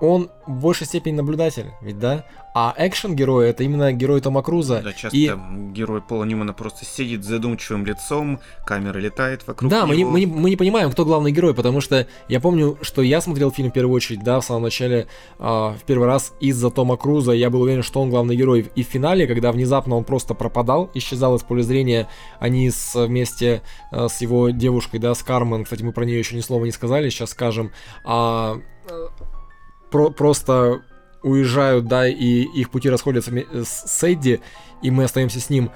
он 0.00 0.30
в 0.46 0.60
большей 0.60 0.86
степени 0.86 1.14
наблюдатель, 1.16 1.72
ведь 1.80 1.98
да? 1.98 2.24
А 2.54 2.74
экшен-герой 2.76 3.50
это 3.50 3.62
именно 3.62 3.92
герой 3.92 4.20
Тома 4.20 4.42
Круза. 4.42 4.80
Да, 4.82 4.92
часто 4.92 5.16
и... 5.16 5.30
герой 5.72 6.00
Пола 6.00 6.24
Ньюмана 6.24 6.52
просто 6.52 6.84
сидит 6.84 7.24
с 7.24 7.26
задумчивым 7.26 7.84
лицом, 7.86 8.40
камера 8.66 8.98
летает 8.98 9.46
вокруг 9.46 9.70
Да, 9.70 9.78
него. 9.78 9.86
мы 9.86 9.96
не, 9.96 10.04
мы, 10.04 10.20
не, 10.20 10.26
мы 10.26 10.50
не 10.50 10.56
понимаем, 10.56 10.90
кто 10.90 11.04
главный 11.04 11.30
герой, 11.30 11.54
потому 11.54 11.80
что 11.80 12.06
я 12.28 12.40
помню, 12.40 12.78
что 12.82 13.02
я 13.02 13.20
смотрел 13.20 13.50
фильм 13.50 13.70
в 13.70 13.72
первую 13.74 13.94
очередь, 13.94 14.22
да, 14.24 14.40
в 14.40 14.44
самом 14.44 14.62
начале, 14.62 15.06
э, 15.38 15.42
в 15.42 15.80
первый 15.86 16.06
раз 16.06 16.32
из-за 16.40 16.70
Тома 16.70 16.96
Круза, 16.96 17.32
я 17.32 17.50
был 17.50 17.62
уверен, 17.62 17.82
что 17.82 18.00
он 18.00 18.10
главный 18.10 18.36
герой. 18.36 18.70
И 18.74 18.82
в 18.82 18.86
финале, 18.86 19.26
когда 19.26 19.52
внезапно 19.52 19.96
он 19.96 20.04
просто 20.04 20.34
пропадал, 20.34 20.90
исчезал 20.94 21.36
из 21.36 21.42
поля 21.42 21.62
зрения, 21.62 22.08
они 22.40 22.70
с, 22.70 22.94
вместе 23.06 23.62
э, 23.92 24.08
с 24.08 24.20
его 24.20 24.50
девушкой, 24.50 24.98
да, 24.98 25.14
с 25.14 25.22
Кармен, 25.22 25.64
кстати, 25.64 25.82
мы 25.82 25.92
про 25.92 26.04
нее 26.04 26.18
еще 26.18 26.34
ни 26.34 26.40
слова 26.40 26.64
не 26.64 26.72
сказали, 26.72 27.08
сейчас 27.10 27.30
скажем, 27.30 27.72
а, 28.04 28.58
про, 29.90 30.10
просто 30.10 30.82
уезжают, 31.28 31.86
да, 31.86 32.08
и 32.08 32.42
их 32.42 32.70
пути 32.70 32.88
расходятся 32.90 33.32
с 33.64 34.02
Эдди, 34.04 34.40
и 34.82 34.90
мы 34.90 35.04
остаемся 35.04 35.40
с 35.40 35.50
ним. 35.50 35.70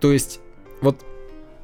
То 0.00 0.12
есть, 0.12 0.40
вот 0.80 1.04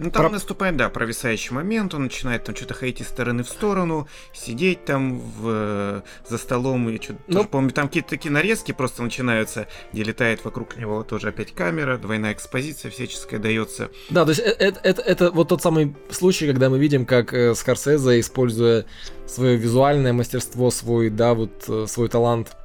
ну, 0.01 0.11
там 0.11 0.23
Про... 0.23 0.31
наступает, 0.31 0.77
да, 0.79 0.89
провисающий 0.89 1.55
момент, 1.55 1.93
он 1.93 2.05
начинает 2.05 2.45
там 2.45 2.57
что-то 2.57 2.73
ходить 2.73 3.03
из 3.03 3.09
стороны 3.09 3.43
в 3.43 3.49
сторону, 3.49 4.09
сидеть 4.33 4.87
там 4.87 5.19
в, 5.19 6.03
за 6.27 6.39
столом, 6.39 6.89
и 6.89 6.99
что-то, 6.99 7.21
ну... 7.27 7.35
тоже, 7.37 7.49
помню, 7.49 7.71
там 7.71 7.89
какие-то 7.89 8.09
такие 8.09 8.31
нарезки 8.31 8.73
просто 8.73 9.03
начинаются, 9.03 9.69
где 9.93 10.03
летает 10.03 10.43
вокруг 10.43 10.79
него 10.79 11.03
тоже 11.03 11.29
опять 11.29 11.53
камера, 11.53 11.99
двойная 11.99 12.33
экспозиция 12.33 12.91
всяческая 12.91 13.39
дается. 13.39 13.91
Да, 14.09 14.25
то 14.25 14.31
есть 14.31 14.41
это, 14.41 14.65
это, 14.65 14.81
это, 14.83 15.03
это 15.03 15.31
вот 15.33 15.49
тот 15.49 15.61
самый 15.61 15.95
случай, 16.09 16.47
когда 16.47 16.71
мы 16.71 16.79
видим, 16.79 17.05
как 17.05 17.35
э, 17.35 17.55
Скорсезе, 17.55 18.21
используя 18.21 18.87
свое 19.27 19.59
визуальное 19.59 20.15
мастерство, 20.15 20.71
свой, 20.71 21.11
да, 21.11 21.35
вот 21.35 21.65
э, 21.69 21.85
свой 21.87 22.09
талант 22.09 22.57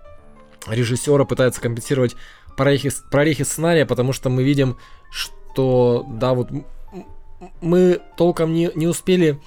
режиссера, 0.68 1.26
пытается 1.26 1.62
компенсировать 1.62 2.16
прорехи, 2.56 2.92
прорехи 3.12 3.44
сценария, 3.44 3.86
потому 3.86 4.14
что 4.14 4.30
мы 4.30 4.44
видим, 4.44 4.78
что, 5.12 6.06
да, 6.08 6.34
вот 6.34 6.50
мы 7.62 8.02
толком 8.18 8.54
не, 8.54 8.72
не 8.76 8.88
успели... 8.88 9.40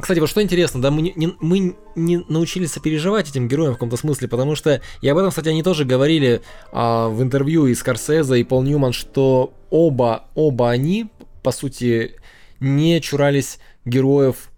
Кстати, 0.00 0.18
вот 0.18 0.30
что 0.30 0.42
интересно, 0.42 0.80
да, 0.80 0.90
мы 0.90 1.02
не, 1.02 1.12
не, 1.14 1.34
мы 1.40 1.76
не 1.94 2.24
научились 2.28 2.72
сопереживать 2.72 3.28
этим 3.28 3.48
героям 3.48 3.72
в 3.72 3.74
каком-то 3.74 3.98
смысле, 3.98 4.26
потому 4.26 4.54
что, 4.54 4.80
и 5.02 5.08
об 5.08 5.18
этом, 5.18 5.28
кстати, 5.28 5.48
они 5.48 5.62
тоже 5.62 5.84
говорили 5.84 6.40
а, 6.72 7.08
в 7.08 7.22
интервью 7.22 7.66
и 7.66 7.74
Скорсезе, 7.74 8.40
и 8.40 8.44
Пол 8.44 8.62
Ньюман, 8.62 8.94
что 8.94 9.52
оба, 9.68 10.24
оба 10.34 10.70
они, 10.70 11.10
по 11.42 11.52
сути, 11.52 12.14
не 12.60 12.98
чурались 13.02 13.58
героев, 13.84 14.48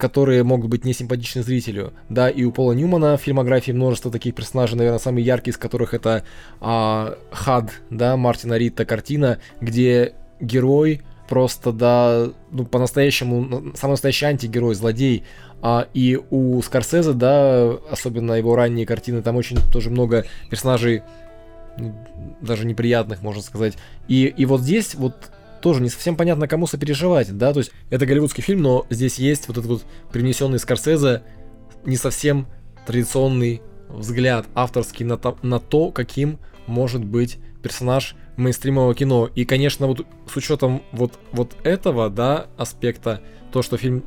которые 0.00 0.42
могут 0.42 0.70
быть 0.70 0.84
не 0.84 0.92
симпатичны 0.92 1.42
зрителю. 1.42 1.92
Да, 2.08 2.28
и 2.28 2.42
у 2.42 2.50
Пола 2.50 2.72
Ньюмана 2.72 3.16
в 3.16 3.20
фильмографии 3.20 3.72
множество 3.72 4.10
таких 4.10 4.34
персонажей, 4.34 4.76
наверное, 4.76 4.98
самый 4.98 5.22
яркий 5.22 5.50
из 5.50 5.56
которых 5.56 5.94
это 5.94 6.24
а, 6.60 7.16
Хад, 7.30 7.70
да, 7.90 8.16
Мартина 8.16 8.58
Ритта 8.58 8.84
картина, 8.84 9.38
где 9.60 10.14
герой 10.40 11.02
просто, 11.28 11.70
да, 11.70 12.30
ну, 12.50 12.64
по-настоящему, 12.66 13.72
самый 13.76 13.92
настоящий 13.92 14.26
антигерой, 14.26 14.74
злодей. 14.74 15.24
А, 15.62 15.86
и 15.94 16.18
у 16.30 16.60
Скорсезе, 16.62 17.12
да, 17.12 17.70
особенно 17.90 18.32
его 18.32 18.56
ранние 18.56 18.86
картины, 18.86 19.22
там 19.22 19.36
очень 19.36 19.58
тоже 19.70 19.90
много 19.90 20.24
персонажей, 20.50 21.02
даже 22.40 22.66
неприятных, 22.66 23.22
можно 23.22 23.42
сказать. 23.42 23.74
И, 24.08 24.24
и 24.24 24.44
вот 24.44 24.62
здесь 24.62 24.94
вот 24.94 25.30
тоже 25.60 25.82
не 25.82 25.88
совсем 25.88 26.16
понятно, 26.16 26.48
кому 26.48 26.66
сопереживать, 26.66 27.36
да, 27.36 27.52
то 27.52 27.60
есть 27.60 27.72
это 27.90 28.06
голливудский 28.06 28.42
фильм, 28.42 28.62
но 28.62 28.86
здесь 28.90 29.18
есть 29.18 29.48
вот 29.48 29.58
этот 29.58 29.70
вот 29.70 29.84
привнесенный 30.12 30.58
Скорсезе 30.58 31.22
не 31.84 31.96
совсем 31.96 32.46
традиционный 32.86 33.62
взгляд 33.88 34.46
авторский 34.54 35.04
на 35.04 35.16
то, 35.16 35.36
на 35.42 35.58
то, 35.58 35.90
каким 35.90 36.38
может 36.66 37.04
быть 37.04 37.38
персонаж 37.62 38.14
мейнстримового 38.36 38.94
кино. 38.94 39.28
И, 39.34 39.44
конечно, 39.44 39.86
вот 39.86 40.06
с 40.32 40.36
учетом 40.36 40.82
вот, 40.92 41.18
вот 41.32 41.56
этого, 41.64 42.08
да, 42.10 42.46
аспекта, 42.56 43.20
то, 43.52 43.62
что 43.62 43.76
фильм 43.76 44.04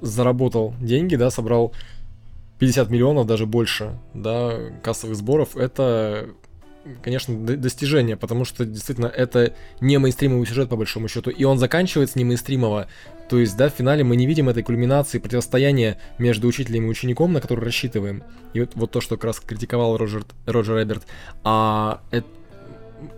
заработал 0.00 0.74
деньги, 0.80 1.16
да, 1.16 1.30
собрал 1.30 1.72
50 2.58 2.90
миллионов, 2.90 3.26
даже 3.26 3.46
больше, 3.46 3.98
да, 4.14 4.58
кассовых 4.82 5.16
сборов, 5.16 5.56
это 5.56 6.30
конечно, 7.02 7.36
достижение, 7.36 8.16
потому 8.16 8.44
что 8.44 8.64
действительно 8.64 9.06
это 9.06 9.54
не 9.80 9.98
мейнстримовый 9.98 10.46
сюжет 10.46 10.68
по 10.68 10.76
большому 10.76 11.08
счету, 11.08 11.30
и 11.30 11.44
он 11.44 11.58
заканчивается 11.58 12.18
не 12.18 12.24
мейнстримово. 12.24 12.88
То 13.28 13.38
есть, 13.38 13.56
да, 13.56 13.68
в 13.68 13.72
финале 13.72 14.04
мы 14.04 14.16
не 14.16 14.26
видим 14.26 14.48
этой 14.48 14.62
кульминации 14.62 15.18
противостояния 15.18 15.98
между 16.18 16.46
учителем 16.46 16.86
и 16.86 16.88
учеником, 16.88 17.32
на 17.32 17.40
который 17.40 17.64
рассчитываем. 17.64 18.22
И 18.54 18.60
вот, 18.60 18.70
вот 18.74 18.90
то, 18.92 19.00
что 19.00 19.16
как 19.16 19.24
раз 19.24 19.40
критиковал 19.40 19.96
Роджер, 19.96 20.24
Роджер 20.46 20.82
Эберт. 20.82 21.06
А 21.42 22.02
это, 22.10 22.26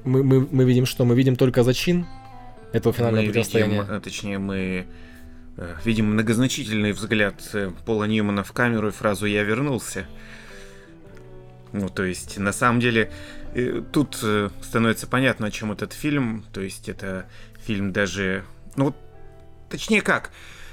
мы, 0.04 0.22
мы, 0.24 0.48
мы 0.50 0.64
видим 0.64 0.86
что? 0.86 1.04
Мы 1.04 1.14
видим 1.14 1.36
только 1.36 1.62
зачин 1.62 2.06
этого 2.72 2.94
финального 2.94 3.22
мы 3.22 3.26
противостояния. 3.28 3.82
Видим, 3.82 4.00
точнее, 4.00 4.38
мы 4.38 4.86
э, 5.56 5.74
видим 5.84 6.06
многозначительный 6.06 6.92
взгляд 6.92 7.34
э, 7.52 7.70
Пола 7.84 8.04
Ньюмана 8.04 8.44
в 8.44 8.52
камеру 8.52 8.88
и 8.88 8.92
фразу 8.92 9.26
«Я 9.26 9.42
вернулся». 9.42 10.06
Ну, 11.72 11.88
то 11.90 12.04
есть, 12.04 12.38
на 12.38 12.52
самом 12.52 12.80
деле, 12.80 13.10
тут 13.92 14.18
э, 14.22 14.50
становится 14.62 15.06
понятно, 15.06 15.46
о 15.46 15.50
чем 15.50 15.72
этот 15.72 15.92
фильм. 15.92 16.44
То 16.52 16.60
есть, 16.60 16.88
это 16.88 17.26
фильм 17.64 17.92
даже... 17.92 18.44
Ну, 18.76 18.94
точнее 19.68 20.02
как. 20.02 20.30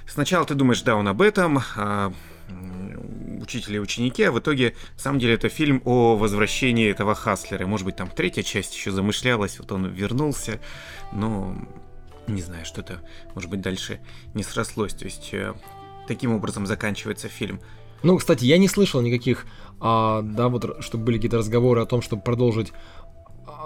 Сначала 0.07 0.45
ты 0.45 0.55
думаешь, 0.55 0.81
да, 0.81 0.95
он 0.95 1.07
об 1.07 1.21
этом, 1.21 1.59
о 1.75 2.13
учителе 3.41 3.77
и 3.77 3.79
ученике, 3.79 4.29
а 4.29 4.31
в 4.31 4.39
итоге, 4.39 4.75
на 4.95 4.99
самом 4.99 5.19
деле, 5.19 5.33
это 5.33 5.49
фильм 5.49 5.81
о 5.86 6.15
возвращении 6.15 6.89
этого 6.89 7.15
Хаслера. 7.15 7.65
Может 7.65 7.86
быть, 7.86 7.95
там 7.95 8.09
третья 8.09 8.43
часть 8.43 8.75
еще 8.75 8.91
замышлялась, 8.91 9.59
вот 9.59 9.71
он 9.71 9.88
вернулся, 9.88 10.59
но 11.11 11.55
не 12.27 12.41
знаю, 12.41 12.65
что-то, 12.65 13.01
может 13.33 13.49
быть, 13.49 13.61
дальше 13.61 13.99
не 14.33 14.43
срослось. 14.43 14.93
То 14.93 15.05
есть, 15.05 15.33
э, 15.33 15.53
таким 16.07 16.33
образом 16.33 16.65
заканчивается 16.65 17.27
фильм. 17.29 17.59
Ну, 18.03 18.17
кстати, 18.17 18.45
я 18.45 18.57
не 18.57 18.67
слышал 18.67 19.01
никаких, 19.01 19.45
а, 19.80 20.21
да, 20.21 20.49
вот, 20.49 20.78
чтобы 20.84 21.05
были 21.05 21.17
какие-то 21.17 21.38
разговоры 21.38 21.82
о 21.82 21.86
том, 21.86 22.01
чтобы 22.01 22.21
продолжить 22.21 22.73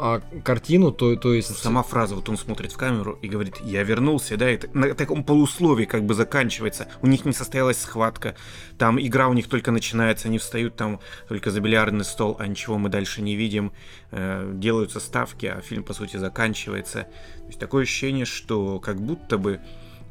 а, 0.01 0.21
картину, 0.43 0.91
то, 0.91 1.15
то 1.17 1.33
есть... 1.33 1.57
Сама 1.57 1.83
фраза, 1.83 2.15
вот 2.15 2.29
он 2.29 2.37
смотрит 2.37 2.71
в 2.71 2.77
камеру 2.77 3.19
и 3.21 3.27
говорит, 3.27 3.57
я 3.61 3.83
вернулся, 3.83 4.37
да, 4.37 4.49
это 4.49 4.69
на 4.73 4.93
таком 4.93 5.25
полусловии 5.25 5.83
как 5.83 6.05
бы 6.05 6.13
заканчивается. 6.13 6.87
У 7.01 7.07
них 7.07 7.25
не 7.25 7.33
состоялась 7.33 7.81
схватка, 7.81 8.35
там 8.77 8.99
игра 8.99 9.27
у 9.27 9.33
них 9.33 9.49
только 9.49 9.71
начинается, 9.71 10.29
они 10.29 10.37
встают 10.37 10.77
там 10.77 11.01
только 11.27 11.51
за 11.51 11.59
бильярдный 11.59 12.05
стол, 12.05 12.37
а 12.39 12.47
ничего 12.47 12.77
мы 12.77 12.87
дальше 12.87 13.21
не 13.21 13.35
видим, 13.35 13.73
э, 14.11 14.49
делаются 14.55 15.01
ставки, 15.01 15.47
а 15.47 15.59
фильм, 15.59 15.83
по 15.83 15.93
сути, 15.93 16.15
заканчивается. 16.15 17.03
То 17.39 17.47
есть 17.47 17.59
такое 17.59 17.83
ощущение, 17.83 18.23
что 18.23 18.79
как 18.79 19.01
будто 19.01 19.37
бы 19.37 19.59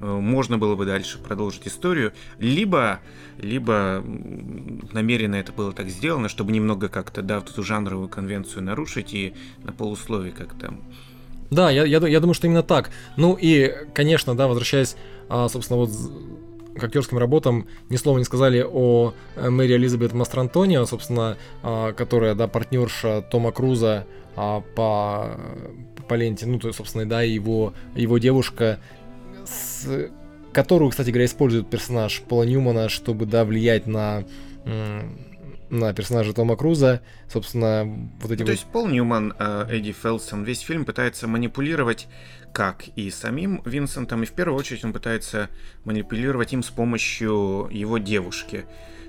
можно 0.00 0.58
было 0.58 0.76
бы 0.76 0.86
дальше 0.86 1.18
продолжить 1.18 1.66
историю, 1.66 2.12
либо, 2.38 3.00
либо 3.38 4.02
намеренно 4.92 5.36
это 5.36 5.52
было 5.52 5.72
так 5.72 5.88
сделано, 5.88 6.28
чтобы 6.28 6.52
немного 6.52 6.88
как-то, 6.88 7.22
да, 7.22 7.38
эту 7.38 7.62
жанровую 7.62 8.08
конвенцию 8.08 8.64
нарушить 8.64 9.12
и 9.14 9.34
на 9.64 9.72
полусловие 9.72 10.32
как-то 10.32 10.74
да, 11.50 11.70
я, 11.70 11.84
я, 11.84 11.98
я 12.06 12.20
думаю, 12.20 12.34
что 12.34 12.46
именно 12.46 12.62
так. 12.62 12.90
Ну 13.16 13.36
и, 13.40 13.72
конечно, 13.94 14.36
да, 14.36 14.48
возвращаясь, 14.48 14.96
а, 15.28 15.48
собственно, 15.48 15.78
вот 15.78 15.90
к 16.78 16.84
актерским 16.84 17.18
работам, 17.18 17.66
ни 17.88 17.96
слова 17.96 18.18
не 18.18 18.24
сказали 18.24 18.64
о 18.66 19.14
э, 19.34 19.50
Мэри 19.50 19.74
Элизабет 19.76 20.12
Мастрантонио, 20.12 20.84
собственно, 20.86 21.36
а, 21.62 21.92
которая, 21.92 22.34
да, 22.34 22.48
партнерша 22.48 23.22
Тома 23.22 23.50
Круза 23.50 24.06
а, 24.36 24.60
по, 24.60 25.38
по 26.06 26.14
ленте, 26.14 26.46
ну, 26.46 26.58
то, 26.58 26.72
собственно, 26.72 27.06
да, 27.06 27.22
его, 27.22 27.72
его 27.94 28.18
девушка 28.18 28.78
с 29.48 30.10
которую, 30.52 30.90
кстати 30.90 31.10
говоря, 31.10 31.26
использует 31.26 31.70
персонаж 31.70 32.20
Пола 32.22 32.42
Ньюмана, 32.42 32.88
чтобы, 32.88 33.26
да, 33.26 33.44
влиять 33.44 33.86
на 33.86 34.24
на 35.70 35.92
персонажа 35.92 36.32
Тома 36.32 36.56
Круза, 36.56 37.02
собственно, 37.30 37.84
вот 38.20 38.30
эти 38.30 38.38
То 38.38 38.44
вот... 38.44 38.50
есть 38.50 38.64
Пол 38.66 38.88
Ньюман, 38.88 39.34
э, 39.38 39.66
Эдди 39.70 39.92
Фелсон, 39.92 40.44
весь 40.44 40.60
фильм 40.60 40.84
пытается 40.84 41.28
манипулировать 41.28 42.08
как 42.52 42.88
и 42.96 43.10
самим 43.10 43.62
Винсентом, 43.64 44.22
и 44.22 44.26
в 44.26 44.32
первую 44.32 44.58
очередь 44.58 44.84
он 44.84 44.92
пытается 44.92 45.50
манипулировать 45.84 46.52
им 46.52 46.62
с 46.62 46.70
помощью 46.70 47.68
его 47.70 47.98
девушки. 47.98 48.64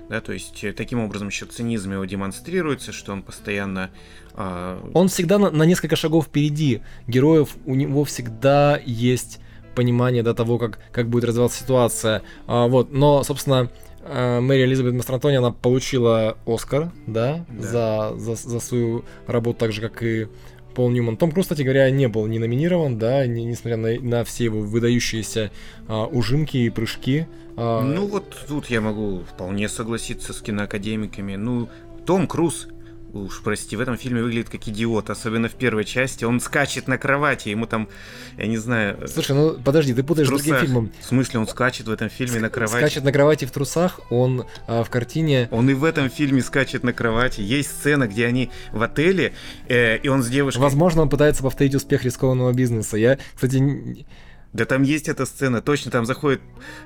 Да, 0.08 0.20
то 0.20 0.32
есть 0.32 0.62
э, 0.64 0.72
таким 0.72 1.00
образом 1.00 1.28
еще 1.28 1.46
цинизм 1.46 1.92
его 1.92 2.04
демонстрируется, 2.04 2.92
что 2.92 3.12
он 3.12 3.22
постоянно... 3.22 3.90
Э... 4.34 4.78
Он 4.92 5.08
всегда 5.08 5.38
на, 5.38 5.50
на 5.50 5.62
несколько 5.62 5.96
шагов 5.96 6.26
впереди 6.26 6.82
героев, 7.06 7.56
у 7.64 7.74
него 7.74 8.04
всегда 8.04 8.78
есть 8.84 9.40
понимание 9.74 10.22
до 10.22 10.34
того, 10.34 10.58
как, 10.58 10.78
как 10.92 11.08
будет 11.08 11.24
развиваться 11.24 11.62
ситуация. 11.62 12.22
А, 12.46 12.66
вот, 12.66 12.92
но, 12.92 13.22
собственно, 13.22 13.70
э, 14.02 14.40
Мэри 14.40 14.64
Элизабет 14.64 14.94
Мастрантони, 14.94 15.36
она 15.36 15.50
получила 15.50 16.36
Оскар, 16.46 16.90
да, 17.06 17.44
да. 17.48 17.62
За, 17.62 18.12
за, 18.16 18.34
за 18.34 18.60
свою 18.60 19.04
работу, 19.26 19.58
так 19.58 19.72
же, 19.72 19.80
как 19.80 20.02
и 20.02 20.28
Пол 20.74 20.90
Ньюман. 20.90 21.16
Том 21.16 21.32
Круз, 21.32 21.46
кстати 21.46 21.62
говоря, 21.62 21.90
не 21.90 22.08
был 22.08 22.26
не 22.26 22.38
номинирован, 22.38 22.98
да, 22.98 23.26
не, 23.26 23.44
несмотря 23.44 23.76
на, 23.76 24.00
на 24.00 24.24
все 24.24 24.44
его 24.44 24.60
выдающиеся 24.60 25.50
а, 25.88 26.06
ужимки 26.06 26.56
и 26.56 26.70
прыжки. 26.70 27.26
А... 27.56 27.82
Ну 27.82 28.06
вот 28.06 28.34
тут 28.48 28.66
я 28.70 28.80
могу 28.80 29.20
вполне 29.20 29.68
согласиться 29.68 30.32
с 30.32 30.40
киноакадемиками. 30.40 31.36
Ну, 31.36 31.68
Том 32.06 32.26
Круз 32.26 32.68
уж 33.12 33.42
прости, 33.42 33.76
в 33.76 33.80
этом 33.80 33.96
фильме 33.96 34.22
выглядит 34.22 34.48
как 34.48 34.66
идиот, 34.66 35.10
особенно 35.10 35.48
в 35.48 35.54
первой 35.54 35.84
части. 35.84 36.24
Он 36.24 36.40
скачет 36.40 36.88
на 36.88 36.98
кровати, 36.98 37.48
ему 37.48 37.66
там, 37.66 37.88
я 38.36 38.46
не 38.46 38.56
знаю... 38.56 39.06
Слушай, 39.08 39.36
ну 39.36 39.54
подожди, 39.62 39.94
ты 39.94 40.02
путаешь 40.02 40.28
с 40.28 40.30
другим 40.30 40.56
фильмом. 40.56 40.92
В 41.00 41.04
смысле, 41.04 41.40
он 41.40 41.48
скачет 41.48 41.86
в 41.86 41.90
этом 41.90 42.08
фильме 42.08 42.38
Ск- 42.38 42.42
на 42.42 42.50
кровати? 42.50 42.78
Скачет 42.78 43.04
на 43.04 43.12
кровати 43.12 43.44
в 43.44 43.50
трусах, 43.50 44.00
он 44.10 44.46
а, 44.66 44.84
в 44.84 44.90
картине... 44.90 45.48
Он 45.50 45.68
и 45.70 45.74
в 45.74 45.84
этом 45.84 46.10
фильме 46.10 46.42
скачет 46.42 46.84
на 46.84 46.92
кровати. 46.92 47.40
Есть 47.40 47.70
сцена, 47.70 48.06
где 48.06 48.26
они 48.26 48.50
в 48.72 48.82
отеле, 48.82 49.32
э, 49.68 49.98
и 49.98 50.08
он 50.08 50.22
с 50.22 50.28
девушкой... 50.28 50.60
Возможно, 50.60 51.02
он 51.02 51.08
пытается 51.08 51.42
повторить 51.42 51.74
успех 51.74 52.04
рискованного 52.04 52.52
бизнеса. 52.52 52.96
Я, 52.96 53.18
кстати, 53.34 54.06
да 54.52 54.64
там 54.64 54.82
есть 54.82 55.08
эта 55.08 55.26
сцена, 55.26 55.60
точно 55.60 55.90
там 55.90 56.04
заходит 56.04 56.40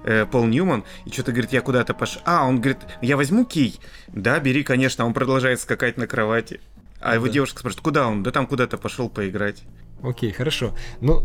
э, 0.04 0.26
Пол 0.26 0.44
Ньюман 0.44 0.84
и 1.06 1.10
что-то 1.10 1.32
говорит, 1.32 1.52
я 1.52 1.62
куда-то 1.62 1.94
пошел. 1.94 2.20
А, 2.24 2.46
он 2.46 2.60
говорит, 2.60 2.78
я 3.00 3.16
возьму 3.16 3.44
кий. 3.44 3.80
Да, 4.08 4.38
бери, 4.38 4.62
конечно, 4.62 5.06
он 5.06 5.14
продолжает 5.14 5.60
скакать 5.60 5.96
на 5.96 6.06
кровати. 6.06 6.60
А 7.00 7.08
да. 7.08 7.14
его 7.14 7.26
девушка 7.28 7.60
спрашивает, 7.60 7.84
куда 7.84 8.08
он? 8.08 8.22
Да 8.22 8.30
там 8.30 8.46
куда-то 8.46 8.76
пошел 8.76 9.08
поиграть. 9.08 9.62
Окей, 10.04 10.32
хорошо. 10.32 10.72
Ну, 11.00 11.22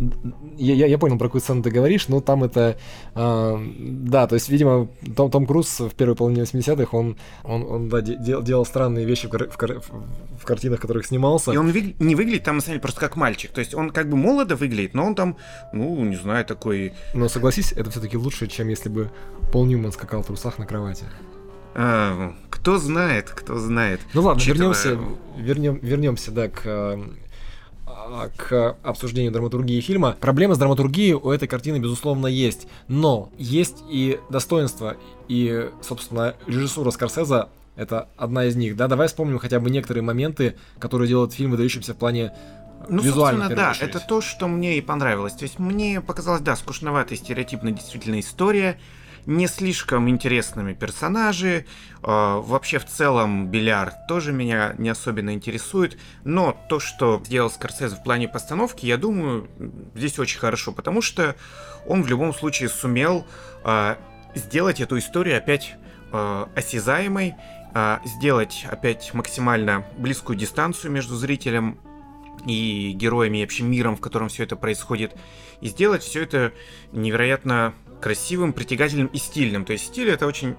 я, 0.58 0.88
я 0.88 0.98
понял, 0.98 1.18
про 1.18 1.28
какую 1.28 1.42
сцену 1.42 1.62
ты 1.62 1.70
говоришь, 1.70 2.08
но 2.08 2.22
там 2.22 2.44
это... 2.44 2.78
Э, 3.14 3.58
да, 3.80 4.26
то 4.26 4.36
есть, 4.36 4.50
видимо, 4.50 4.88
Том, 5.16 5.30
Том 5.32 5.46
Круз 5.46 5.80
в 5.80 5.94
первой 5.96 6.16
половине 6.16 6.44
80-х, 6.44 6.98
он, 6.98 7.18
он, 7.44 7.64
он 7.64 7.90
да, 7.90 8.02
дел, 8.02 8.42
делал 8.42 8.66
странные 8.66 9.06
вещи 9.06 9.28
в, 9.28 9.32
в, 9.32 9.58
в, 9.58 10.42
в 10.42 10.46
картинах, 10.46 10.80
в 10.80 10.82
которых 10.82 11.06
снимался. 11.06 11.52
И 11.52 11.58
он 11.58 11.70
ви- 11.70 11.96
не 12.00 12.16
выглядит 12.16 12.44
там, 12.44 12.56
на 12.56 12.62
самом 12.62 12.74
деле, 12.74 12.82
просто 12.82 13.02
как 13.02 13.18
мальчик. 13.18 13.52
То 13.52 13.60
есть, 13.60 13.74
он 13.74 13.90
как 13.90 14.10
бы 14.10 14.16
молодо 14.16 14.56
выглядит, 14.56 14.94
но 14.94 15.06
он 15.06 15.16
там, 15.16 15.36
ну, 15.74 16.04
не 16.06 16.16
знаю, 16.16 16.46
такой... 16.46 16.94
Но 17.14 17.28
согласись, 17.28 17.74
это 17.74 17.92
все 17.92 18.00
таки 18.00 18.18
лучше, 18.18 18.48
чем 18.48 18.70
если 18.70 18.90
бы 18.90 19.12
Пол 19.52 19.66
Ньюман 19.66 19.92
скакал 19.92 20.24
в 20.24 20.28
трусах 20.28 20.58
на 20.58 20.66
кровати. 20.66 21.04
А, 21.76 22.34
кто 22.50 22.78
знает, 22.78 23.30
кто 23.30 23.58
знает. 23.58 24.02
Ну 24.14 24.22
ладно, 24.22 24.42
вернемся, 24.42 24.98
вернем, 25.38 25.80
вернемся, 25.82 26.32
да, 26.32 26.48
к 26.48 26.62
а, 26.66 27.00
к 28.38 28.78
обсуждению 28.84 29.32
драматургии 29.32 29.80
фильма. 29.82 30.16
Проблема 30.20 30.56
с 30.56 30.58
драматургией 30.58 31.14
у 31.14 31.32
этой 31.32 31.48
картины, 31.48 31.78
безусловно, 31.78 32.28
есть. 32.28 32.68
Но 32.88 33.32
есть 33.38 33.84
и 33.90 34.20
достоинства. 34.30 34.98
И, 35.28 35.70
собственно, 35.82 36.36
режиссура 36.48 36.92
Скорсезе 36.92 37.46
это 37.76 38.10
одна 38.18 38.46
из 38.46 38.56
них. 38.58 38.76
Да, 38.76 38.88
давай 38.88 39.08
вспомним 39.08 39.40
хотя 39.40 39.60
бы 39.60 39.70
некоторые 39.70 40.04
моменты, 40.04 40.56
которые 40.80 41.08
делают 41.08 41.34
фильм 41.34 41.52
выдающимся 41.52 41.94
в 41.94 41.98
плане 41.98 42.34
Ну, 42.90 43.02
Визуально, 43.02 43.46
собственно, 43.46 43.64
да, 43.64 43.72
очередь. 43.72 43.90
это 43.90 44.00
то, 44.06 44.22
что 44.22 44.48
мне 44.48 44.78
и 44.78 44.82
понравилось. 44.82 45.34
То 45.34 45.44
есть 45.44 45.60
мне 45.60 46.02
показалось, 46.02 46.42
да, 46.42 46.56
скучноватая 46.58 47.18
стереотипная 47.18 47.72
действительно 47.72 48.20
история, 48.20 48.80
не 49.30 49.46
слишком 49.46 50.10
интересными 50.10 50.74
персонажи. 50.74 51.66
э, 52.02 52.42
вообще, 52.44 52.80
в 52.80 52.86
целом, 52.86 53.48
бильярд 53.48 54.08
тоже 54.08 54.34
меня 54.34 54.74
не 54.80 54.90
особенно 54.90 55.34
интересует. 55.34 56.00
Но 56.24 56.58
то, 56.68 56.80
что 56.80 57.22
сделал 57.24 57.52
Скорсезе 57.52 57.96
в 57.96 58.04
плане 58.04 58.28
постановки, 58.28 58.88
я 58.88 58.98
думаю, 58.98 59.48
здесь 59.94 60.18
очень 60.18 60.40
хорошо, 60.40 60.72
потому 60.72 61.04
что 61.04 61.36
он 61.86 62.02
в 62.02 62.08
любом 62.08 62.34
случае 62.34 62.70
сумел 62.70 63.26
э, 63.64 63.98
сделать 64.34 64.82
эту 64.82 64.98
историю 64.98 65.38
опять 65.38 65.76
э, 66.12 66.46
осязаемой, 66.56 67.36
сделать 68.04 68.66
опять 68.68 69.14
максимально 69.14 69.86
близкую 69.96 70.36
дистанцию 70.36 70.92
между 70.92 71.16
зрителем 71.16 71.78
и 72.48 72.94
героями, 72.96 73.38
и 73.38 73.42
вообще 73.42 73.62
миром, 73.62 73.96
в 73.96 74.02
котором 74.02 74.30
все 74.30 74.42
это 74.44 74.56
происходит, 74.56 75.16
и 75.62 75.68
сделать 75.68 76.02
все 76.02 76.24
это 76.24 76.52
невероятно 76.92 77.76
красивым, 78.02 78.54
притягательным 78.54 79.08
и 79.08 79.18
стильным. 79.18 79.66
То 79.66 79.74
есть 79.74 79.86
стиль 79.86 80.10
это 80.10 80.28
очень 80.28 80.56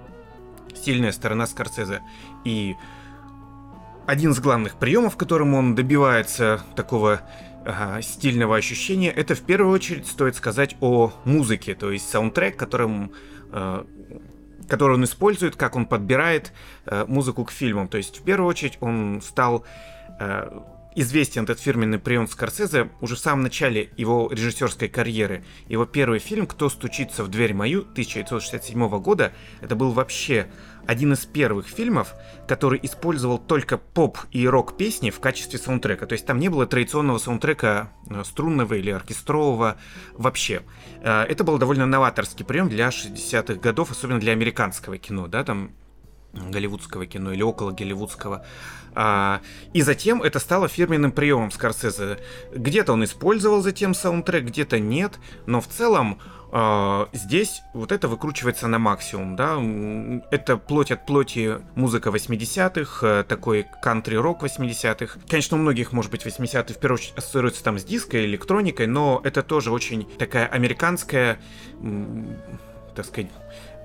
сильная 0.75 1.13
сторона 1.13 1.47
Скорсезе. 1.47 2.03
И 2.45 2.77
один 4.07 4.33
из 4.33 4.41
главных 4.41 4.77
приемов, 4.77 5.17
которым 5.17 5.55
он 5.55 5.75
добивается 5.75 6.61
такого 6.77 7.23
ага, 7.65 8.03
стильного 8.03 8.57
ощущения, 8.57 9.11
это 9.11 9.35
в 9.35 9.41
первую 9.41 9.73
очередь 9.73 10.07
стоит 10.07 10.37
сказать 10.37 10.77
о 10.81 11.13
музыке, 11.25 11.75
то 11.75 11.91
есть 11.91 12.09
саундтрек, 12.09 12.57
которым 12.57 13.13
э, 13.53 13.85
который 14.69 14.95
он 14.95 15.05
использует, 15.05 15.57
как 15.57 15.75
он 15.75 15.85
подбирает 15.85 16.53
э, 16.87 17.05
музыку 17.09 17.45
к 17.45 17.51
фильмам. 17.51 17.89
То 17.89 17.99
есть 17.99 18.21
в 18.21 18.23
первую 18.23 18.49
очередь 18.49 18.79
он 18.81 19.21
стал 19.21 19.65
э, 20.21 20.49
известен 21.01 21.45
этот 21.45 21.61
фирменный 21.61 21.99
прием 21.99 22.29
Скорсезе 22.29 22.91
уже 23.01 23.17
в 23.17 23.19
самом 23.19 23.43
начале 23.43 23.91
его 23.97 24.29
режиссерской 24.31 24.89
карьеры. 24.89 25.45
Его 25.69 25.87
первый 25.87 26.19
фильм 26.19 26.47
«Кто 26.47 26.69
стучится 26.69 27.25
в 27.25 27.29
дверь 27.29 27.55
мою» 27.55 27.81
1967 27.81 28.89
года, 29.01 29.33
это 29.61 29.77
был 29.77 29.93
вообще 29.93 30.49
один 30.87 31.13
из 31.13 31.27
первых 31.27 31.67
фильмов, 31.67 32.15
который 32.49 32.81
использовал 32.83 33.39
только 33.39 33.79
поп 33.79 34.19
и 34.31 34.47
рок-песни 34.47 35.11
в 35.11 35.21
качестве 35.21 35.59
саундтрека. 35.59 36.07
То 36.07 36.15
есть 36.15 36.27
там 36.27 36.39
не 36.39 36.49
было 36.49 36.67
традиционного 36.67 37.19
саундтрека 37.19 37.93
э, 38.09 38.23
струнного 38.25 38.75
или 38.75 38.91
оркестрового 38.91 39.77
вообще. 40.15 40.63
Э, 41.03 41.23
Это 41.23 41.45
был 41.45 41.59
довольно 41.59 41.87
новаторский 41.87 42.45
прием 42.45 42.69
для 42.69 42.89
60-х 42.89 43.55
годов, 43.55 43.91
особенно 43.91 44.21
для 44.21 44.33
американского 44.33 44.99
кино, 44.99 45.27
да, 45.27 45.45
там 45.45 45.73
голливудского 46.33 47.07
кино 47.07 47.33
или 47.33 47.43
около 47.43 47.73
голливудского. 47.73 48.45
А, 48.95 49.41
и 49.73 49.83
затем 49.83 50.23
это 50.23 50.39
стало 50.39 50.69
фирменным 50.69 51.13
приемом 51.13 51.51
Скорсезе. 51.51 52.19
Где-то 52.55 52.93
он 52.93 53.05
использовал 53.05 53.63
затем 53.63 53.95
саундтрек, 53.95 54.45
где-то 54.45 54.79
нет, 54.79 55.19
но 55.47 55.61
в 55.61 55.69
целом 55.69 56.19
а, 56.53 57.09
здесь 57.13 57.63
вот 57.75 57.93
это 57.93 58.09
выкручивается 58.09 58.67
на 58.67 58.79
максимум, 58.79 59.37
да. 59.37 59.57
Это 60.31 60.57
плоть 60.57 60.91
от 60.91 61.07
плоти 61.07 61.59
музыка 61.77 62.11
80-х, 62.11 63.07
э, 63.07 63.25
такой 63.25 63.67
кантри-рок 63.83 64.43
80-х. 64.43 65.21
Конечно, 65.29 65.57
у 65.57 65.61
многих, 65.61 65.93
может 65.93 66.11
быть, 66.11 66.27
80-е 66.27 66.75
в 66.75 66.79
первую 66.79 66.99
очередь 66.99 67.17
ассоциируются 67.17 67.63
там 67.63 67.79
с 67.79 67.85
диско, 67.85 68.25
электроникой, 68.25 68.89
но 68.89 69.21
это 69.23 69.43
тоже 69.43 69.71
очень 69.71 70.09
такая 70.19 70.47
американская, 70.47 71.41
так 72.97 73.07
сказать, 73.07 73.31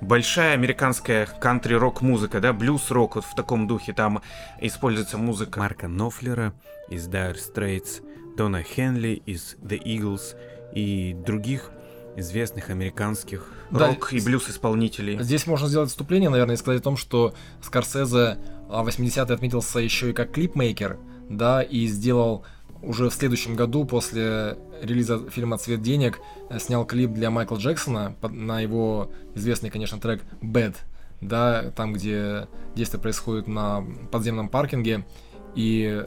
большая 0.02 0.54
американская 0.54 1.26
кантри-рок 1.26 2.02
музыка, 2.02 2.39
да, 2.39 2.54
блюз-рок 2.54 3.16
вот 3.16 3.26
в 3.26 3.36
таком 3.36 3.68
духе, 3.68 3.93
там 3.93 4.22
используется 4.60 5.18
музыка. 5.18 5.60
Марка 5.60 5.88
Нофлера 5.88 6.54
из 6.89 7.08
Dire 7.08 7.36
Straits, 7.36 8.04
Дона 8.36 8.64
Хенли 8.64 9.22
из 9.26 9.56
The 9.62 9.82
Eagles 9.82 10.36
и 10.74 11.14
других 11.14 11.72
известных 12.16 12.70
американских 12.70 13.52
Да, 13.72 13.88
Рок 13.88 14.14
и 14.14 14.22
блюз-исполнителей. 14.22 15.22
Здесь 15.22 15.48
можно 15.48 15.68
сделать 15.68 15.89
вступление, 15.89 16.30
наверное, 16.30 16.56
и 16.56 16.58
сказать 16.58 16.82
о 16.82 16.84
том, 16.84 16.98
что 16.98 17.34
Скорсезе 17.62 18.38
а, 18.70 18.84
в 18.84 18.88
80-е 18.88 19.34
отметился 19.34 19.80
еще 19.80 20.12
и 20.12 20.14
как 20.14 20.32
клипмейкер, 20.32 20.98
да, 21.30 21.62
и 21.62 21.88
сделал 21.88 22.46
уже 22.82 23.10
в 23.10 23.14
следующем 23.14 23.56
году, 23.56 23.86
после 23.86 24.58
релиза 24.82 25.30
фильма 25.30 25.58
«Цвет 25.58 25.82
денег», 25.82 26.20
э, 26.50 26.60
снял 26.60 26.86
клип 26.86 27.12
для 27.12 27.30
Майкла 27.30 27.58
Джексона 27.58 28.16
на 28.22 28.60
его 28.62 29.12
известный, 29.36 29.70
конечно, 29.70 30.00
трек 30.00 30.22
«Bad», 30.42 30.76
да, 31.22 31.72
там, 31.76 31.94
где 31.94 32.48
действие 32.76 33.02
происходит 33.02 33.48
на 33.48 33.84
подземном 34.12 34.50
паркинге, 34.50 35.06
и 35.56 36.06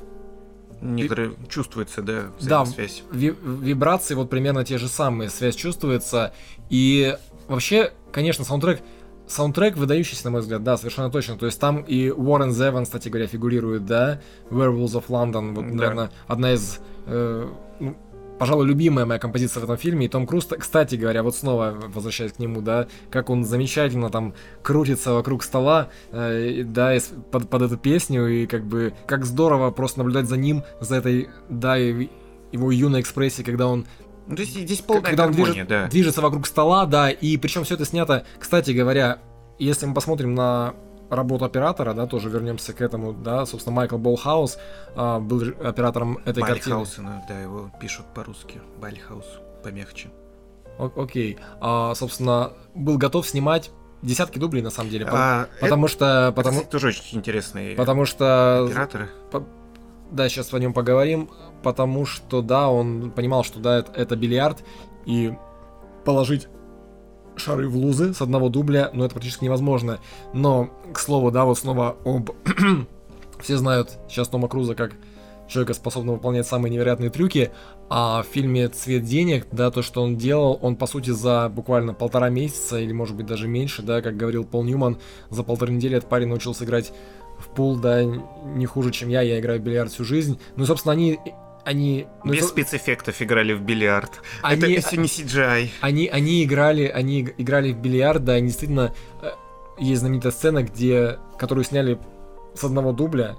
Некоторые 0.81 1.33
чувствуется, 1.49 2.03
да, 2.03 2.23
Да, 2.41 2.62
взаимосвязь. 2.62 3.03
ви- 3.11 3.35
вибрации 3.43 4.14
вот 4.14 4.31
примерно 4.31 4.64
те 4.64 4.79
же 4.79 4.87
самые, 4.87 5.29
связь 5.29 5.57
чувствуется. 5.57 6.33
И 6.71 7.16
вообще, 7.49 7.93
конечно, 8.12 8.45
саундтрек 8.45 8.81
Саундтрек 9.27 9.77
выдающийся, 9.77 10.25
на 10.27 10.31
мой 10.31 10.41
взгляд, 10.41 10.62
да, 10.62 10.79
совершенно 10.79 11.11
точно. 11.11 11.37
То 11.37 11.45
есть 11.45 11.61
там 11.61 11.81
и 11.83 12.11
Уоррен 12.11 12.51
Зеван, 12.53 12.85
кстати 12.85 13.09
говоря, 13.11 13.27
фигурирует, 13.27 13.85
да, 13.85 14.23
Werewolves 14.51 14.93
of 14.95 15.09
London, 15.09 15.53
вот, 15.55 15.66
Да. 15.69 15.75
наверное, 15.75 16.11
одна 16.29 16.55
из, 16.55 16.79
э, 17.07 17.47
ну, 17.81 17.97
пожалуй, 18.39 18.66
любимая 18.66 19.05
моя 19.07 19.18
композиция 19.18 19.61
в 19.61 19.64
этом 19.64 19.76
фильме. 19.76 20.07
И 20.07 20.09
Том 20.09 20.26
Круз, 20.26 20.47
кстати 20.47 20.95
говоря, 20.95 21.22
вот 21.22 21.36
снова 21.36 21.74
возвращаясь 21.89 22.32
к 22.32 22.39
нему, 22.39 22.61
да, 22.61 22.89
как 23.11 23.30
он 23.30 23.45
замечательно 23.45 24.11
там 24.11 24.34
крутится 24.62 25.12
вокруг 25.12 25.43
стола, 25.43 25.89
э, 26.12 26.62
да, 26.64 26.97
под, 27.30 27.49
под 27.49 27.62
эту 27.62 27.76
песню, 27.76 28.26
и 28.28 28.47
как 28.47 28.64
бы, 28.64 28.95
как 29.07 29.24
здорово 29.24 29.70
просто 29.70 29.99
наблюдать 29.99 30.26
за 30.26 30.36
ним, 30.36 30.64
за 30.80 30.97
этой, 30.97 31.28
да, 31.49 31.76
его 31.76 32.70
юной 32.70 33.01
экспрессией, 33.01 33.45
когда 33.45 33.66
он 33.66 33.86
Ну, 34.26 34.36
то 34.36 34.43
есть 34.43 34.55
здесь 34.55 34.80
полная 34.80 35.03
когда 35.03 35.26
он 35.26 35.32
движет- 35.32 35.66
да. 35.66 35.86
движется 35.86 36.20
вокруг 36.22 36.47
стола, 36.47 36.86
да, 36.86 37.11
и 37.11 37.36
причем 37.36 37.64
все 37.64 37.74
это 37.74 37.84
снято, 37.84 38.24
кстати 38.39 38.70
говоря, 38.70 39.18
если 39.59 39.86
мы 39.86 39.95
посмотрим 39.95 40.34
на 40.34 40.74
работу 41.11 41.44
оператора, 41.44 41.94
да, 41.94 42.06
тоже 42.06 42.28
вернемся 42.28 42.72
к 42.72 42.80
этому, 42.80 43.12
да, 43.12 43.46
собственно, 43.46 43.74
Майкл 43.76 43.96
Болхаус 43.98 44.59
а, 44.94 45.18
был 45.20 45.42
оператором 45.62 46.18
этой 46.24 46.42
картины. 46.42 46.76
Бальхаус, 46.76 46.98
иногда 46.98 47.40
его 47.40 47.70
пишут 47.80 48.06
по-русски. 48.14 48.61
Бальхаус, 48.80 49.24
помягче. 49.62 50.11
О- 50.78 50.92
окей, 50.96 51.38
а, 51.61 51.94
собственно, 51.94 52.52
был 52.74 52.98
готов 52.98 53.26
снимать 53.26 53.70
десятки 54.02 54.38
дублей 54.38 54.62
на 54.62 54.70
самом 54.70 54.90
деле, 54.90 55.06
по- 55.06 55.12
А, 55.14 55.48
потому 55.61 55.88
что, 55.88 56.28
это, 56.28 56.32
потому, 56.36 56.56
кстати, 56.59 56.70
тоже 56.70 56.88
очень 56.88 57.18
интересные 57.18 57.74
потому 57.74 58.04
что 58.04 58.64
операторы. 58.66 59.09
Да, 60.11 60.28
сейчас 60.28 60.54
о 60.54 60.59
нем 60.59 60.72
поговорим, 60.72 61.28
потому 61.62 62.06
что, 62.06 62.40
да, 62.40 62.68
он 62.70 63.11
понимал, 63.11 63.44
что, 63.44 63.59
да, 63.61 63.78
это, 63.78 63.92
это 63.92 64.16
бильярд, 64.16 64.64
и 65.04 65.34
положить 66.04 66.48
шары 67.39 67.68
в 67.68 67.76
лузы 67.76 68.14
с 68.14 68.20
одного 68.20 68.49
дубля, 68.49 68.91
ну, 68.93 69.05
это 69.05 69.14
практически 69.14 69.45
невозможно. 69.45 69.99
Но, 70.32 70.70
к 70.93 70.99
слову, 70.99 71.30
да, 71.30 71.45
вот 71.45 71.59
снова 71.59 71.97
об... 72.05 72.30
Все 73.41 73.57
знают 73.57 73.99
сейчас 74.09 74.28
Тома 74.28 74.49
Круза 74.49 74.74
как 74.74 74.93
человека, 75.49 75.74
способного 75.74 76.16
выполнять 76.16 76.47
самые 76.47 76.70
невероятные 76.70 77.11
трюки, 77.11 77.51
а 77.89 78.22
в 78.22 78.26
фильме 78.26 78.68
«Цвет 78.68 79.05
денег», 79.05 79.47
да, 79.51 79.70
то, 79.70 79.82
что 79.82 80.03
он 80.03 80.16
делал, 80.16 80.59
он, 80.61 80.76
по 80.76 80.86
сути, 80.86 81.11
за 81.11 81.49
буквально 81.49 81.95
полтора 81.95 82.28
месяца, 82.28 82.78
или, 82.78 82.93
может 82.93 83.16
быть, 83.16 83.26
даже 83.26 83.49
меньше, 83.49 83.82
да, 83.82 84.03
как 84.03 84.16
говорил 84.16 84.45
Пол 84.45 84.62
Ньюман, 84.62 84.99
за 85.30 85.43
полторы 85.43 85.72
недели 85.72 85.97
этот 85.97 86.09
парень 86.09 86.28
научился 86.28 86.64
играть 86.64 86.93
в 87.39 87.49
пул, 87.49 87.76
да, 87.76 88.05
не 88.05 88.66
хуже, 88.66 88.91
чем 88.91 89.09
я, 89.09 89.22
я 89.22 89.41
играю 89.41 89.61
в 89.61 89.62
бильярд 89.62 89.91
всю 89.91 90.05
жизнь. 90.05 90.39
Ну, 90.57 90.66
собственно, 90.66 90.93
они... 90.93 91.18
они 91.69 92.07
ну, 92.25 92.33
Без 92.33 92.39
это- 92.39 92.49
спецэффектов 92.49 93.21
играли 93.21 93.53
в 93.53 93.61
бильярд. 93.61 94.23
Это 94.43 94.64
Они- 94.66 94.73
если 94.75 94.97
не 94.97 95.07
CGI. 95.07 95.69
они, 95.83 96.09
они 96.09 96.43
играли, 96.45 96.85
они 96.87 97.21
иг- 97.23 97.35
играли 97.37 97.73
в 97.73 97.77
бильярд, 97.79 98.25
да, 98.25 98.39
и 98.39 98.43
действительно 98.43 98.95
э, 99.23 99.31
есть 99.79 100.01
знаменитая 100.01 100.33
сцена, 100.33 100.62
где, 100.62 101.19
которую 101.39 101.64
сняли 101.64 101.99
с 102.55 102.64
одного 102.64 102.93
дубля, 102.93 103.37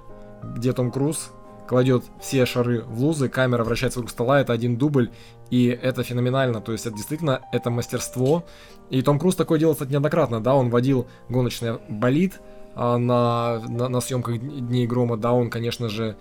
где 0.56 0.72
Том 0.72 0.92
Круз 0.92 1.32
кладет 1.68 2.04
все 2.20 2.46
шары 2.46 2.82
в 2.82 3.00
лузы, 3.02 3.28
камера 3.28 3.64
вращается 3.64 3.98
вокруг 3.98 4.10
стола, 4.10 4.40
это 4.40 4.52
один 4.52 4.76
дубль, 4.76 5.10
и 5.50 5.66
это 5.66 6.02
феноменально, 6.04 6.60
то 6.60 6.72
есть 6.72 6.86
это 6.86 6.96
действительно, 6.96 7.42
это 7.52 7.70
мастерство, 7.70 8.44
и 8.90 9.02
Том 9.02 9.18
Круз 9.18 9.34
такое 9.36 9.58
делал, 9.58 9.74
кстати, 9.74 9.90
неоднократно, 9.92 10.40
да, 10.40 10.54
он 10.54 10.70
водил 10.70 11.06
гоночный 11.28 11.78
болид, 11.88 12.40
на, 12.74 13.60
на, 13.68 13.88
на 13.88 14.00
съемках 14.00 14.38
Дней 14.38 14.86
Грома, 14.86 15.16
да, 15.16 15.32
он, 15.32 15.50
конечно 15.50 15.88
же, 15.88 16.16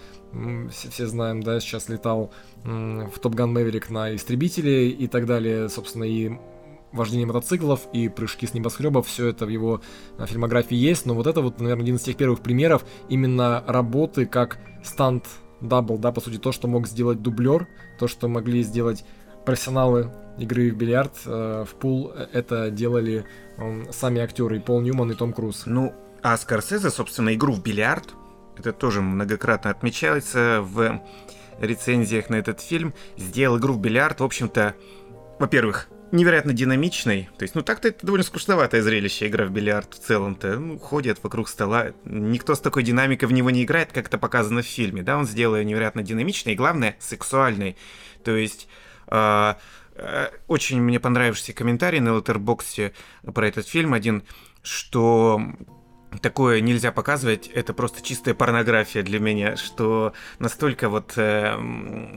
все, 0.72 0.90
все 0.90 1.08
знаем, 1.08 1.42
да, 1.42 1.60
сейчас 1.60 1.90
летал 1.90 2.32
в 2.64 3.20
Топ 3.22 3.36
Ган 3.36 3.54
Мэверик 3.54 3.90
на 3.90 4.16
истребителе 4.16 4.90
и 4.90 5.08
так 5.08 5.26
далее, 5.26 5.70
собственно, 5.70 6.04
и 6.04 6.32
вождение 6.92 7.28
мотоциклов 7.28 7.88
и 7.94 8.10
прыжки 8.10 8.48
с 8.48 8.54
небоскребов, 8.54 9.08
все 9.08 9.28
это 9.28 9.46
в 9.46 9.50
его 9.50 9.82
а, 10.18 10.26
фильмографии 10.26 10.76
есть, 10.76 11.06
но 11.06 11.14
вот 11.14 11.28
это 11.28 11.42
вот, 11.42 11.60
наверное, 11.60 11.84
один 11.84 11.96
из 11.96 12.02
тех 12.02 12.16
первых 12.16 12.42
примеров 12.42 12.86
именно 13.10 13.64
работы 13.68 14.26
как 14.26 14.60
stunt 14.84 15.26
double, 15.62 15.98
да, 15.98 16.12
по 16.12 16.22
сути, 16.22 16.38
то, 16.38 16.52
что 16.52 16.68
мог 16.68 16.88
сделать 16.88 17.22
дублер, 17.22 17.68
то, 18.00 18.08
что 18.08 18.28
могли 18.28 18.64
сделать 18.64 19.06
профессионалы 19.46 20.12
игры 20.38 20.72
в 20.72 20.76
бильярд, 20.76 21.14
э, 21.26 21.66
в 21.68 21.76
пул, 21.76 22.12
э, 22.16 22.28
это 22.32 22.72
делали 22.72 23.26
м, 23.58 23.88
сами 23.92 24.22
актеры, 24.22 24.58
и 24.58 24.60
Пол 24.60 24.82
Ньюман, 24.82 25.12
и 25.12 25.16
Том 25.16 25.34
Круз. 25.34 25.64
Ну, 25.66 25.94
а 26.22 26.38
Скорсезе, 26.38 26.90
собственно, 26.90 27.34
игру 27.34 27.54
в 27.54 27.62
бильярд, 27.62 28.14
это 28.58 28.74
тоже 28.74 29.02
многократно 29.02 29.70
отмечается 29.70 30.60
в 30.62 31.02
рецензиях 31.60 32.30
на 32.30 32.36
этот 32.36 32.62
фильм, 32.62 32.94
сделал 33.18 33.58
игру 33.58 33.74
в 33.74 33.80
бильярд, 33.80 34.20
в 34.20 34.24
общем-то, 34.24 34.76
во-первых, 35.40 35.90
невероятно 36.12 36.54
динамичный. 36.54 37.30
То 37.38 37.44
есть, 37.44 37.56
ну 37.56 37.62
так-то 37.62 37.90
это 37.90 38.06
довольно 38.06 38.24
скучноватое 38.24 38.82
зрелище, 38.82 39.28
игра 39.28 39.46
в 39.46 39.52
бильярд 39.52 39.94
в 39.94 40.00
целом-то. 40.00 40.60
Ну, 40.60 40.80
ходят 40.80 41.20
вокруг 41.24 41.48
стола. 41.48 41.94
Никто 42.06 42.56
с 42.56 42.60
такой 42.60 42.84
динамикой 42.84 43.28
в 43.28 43.32
него 43.32 43.50
не 43.50 43.64
играет, 43.64 43.92
как 43.92 44.08
это 44.08 44.18
показано 44.18 44.62
в 44.62 44.66
фильме. 44.66 45.04
Да, 45.04 45.18
он 45.18 45.26
сделал 45.26 45.56
ее 45.56 45.66
невероятно 45.66 46.02
динамичной 46.02 46.54
и, 46.54 46.58
главное, 46.58 46.96
сексуальной. 47.00 47.78
То 48.24 48.36
есть... 48.36 48.68
Э, 49.08 49.56
очень 50.48 50.82
мне 50.82 51.00
понравившийся 51.00 51.54
комментарий 51.54 52.00
на 52.00 52.14
Лотербоксе 52.14 52.94
про 53.34 53.48
этот 53.48 53.68
фильм 53.68 53.94
один, 53.94 54.24
что 54.62 55.42
такое 56.22 56.62
нельзя 56.62 56.92
показывать, 56.92 57.48
это 57.48 57.74
просто 57.74 58.02
чистая 58.02 58.34
порнография 58.34 59.04
для 59.04 59.20
меня, 59.20 59.56
что 59.58 60.14
настолько 60.40 60.90
вот 60.90 61.14
э, 61.18 61.56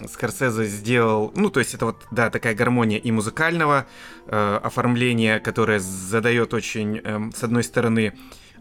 Скорсезе 0.08 0.64
сделал, 0.64 1.32
ну 1.36 1.50
то 1.50 1.60
есть 1.60 1.74
это 1.74 1.86
вот, 1.86 2.06
да, 2.10 2.30
такая 2.30 2.54
гармония 2.54 2.98
и 2.98 3.10
музыкального 3.10 3.86
э, 4.26 4.60
оформления, 4.62 5.40
которая 5.40 5.78
задает 5.78 6.54
очень, 6.54 7.00
э, 7.02 7.30
с 7.34 7.42
одной 7.42 7.64
стороны, 7.64 8.14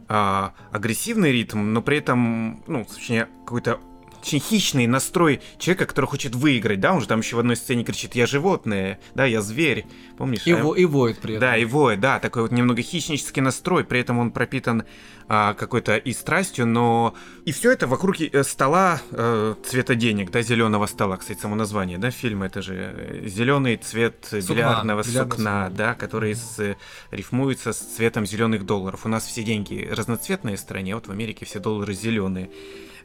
э, 0.09 0.49
агрессивный 0.71 1.31
ритм, 1.31 1.73
но 1.73 1.81
при 1.81 1.97
этом, 1.97 2.63
ну, 2.67 2.85
точнее, 2.85 3.27
какой-то 3.45 3.79
очень 4.21 4.39
хищный 4.39 4.87
настрой 4.87 5.41
человека, 5.57 5.87
который 5.87 6.05
хочет 6.05 6.35
выиграть, 6.35 6.79
да, 6.79 6.93
он 6.93 7.01
же 7.01 7.07
там 7.07 7.19
еще 7.19 7.35
в 7.35 7.39
одной 7.39 7.55
сцене 7.55 7.83
кричит, 7.83 8.15
я 8.15 8.25
животное, 8.25 8.99
да, 9.15 9.25
я 9.25 9.41
зверь, 9.41 9.85
помнишь? 10.17 10.45
И, 10.45 10.51
а? 10.51 10.63
во, 10.63 10.75
и 10.75 10.85
воет 10.85 11.19
при 11.19 11.35
этом. 11.35 11.41
Да, 11.41 11.57
и 11.57 11.65
воет, 11.65 11.99
да, 11.99 12.19
такой 12.19 12.43
вот 12.43 12.51
немного 12.51 12.81
хищнический 12.81 13.41
настрой, 13.41 13.83
при 13.83 13.99
этом 13.99 14.19
он 14.19 14.31
пропитан 14.31 14.83
а, 15.27 15.53
какой-то 15.53 15.97
и 15.97 16.13
страстью, 16.13 16.67
но 16.67 17.15
и 17.45 17.51
все 17.51 17.71
это 17.71 17.87
вокруг 17.87 18.19
э, 18.21 18.43
стола 18.43 19.01
э, 19.11 19.55
цвета 19.65 19.95
денег, 19.95 20.29
да, 20.29 20.41
зеленого 20.41 20.85
стола, 20.85 21.17
кстати, 21.17 21.39
само 21.39 21.55
название, 21.55 21.97
да, 21.97 22.11
фильма, 22.11 22.45
это 22.45 22.61
же 22.61 22.93
э, 22.95 23.27
зеленый 23.27 23.77
цвет 23.77 24.25
сукна, 24.29 24.53
бильярдного 24.53 25.03
сукна, 25.03 25.23
сукна, 25.23 25.69
да, 25.69 25.93
который 25.95 26.35
с, 26.35 26.75
рифмуется 27.11 27.73
с 27.73 27.79
цветом 27.79 28.25
зеленых 28.25 28.65
долларов. 28.65 29.05
У 29.05 29.09
нас 29.09 29.25
все 29.25 29.43
деньги 29.43 29.87
разноцветные 29.91 30.57
в 30.57 30.59
стране, 30.59 30.93
а 30.93 30.95
вот 30.95 31.07
в 31.07 31.11
Америке 31.11 31.45
все 31.45 31.59
доллары 31.59 31.93
зеленые. 31.93 32.49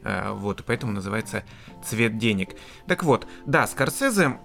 Э, 0.07 0.31
вот, 0.31 0.61
и 0.61 0.63
поэтому 0.63 0.93
называется 0.93 1.43
«Цвет 1.83 2.17
денег». 2.17 2.55
Так 2.87 3.03
вот, 3.03 3.27
да, 3.45 3.67
Скорсезе 3.67 4.37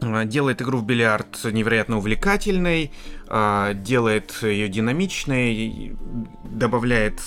э, 0.00 0.24
делает 0.24 0.62
игру 0.62 0.78
в 0.78 0.86
бильярд 0.86 1.44
невероятно 1.44 1.98
увлекательной, 1.98 2.90
э, 3.28 3.72
делает 3.74 4.38
ее 4.42 4.68
динамичной, 4.68 5.94
добавляет 6.44 7.20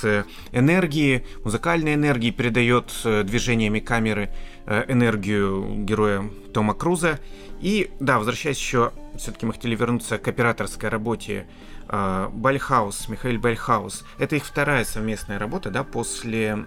энергии, 0.52 1.26
музыкальной 1.44 1.94
энергии, 1.94 2.32
передает 2.32 2.92
движениями 3.04 3.80
камеры 3.80 4.32
энергию 4.66 5.84
героя 5.84 6.24
Тома 6.54 6.74
Круза. 6.74 7.20
И, 7.62 7.92
да, 8.00 8.18
возвращаясь 8.18 8.58
еще, 8.58 8.92
все-таки 9.18 9.46
мы 9.46 9.54
хотели 9.54 9.76
вернуться 9.76 10.18
к 10.18 10.28
операторской 10.28 10.90
работе 10.90 11.48
Бальхаус, 11.88 13.10
Михаил 13.10 13.40
Бальхаус. 13.40 14.06
Это 14.18 14.36
их 14.36 14.46
вторая 14.46 14.84
совместная 14.86 15.38
работа, 15.40 15.70
да, 15.70 15.84
после, 15.84 16.58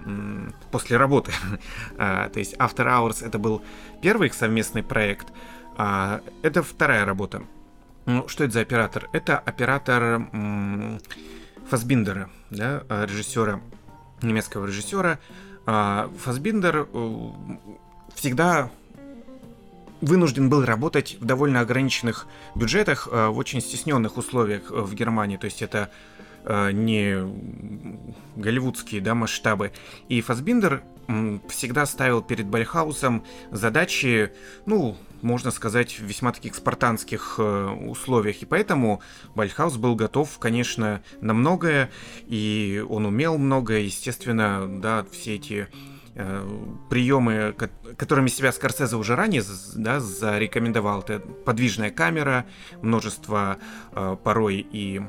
после 0.70 0.96
работы. 0.96 1.32
А, 1.98 2.28
то 2.28 2.38
есть 2.38 2.54
After 2.54 2.86
Hours 2.86 3.26
это 3.26 3.38
был 3.38 3.62
первый 4.00 4.28
их 4.28 4.34
совместный 4.34 4.82
проект, 4.82 5.32
а 5.76 6.20
это 6.42 6.62
вторая 6.62 7.04
работа. 7.04 7.42
Ну, 8.06 8.28
что 8.28 8.44
это 8.44 8.54
за 8.54 8.60
оператор? 8.60 9.08
Это 9.12 9.38
оператор 9.38 10.28
Фасбиндера, 11.68 12.30
да, 12.50 12.84
режиссера, 12.88 13.60
немецкого 14.22 14.66
режиссера. 14.66 15.18
Фасбиндер 15.66 16.88
э, 16.90 17.30
всегда 18.14 18.70
вынужден 20.01 20.49
был 20.49 20.64
работать 20.64 21.16
в 21.20 21.24
довольно 21.24 21.61
ограниченных 21.61 22.26
бюджетах, 22.55 23.09
э, 23.11 23.28
в 23.28 23.38
очень 23.38 23.61
стесненных 23.61 24.16
условиях 24.16 24.70
э, 24.70 24.74
в 24.74 24.94
Германии. 24.94 25.36
То 25.36 25.46
есть 25.46 25.62
это 25.62 25.90
э, 26.44 26.70
не 26.72 27.16
голливудские 28.36 29.01
да, 29.01 29.14
масштабы. 29.14 29.72
И 30.09 30.20
Фасбиндер 30.20 30.82
всегда 31.49 31.86
ставил 31.86 32.20
перед 32.20 32.46
Бальхаусом 32.46 33.24
задачи, 33.51 34.30
ну, 34.66 34.94
можно 35.22 35.51
сказать, 35.51 35.99
в 35.99 36.03
весьма 36.05 36.32
таких 36.32 36.55
спартанских 36.55 37.38
условиях. 37.38 38.42
И 38.42 38.44
поэтому 38.44 39.01
Бальхаус 39.34 39.78
был 39.78 39.94
готов, 39.94 40.38
конечно, 40.38 41.03
на 41.22 41.32
многое, 41.32 41.90
и 42.26 42.84
он 42.86 43.07
умел 43.07 43.38
многое. 43.38 43.80
Естественно, 43.80 44.68
да, 44.68 45.07
все 45.11 45.36
эти 45.36 45.68
приемы, 46.90 47.54
которыми 47.96 48.28
себя 48.28 48.52
Скорсезе 48.52 48.96
уже 48.96 49.14
ранее 49.14 49.42
да, 49.74 50.00
зарекомендовал. 50.00 51.00
Это 51.02 51.20
подвижная 51.20 51.90
камера, 51.90 52.46
множество 52.82 53.58
э, 53.92 54.16
порой 54.22 54.66
и 54.70 55.00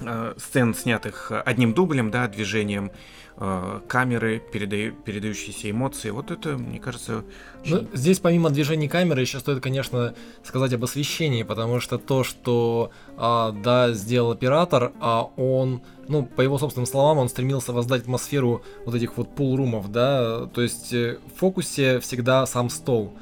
э, 0.00 0.34
сцен, 0.36 0.74
снятых 0.74 1.32
одним 1.44 1.74
дублем, 1.74 2.10
да, 2.10 2.28
движением 2.28 2.92
э, 3.38 3.80
камеры, 3.88 4.42
переда... 4.52 4.94
передающиеся 5.04 5.70
эмоции. 5.70 6.10
Вот 6.10 6.30
это, 6.30 6.56
мне 6.56 6.78
кажется... 6.78 7.24
Ну, 7.64 7.86
здесь 7.92 8.20
помимо 8.20 8.50
движений 8.50 8.88
камеры 8.88 9.20
еще 9.20 9.38
стоит, 9.38 9.62
конечно, 9.62 10.14
сказать 10.44 10.72
об 10.72 10.84
освещении, 10.84 11.42
потому 11.42 11.80
что 11.80 11.98
то, 11.98 12.24
что, 12.24 12.90
э, 13.16 13.52
да, 13.62 13.92
сделал 13.92 14.32
оператор, 14.32 14.92
а 15.00 15.22
он 15.36 15.82
ну, 16.08 16.24
по 16.24 16.40
его 16.40 16.58
собственным 16.58 16.86
словам, 16.86 17.18
он 17.18 17.28
стремился 17.28 17.72
воздать 17.72 18.02
атмосферу 18.02 18.62
вот 18.84 18.94
этих 18.94 19.16
вот 19.16 19.34
пулрумов, 19.34 19.90
да, 19.90 20.46
то 20.46 20.62
есть 20.62 20.92
э, 20.92 21.18
в 21.34 21.38
фокусе 21.38 22.00
всегда 22.00 22.46
сам 22.46 22.70
стол, 22.70 23.12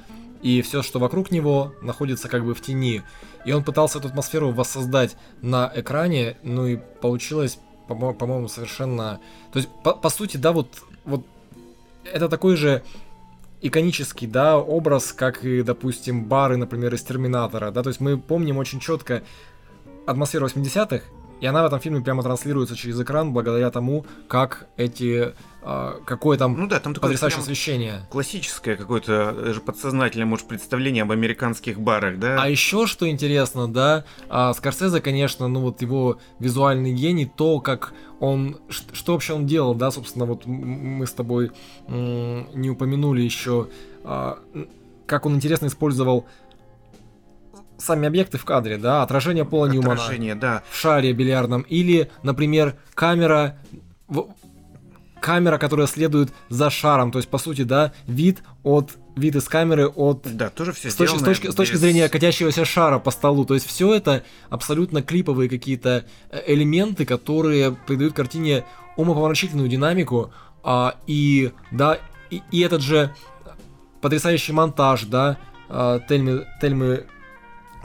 и 0.42 0.60
все, 0.60 0.82
что 0.82 0.98
вокруг 0.98 1.30
него, 1.30 1.74
находится 1.80 2.28
как 2.28 2.44
бы 2.44 2.54
в 2.54 2.60
тени. 2.60 3.02
И 3.46 3.52
он 3.52 3.64
пытался 3.64 3.98
эту 3.98 4.08
атмосферу 4.08 4.52
воссоздать 4.52 5.16
на 5.40 5.72
экране, 5.74 6.36
ну 6.42 6.66
и 6.66 6.76
получилось, 6.76 7.58
по-моему, 7.88 8.48
совершенно... 8.48 9.20
То 9.52 9.58
есть, 9.58 9.68
по, 9.82 9.92
по 9.92 10.10
сути, 10.10 10.36
да, 10.36 10.52
вот, 10.52 10.82
вот 11.04 11.24
это 12.04 12.28
такой 12.28 12.56
же 12.56 12.82
иконический, 13.60 14.26
да, 14.26 14.58
образ, 14.58 15.12
как 15.12 15.44
и, 15.44 15.62
допустим, 15.62 16.24
бары, 16.24 16.56
например, 16.56 16.94
из 16.94 17.02
Терминатора, 17.02 17.70
да, 17.70 17.82
то 17.82 17.88
есть 17.88 18.00
мы 18.00 18.18
помним 18.18 18.58
очень 18.58 18.78
четко 18.78 19.22
атмосферу 20.06 20.46
80-х, 20.46 21.04
и 21.40 21.46
она 21.46 21.62
в 21.62 21.66
этом 21.66 21.80
фильме 21.80 22.00
прямо 22.00 22.22
транслируется 22.22 22.76
через 22.76 23.00
экран 23.00 23.32
благодаря 23.32 23.70
тому, 23.70 24.06
как 24.28 24.66
эти 24.76 25.34
а, 25.66 25.98
какое 26.04 26.36
там, 26.36 26.58
ну 26.58 26.66
да, 26.66 26.78
там 26.78 26.92
потрясающее 26.92 27.40
освещение. 27.40 28.06
Классическое 28.10 28.76
какое-то 28.76 29.32
даже 29.32 29.62
подсознательное, 29.62 30.26
может, 30.26 30.46
представление 30.46 31.04
об 31.04 31.10
американских 31.12 31.80
барах, 31.80 32.18
да? 32.18 32.36
А 32.38 32.48
еще 32.50 32.86
что 32.86 33.08
интересно, 33.08 33.66
да, 33.66 34.04
а, 34.28 34.52
Скорсезе, 34.52 35.00
конечно, 35.00 35.48
ну 35.48 35.60
вот 35.60 35.80
его 35.80 36.18
визуальный 36.38 36.92
гений, 36.92 37.24
то, 37.24 37.60
как 37.60 37.94
он, 38.20 38.58
что 38.68 39.14
вообще 39.14 39.32
он 39.32 39.46
делал, 39.46 39.74
да, 39.74 39.90
собственно, 39.90 40.26
вот 40.26 40.44
мы 40.44 41.06
с 41.06 41.12
тобой 41.12 41.50
не 41.88 42.68
упомянули 42.68 43.22
еще, 43.22 43.68
а, 44.04 44.38
как 45.06 45.24
он 45.24 45.36
интересно 45.36 45.66
использовал 45.66 46.26
сами 47.84 48.06
объекты 48.06 48.38
в 48.38 48.44
кадре, 48.44 48.78
да, 48.78 49.02
отражение 49.02 49.44
Пола 49.44 49.66
Ньюмана 49.66 49.94
отражение, 49.94 50.34
да. 50.34 50.62
в 50.70 50.76
шаре 50.76 51.12
бильярдном, 51.12 51.62
или, 51.62 52.10
например, 52.22 52.76
камера, 52.94 53.58
камера, 55.20 55.58
которая 55.58 55.86
следует 55.86 56.32
за 56.48 56.70
шаром, 56.70 57.12
то 57.12 57.18
есть, 57.18 57.28
по 57.28 57.38
сути, 57.38 57.62
да, 57.62 57.92
вид 58.06 58.42
от 58.62 58.96
вид 59.16 59.36
из 59.36 59.44
камеры 59.44 59.86
от 59.88 60.22
да 60.24 60.50
тоже 60.50 60.72
все 60.72 60.90
с 60.90 60.94
точки, 60.96 61.18
с 61.18 61.22
точки, 61.22 61.46
без... 61.46 61.52
с 61.52 61.56
точки 61.56 61.76
зрения 61.76 62.08
катящегося 62.08 62.64
шара 62.64 62.98
по 62.98 63.10
столу. 63.10 63.44
То 63.44 63.54
есть 63.54 63.66
все 63.66 63.94
это 63.94 64.24
абсолютно 64.50 65.02
клиповые 65.02 65.48
какие-то 65.48 66.04
э, 66.30 66.42
элементы 66.46 67.04
которые 67.04 67.76
придают 67.86 68.14
картине 68.14 68.64
умопомрачительную 68.96 69.68
динамику. 69.68 70.32
А, 70.62 70.96
и 71.06 71.52
да 71.70 71.98
и, 72.30 72.42
и 72.50 72.60
этот 72.60 72.80
же 72.80 73.14
потрясающий 74.00 74.52
монтаж 74.52 75.04
да 75.04 75.38
а, 75.68 76.00
Тельмы, 76.00 76.46
Тельмы 76.60 77.06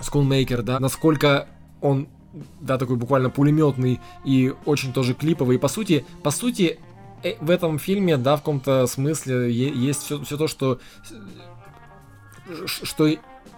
Schoolmaker, 0.01 0.61
да, 0.61 0.79
насколько 0.79 1.47
он, 1.81 2.07
да, 2.59 2.77
такой 2.77 2.95
буквально 2.95 3.29
пулеметный 3.29 3.99
и 4.25 4.53
очень 4.65 4.93
тоже 4.93 5.13
клиповый. 5.13 5.57
И 5.57 5.59
по 5.59 5.67
сути, 5.67 6.05
по 6.23 6.31
сути, 6.31 6.79
э, 7.23 7.35
в 7.39 7.49
этом 7.49 7.79
фильме, 7.79 8.17
да, 8.17 8.35
в 8.35 8.39
каком-то 8.39 8.85
смысле 8.87 9.51
есть 9.51 10.03
все, 10.03 10.21
все 10.23 10.37
то, 10.37 10.47
что 10.47 10.79
что 12.65 13.07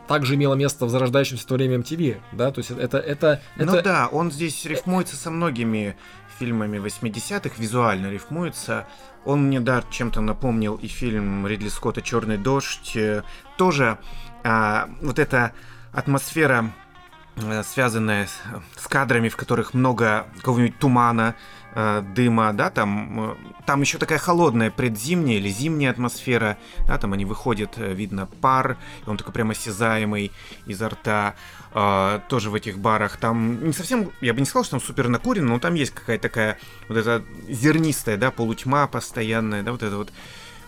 также 0.07 0.35
имело 0.35 0.55
место 0.55 0.85
в 0.85 0.89
зарождающемся 0.89 1.43
в 1.43 1.47
то 1.47 1.53
время 1.55 1.77
MTV, 1.77 2.19
да, 2.33 2.51
то 2.51 2.59
есть 2.59 2.71
это, 2.71 2.97
это, 2.97 3.41
это... 3.55 3.71
Ну 3.75 3.81
да, 3.81 4.09
он 4.11 4.31
здесь 4.31 4.65
рифмуется 4.65 5.15
со 5.15 5.31
многими 5.31 5.95
фильмами 6.37 6.79
80-х, 6.79 7.55
визуально 7.57 8.11
рифмуется. 8.11 8.87
Он 9.25 9.43
мне, 9.43 9.59
да, 9.59 9.83
чем-то 9.89 10.21
напомнил 10.21 10.75
и 10.75 10.87
фильм 10.87 11.45
Ридли 11.45 11.69
Скотта 11.69 12.01
«Черный 12.01 12.37
дождь». 12.37 12.97
Тоже 13.57 13.99
а, 14.43 14.89
вот 15.01 15.19
это 15.19 15.53
атмосфера 15.91 16.71
э, 17.35 17.63
связанное 17.63 18.27
с, 18.77 18.87
кадрами, 18.87 19.29
в 19.29 19.37
которых 19.37 19.73
много 19.73 20.27
какого-нибудь 20.37 20.77
тумана, 20.79 21.35
э, 21.73 22.03
дыма, 22.13 22.53
да, 22.53 22.69
там, 22.69 23.31
э, 23.31 23.35
там 23.65 23.81
еще 23.81 23.97
такая 23.97 24.19
холодная 24.19 24.71
предзимняя 24.71 25.37
или 25.37 25.49
зимняя 25.49 25.91
атмосфера, 25.91 26.57
да, 26.87 26.97
там 26.97 27.13
они 27.13 27.25
выходят, 27.25 27.77
видно 27.77 28.27
пар, 28.41 28.77
и 29.05 29.09
он 29.09 29.17
такой 29.17 29.33
прямо 29.33 29.51
осязаемый 29.51 30.31
изо 30.65 30.89
рта, 30.89 31.35
э, 31.73 32.19
тоже 32.27 32.49
в 32.49 32.55
этих 32.55 32.79
барах, 32.79 33.17
там 33.17 33.65
не 33.65 33.73
совсем, 33.73 34.11
я 34.21 34.33
бы 34.33 34.39
не 34.39 34.45
сказал, 34.45 34.63
что 34.63 34.71
там 34.71 34.81
супер 34.81 35.07
накурено, 35.07 35.47
но 35.47 35.59
там 35.59 35.73
есть 35.75 35.91
какая-то 35.91 36.23
такая 36.23 36.59
вот 36.89 36.97
эта 36.97 37.23
зернистая, 37.47 38.17
да, 38.17 38.31
полутьма 38.31 38.87
постоянная, 38.87 39.63
да, 39.63 39.71
вот 39.71 39.83
это 39.83 39.97
вот 39.97 40.11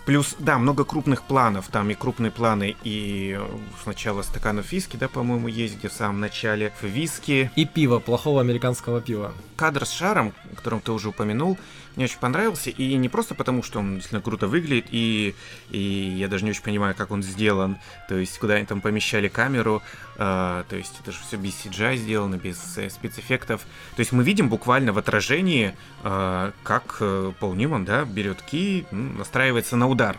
Плюс, 0.04 0.36
да, 0.38 0.58
много 0.58 0.84
крупных 0.84 1.22
планов. 1.22 1.68
Там 1.68 1.90
и 1.90 1.94
крупные 1.94 2.30
планы, 2.30 2.76
и 2.84 3.38
сначала 3.82 4.22
стаканов 4.22 4.70
виски, 4.70 4.96
да, 4.96 5.08
по-моему, 5.08 5.48
есть, 5.48 5.78
где 5.78 5.88
в 5.88 5.92
самом 5.92 6.20
начале 6.20 6.72
виски. 6.82 7.50
И 7.56 7.64
пиво, 7.64 8.00
плохого 8.00 8.40
американского 8.40 9.00
пива. 9.00 9.32
Кадр 9.56 9.86
с 9.86 9.90
шаром, 9.90 10.34
о 10.52 10.56
котором 10.56 10.80
ты 10.80 10.92
уже 10.92 11.08
упомянул, 11.08 11.58
мне 11.96 12.06
очень 12.06 12.18
понравился. 12.18 12.70
И 12.70 12.94
не 12.96 13.08
просто 13.08 13.34
потому, 13.34 13.62
что 13.62 13.78
он 13.80 13.94
действительно 13.94 14.22
круто 14.22 14.46
выглядит, 14.46 14.86
и, 14.90 15.34
и 15.70 15.78
я 15.78 16.28
даже 16.28 16.44
не 16.44 16.50
очень 16.50 16.62
понимаю, 16.62 16.94
как 16.94 17.10
он 17.10 17.22
сделан. 17.22 17.78
То 18.08 18.16
есть, 18.16 18.38
куда 18.38 18.54
они 18.54 18.66
там 18.66 18.80
помещали 18.80 19.28
камеру. 19.28 19.82
Э, 20.16 20.64
то 20.68 20.76
есть, 20.76 20.94
это 21.00 21.12
же 21.12 21.18
все 21.26 21.36
без 21.36 21.52
CGI 21.52 21.96
сделано, 21.96 22.36
без 22.36 22.58
э, 22.78 22.90
спецэффектов. 22.90 23.62
То 23.96 24.00
есть, 24.00 24.12
мы 24.12 24.24
видим 24.24 24.48
буквально 24.48 24.92
в 24.92 24.98
отражении, 24.98 25.74
э, 26.02 26.52
как 26.62 26.96
э, 27.00 27.32
Пол 27.40 27.54
Ньюман, 27.54 27.84
да, 27.84 28.04
берет 28.04 28.42
ки, 28.42 28.86
настраивается 28.90 29.76
на 29.76 29.88
удар. 29.88 30.16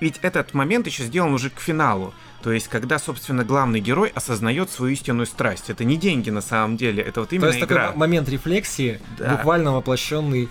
Ведь 0.00 0.18
этот 0.22 0.54
момент 0.54 0.86
еще 0.86 1.04
сделан 1.04 1.32
уже 1.32 1.50
к 1.50 1.60
финалу. 1.60 2.12
То 2.42 2.52
есть, 2.52 2.68
когда, 2.68 2.98
собственно, 2.98 3.42
главный 3.42 3.80
герой 3.80 4.12
осознает 4.14 4.68
свою 4.68 4.92
истинную 4.92 5.24
страсть. 5.26 5.70
Это 5.70 5.82
не 5.84 5.96
деньги 5.96 6.28
на 6.28 6.42
самом 6.42 6.76
деле, 6.76 7.02
это 7.02 7.20
вот 7.20 7.32
именно 7.32 7.48
То 7.48 7.54
есть 7.56 7.64
игра. 7.66 7.86
такой 7.86 7.98
момент 8.00 8.28
рефлексии, 8.28 9.00
Да. 9.16 9.36
буквально 9.36 9.72
воплощенный 9.72 10.50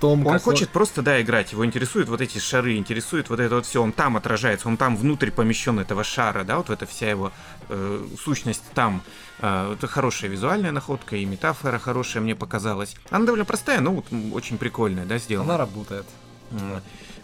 том, 0.00 0.26
Он 0.26 0.38
хочет 0.38 0.70
просто, 0.70 1.02
да, 1.02 1.20
играть. 1.20 1.52
Его 1.52 1.64
интересуют 1.64 2.08
вот 2.08 2.20
эти 2.20 2.38
шары, 2.38 2.76
интересует 2.76 3.28
вот 3.30 3.40
это 3.40 3.56
вот 3.56 3.66
все. 3.66 3.82
Он 3.82 3.92
там 3.92 4.16
отражается, 4.16 4.68
он 4.68 4.76
там 4.76 4.96
внутрь 4.96 5.30
помещен 5.30 5.78
этого 5.78 6.04
шара, 6.04 6.44
да, 6.44 6.58
вот 6.58 6.70
эта 6.70 6.86
вся 6.86 7.10
его 7.10 7.32
э, 7.68 8.06
сущность 8.22 8.62
там. 8.74 9.02
Э, 9.40 9.74
это 9.74 9.86
хорошая 9.86 10.30
визуальная 10.30 10.72
находка 10.72 11.16
и 11.16 11.24
метафора 11.24 11.78
хорошая 11.78 12.22
мне 12.22 12.34
показалась. 12.34 12.96
Она 13.10 13.24
довольно 13.24 13.44
простая, 13.44 13.80
но 13.80 13.92
вот 13.92 14.06
очень 14.32 14.58
прикольная, 14.58 15.04
да, 15.04 15.18
сделана. 15.18 15.54
она 15.54 15.58
работает. 15.58 16.06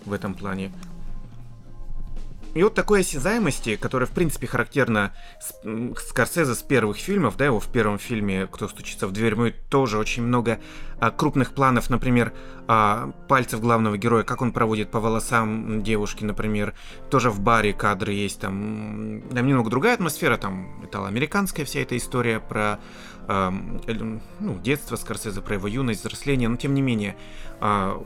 В 0.05 0.12
этом 0.12 0.35
плане. 0.35 0.70
И 2.55 2.63
вот 2.63 2.75
такой 2.75 3.01
осязаемости, 3.01 3.75
которая, 3.75 4.07
в 4.07 4.13
принципе, 4.13 4.47
характерна 4.47 5.13
с, 5.41 5.55
Скорсезе 6.09 6.55
с 6.55 6.63
первых 6.63 6.99
фильмов, 6.99 7.37
да, 7.37 7.47
его 7.47 7.59
в 7.59 7.67
первом 7.67 7.99
фильме 7.99 8.47
«Кто 8.47 8.69
стучится 8.69 9.09
в 9.09 9.13
дверь 9.13 9.35
мой» 9.35 9.55
тоже 9.69 9.99
очень 9.99 10.23
много 10.23 10.61
а, 11.01 11.11
крупных 11.11 11.53
планов, 11.53 11.91
например, 11.91 12.33
а, 12.69 13.11
пальцев 13.27 13.61
главного 13.61 13.99
героя, 13.99 14.23
как 14.23 14.41
он 14.41 14.53
проводит 14.53 14.91
по 14.93 15.01
волосам 15.01 15.83
девушки, 15.83 16.23
например, 16.23 16.75
тоже 17.11 17.31
в 17.31 17.41
баре 17.41 17.73
кадры 17.73 18.13
есть, 18.13 18.41
там, 18.41 19.23
там 19.33 19.47
немного 19.47 19.69
другая 19.69 19.95
атмосфера, 19.95 20.37
там, 20.37 20.85
итало-американская 20.85 21.67
вся 21.67 21.81
эта 21.81 21.97
история 21.97 22.39
про 22.39 22.79
эль- 23.27 24.21
ну, 24.39 24.59
детство 24.59 24.97
Скорсезе, 24.97 25.41
про 25.41 25.55
его 25.55 25.67
юность, 25.67 26.01
взросление, 26.01 26.49
но 26.49 26.57
тем 26.57 26.75
не 26.75 26.83
менее, 26.83 27.17
а, 27.61 28.01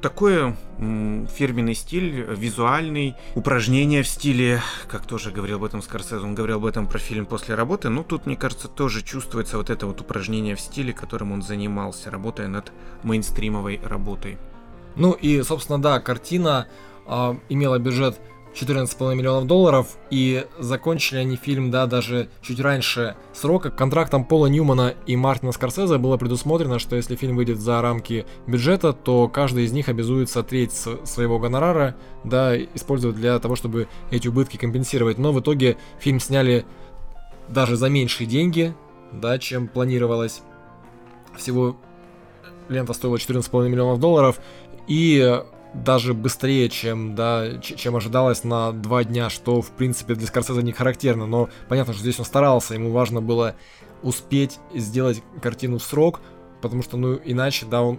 такой 0.00 0.54
фирменный 0.78 1.74
стиль, 1.74 2.20
э, 2.20 2.34
визуальный, 2.34 3.14
упражнения 3.34 4.02
в 4.02 4.08
стиле, 4.08 4.60
как 4.88 5.06
тоже 5.06 5.30
говорил 5.30 5.56
об 5.56 5.64
этом 5.64 5.82
Скорсезе, 5.82 6.24
он 6.24 6.34
говорил 6.34 6.56
об 6.56 6.66
этом 6.66 6.86
про 6.86 6.98
фильм 6.98 7.26
после 7.26 7.54
работы, 7.54 7.88
но 7.88 8.02
тут, 8.02 8.26
мне 8.26 8.36
кажется, 8.36 8.68
тоже 8.68 9.02
чувствуется 9.02 9.56
вот 9.56 9.70
это 9.70 9.86
вот 9.86 10.00
упражнение 10.00 10.54
в 10.54 10.60
стиле, 10.60 10.92
которым 10.92 11.32
он 11.32 11.42
занимался, 11.42 12.10
работая 12.10 12.48
над 12.48 12.72
мейнстримовой 13.02 13.80
работой. 13.82 14.38
Ну 14.96 15.12
и, 15.12 15.42
собственно, 15.42 15.80
да, 15.80 16.00
картина 16.00 16.68
а, 17.06 17.36
имела 17.48 17.78
бюджет 17.78 18.18
14,5 18.56 19.14
миллионов 19.14 19.46
долларов, 19.46 19.98
и 20.10 20.46
закончили 20.58 21.18
они 21.18 21.36
фильм, 21.36 21.70
да, 21.70 21.86
даже 21.86 22.28
чуть 22.40 22.58
раньше 22.58 23.16
срока. 23.34 23.70
Контрактом 23.70 24.24
Пола 24.24 24.46
Ньюмана 24.46 24.94
и 25.06 25.14
Мартина 25.14 25.52
Скорсезе 25.52 25.98
было 25.98 26.16
предусмотрено, 26.16 26.78
что 26.78 26.96
если 26.96 27.16
фильм 27.16 27.36
выйдет 27.36 27.58
за 27.58 27.82
рамки 27.82 28.24
бюджета, 28.46 28.92
то 28.94 29.28
каждый 29.28 29.64
из 29.64 29.72
них 29.72 29.88
обязуется 29.88 30.42
треть 30.42 30.72
своего 30.72 31.38
гонорара, 31.38 31.96
да, 32.24 32.56
использовать 32.58 33.16
для 33.16 33.38
того, 33.38 33.56
чтобы 33.56 33.88
эти 34.10 34.28
убытки 34.28 34.56
компенсировать. 34.56 35.18
Но 35.18 35.32
в 35.32 35.40
итоге 35.40 35.76
фильм 35.98 36.18
сняли 36.18 36.64
даже 37.48 37.76
за 37.76 37.90
меньшие 37.90 38.26
деньги, 38.26 38.74
да, 39.12 39.38
чем 39.38 39.68
планировалось. 39.68 40.40
Всего 41.36 41.76
лента 42.68 42.94
стоила 42.94 43.16
14,5 43.16 43.68
миллионов 43.68 44.00
долларов, 44.00 44.40
и 44.88 45.42
даже 45.84 46.14
быстрее, 46.14 46.68
чем, 46.68 47.14
да, 47.14 47.58
чем 47.60 47.96
ожидалось 47.96 48.44
на 48.44 48.72
два 48.72 49.04
дня, 49.04 49.30
что, 49.30 49.60
в 49.62 49.70
принципе, 49.70 50.14
для 50.14 50.26
Скорсезе 50.26 50.62
не 50.62 50.72
характерно, 50.72 51.26
но 51.26 51.48
понятно, 51.68 51.92
что 51.92 52.02
здесь 52.02 52.18
он 52.18 52.24
старался, 52.24 52.74
ему 52.74 52.90
важно 52.92 53.20
было 53.20 53.54
успеть 54.02 54.58
сделать 54.74 55.22
картину 55.42 55.78
в 55.78 55.82
срок, 55.82 56.20
потому 56.62 56.82
что, 56.82 56.96
ну, 56.96 57.20
иначе, 57.24 57.66
да, 57.66 57.82
он... 57.82 57.98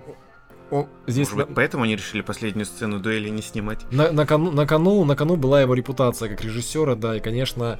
он- 0.71 0.87
здесь 1.07 1.31
Может 1.31 1.47
быть, 1.47 1.55
поэтому 1.55 1.83
они 1.83 1.95
решили 1.95 2.21
последнюю 2.21 2.65
сцену 2.65 2.99
дуэли 2.99 3.29
не 3.29 3.41
снимать? 3.41 3.85
на, 3.91 4.11
на, 4.11 4.25
кону, 4.25 4.51
на, 4.51 4.65
кону, 4.65 5.03
на 5.05 5.15
кону 5.15 5.35
была 5.35 5.61
его 5.61 5.73
репутация 5.73 6.29
как 6.29 6.43
режиссера, 6.43 6.95
да, 6.95 7.17
и, 7.17 7.19
конечно, 7.19 7.79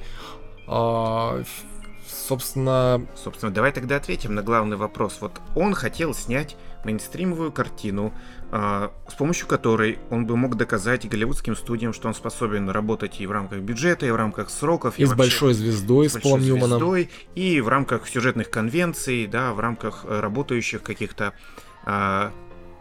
ф- 0.66 1.64
собственно, 2.26 3.06
Собственно, 3.16 3.52
давай 3.52 3.72
тогда 3.72 3.96
ответим 3.96 4.34
на 4.34 4.42
главный 4.42 4.76
вопрос. 4.76 5.18
Вот 5.20 5.32
он 5.54 5.74
хотел 5.74 6.14
снять 6.14 6.56
мейнстримовую 6.84 7.52
картину, 7.52 8.12
с 8.50 9.14
помощью 9.18 9.46
которой 9.46 9.98
он 10.08 10.24
бы 10.24 10.34
мог 10.34 10.56
доказать 10.56 11.06
голливудским 11.06 11.54
студиям, 11.54 11.92
что 11.92 12.08
он 12.08 12.14
способен 12.14 12.70
работать 12.70 13.20
и 13.20 13.26
в 13.26 13.30
рамках 13.30 13.58
бюджета, 13.58 14.06
и 14.06 14.10
в 14.10 14.16
рамках 14.16 14.48
сроков, 14.48 14.98
и 14.98 15.04
с 15.04 15.08
вообще 15.08 15.18
большой 15.18 15.52
звездой, 15.52 16.08
с 16.08 16.14
с 16.14 16.20
Полом 16.20 16.40
Ньюманом. 16.40 16.78
звездой, 16.78 17.10
и 17.34 17.60
в 17.60 17.68
рамках 17.68 18.08
сюжетных 18.08 18.48
конвенций, 18.48 19.26
да, 19.26 19.52
в 19.52 19.60
рамках 19.60 20.04
э, 20.04 20.20
работающих 20.20 20.82
каких-то 20.82 21.34
а, 21.84 22.32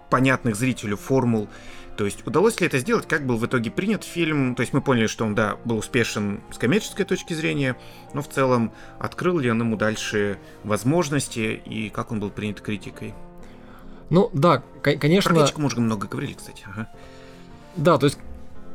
понятных 0.10 0.56
зрителю 0.56 0.98
формул. 0.98 1.50
То 1.98 2.06
есть 2.06 2.26
удалось 2.28 2.62
ли 2.62 2.68
это 2.68 2.78
сделать, 2.78 3.08
как 3.08 3.26
был 3.26 3.38
в 3.38 3.46
итоге 3.46 3.72
принят 3.72 4.04
фильм? 4.04 4.54
То 4.54 4.62
есть 4.62 4.72
мы 4.72 4.82
поняли, 4.82 5.08
что 5.08 5.26
он, 5.26 5.34
да, 5.34 5.58
был 5.66 5.78
успешен 5.78 6.42
с 6.52 6.58
коммерческой 6.58 7.06
точки 7.06 7.34
зрения, 7.34 7.76
но 8.14 8.22
в 8.22 8.30
целом 8.30 8.72
открыл 9.00 9.40
ли 9.40 9.50
он 9.50 9.60
ему 9.60 9.76
дальше 9.78 10.38
возможности 10.64 11.60
и 11.66 11.90
как 11.90 12.12
он 12.12 12.20
был 12.20 12.30
принят 12.30 12.62
критикой? 12.62 13.16
Ну, 14.10 14.30
да, 14.34 14.64
ко- 14.82 14.92
Про 14.92 15.00
конечно... 15.00 15.36
критику 15.36 15.62
мы 15.62 15.68
уже 15.68 15.80
много 15.80 16.08
говорили, 16.08 16.34
кстати. 16.34 16.64
ага. 16.70 16.88
Да, 17.76 17.98
то 17.98 18.06
есть 18.06 18.18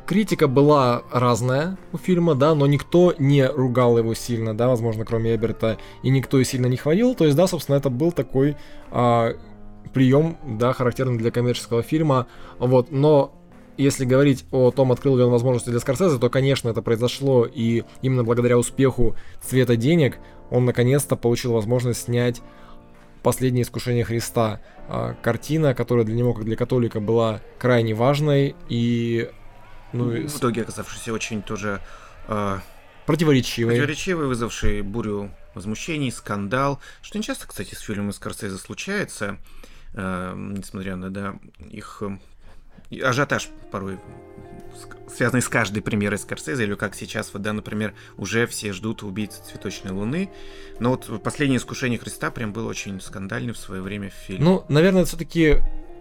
критика 0.05 0.47
была 0.47 1.03
разная 1.11 1.77
у 1.91 1.97
фильма, 1.97 2.35
да, 2.35 2.55
но 2.55 2.67
никто 2.67 3.13
не 3.17 3.47
ругал 3.47 3.97
его 3.97 4.13
сильно, 4.13 4.55
да, 4.55 4.67
возможно, 4.67 5.05
кроме 5.05 5.35
Эберта, 5.35 5.77
и 6.03 6.09
никто 6.09 6.39
и 6.39 6.43
сильно 6.43 6.67
не 6.67 6.77
хвалил. 6.77 7.15
То 7.15 7.25
есть, 7.25 7.35
да, 7.35 7.47
собственно, 7.47 7.75
это 7.77 7.89
был 7.89 8.11
такой 8.11 8.55
а, 8.91 9.33
прием, 9.93 10.37
да, 10.45 10.73
характерный 10.73 11.17
для 11.17 11.31
коммерческого 11.31 11.83
фильма. 11.83 12.27
Вот, 12.59 12.91
но 12.91 13.33
если 13.77 14.05
говорить 14.05 14.45
о 14.51 14.71
том, 14.71 14.91
открыл 14.91 15.17
ли 15.17 15.23
он 15.23 15.31
возможности 15.31 15.69
для 15.69 15.79
Скорсезе, 15.79 16.19
то, 16.19 16.29
конечно, 16.29 16.69
это 16.69 16.81
произошло, 16.81 17.45
и 17.45 17.83
именно 18.01 18.23
благодаря 18.23 18.57
успеху 18.57 19.15
«Цвета 19.41 19.75
денег» 19.75 20.19
он 20.51 20.65
наконец-то 20.65 21.15
получил 21.15 21.53
возможность 21.53 22.03
снять 22.03 22.41
«Последнее 23.23 23.63
искушение 23.63 24.03
Христа». 24.03 24.61
А, 24.87 25.15
Картина, 25.21 25.73
которая 25.73 26.05
для 26.05 26.15
него, 26.15 26.33
как 26.33 26.45
для 26.45 26.55
католика, 26.55 26.99
была 26.99 27.41
крайне 27.57 27.93
важной 27.93 28.55
и 28.69 29.29
ну, 29.93 30.11
и 30.11 30.27
в 30.27 30.37
итоге 30.37 30.63
оказавшийся 30.63 31.13
очень 31.13 31.43
тоже 31.43 31.79
э, 32.27 32.59
противоречивой. 33.05 33.73
Противоречивый, 33.73 34.27
вызвавший 34.27 34.81
бурю 34.81 35.31
возмущений, 35.53 36.11
скандал, 36.11 36.79
что 37.03 37.19
не 37.19 37.23
часто, 37.23 37.47
кстати, 37.47 37.75
с 37.75 37.79
фильмами 37.79 38.11
Скорсезе 38.11 38.57
случается, 38.57 39.37
э, 39.93 40.33
несмотря 40.35 40.95
на 40.95 41.11
да, 41.11 41.35
их 41.69 42.01
ажиотаж 42.99 43.49
порой 43.71 43.97
связанный 45.15 45.43
с 45.43 45.47
каждой 45.47 45.81
премьерой 45.83 46.17
Скорсезе, 46.17 46.63
или 46.63 46.73
как 46.73 46.95
сейчас, 46.95 47.31
вот, 47.33 47.43
да, 47.43 47.53
например, 47.53 47.93
уже 48.17 48.47
все 48.47 48.73
ждут 48.73 49.03
убийцы 49.03 49.43
цветочной 49.47 49.91
луны, 49.91 50.29
но 50.79 50.89
вот 50.89 51.21
последнее 51.21 51.57
искушение 51.59 51.99
Христа 51.99 52.31
прям 52.31 52.51
был 52.51 52.65
очень 52.65 52.99
скандальный 52.99 53.53
в 53.53 53.57
свое 53.57 53.83
время 53.83 54.09
фильм. 54.09 54.43
Ну, 54.43 54.63
наверное, 54.69 55.05
все-таки 55.05 55.57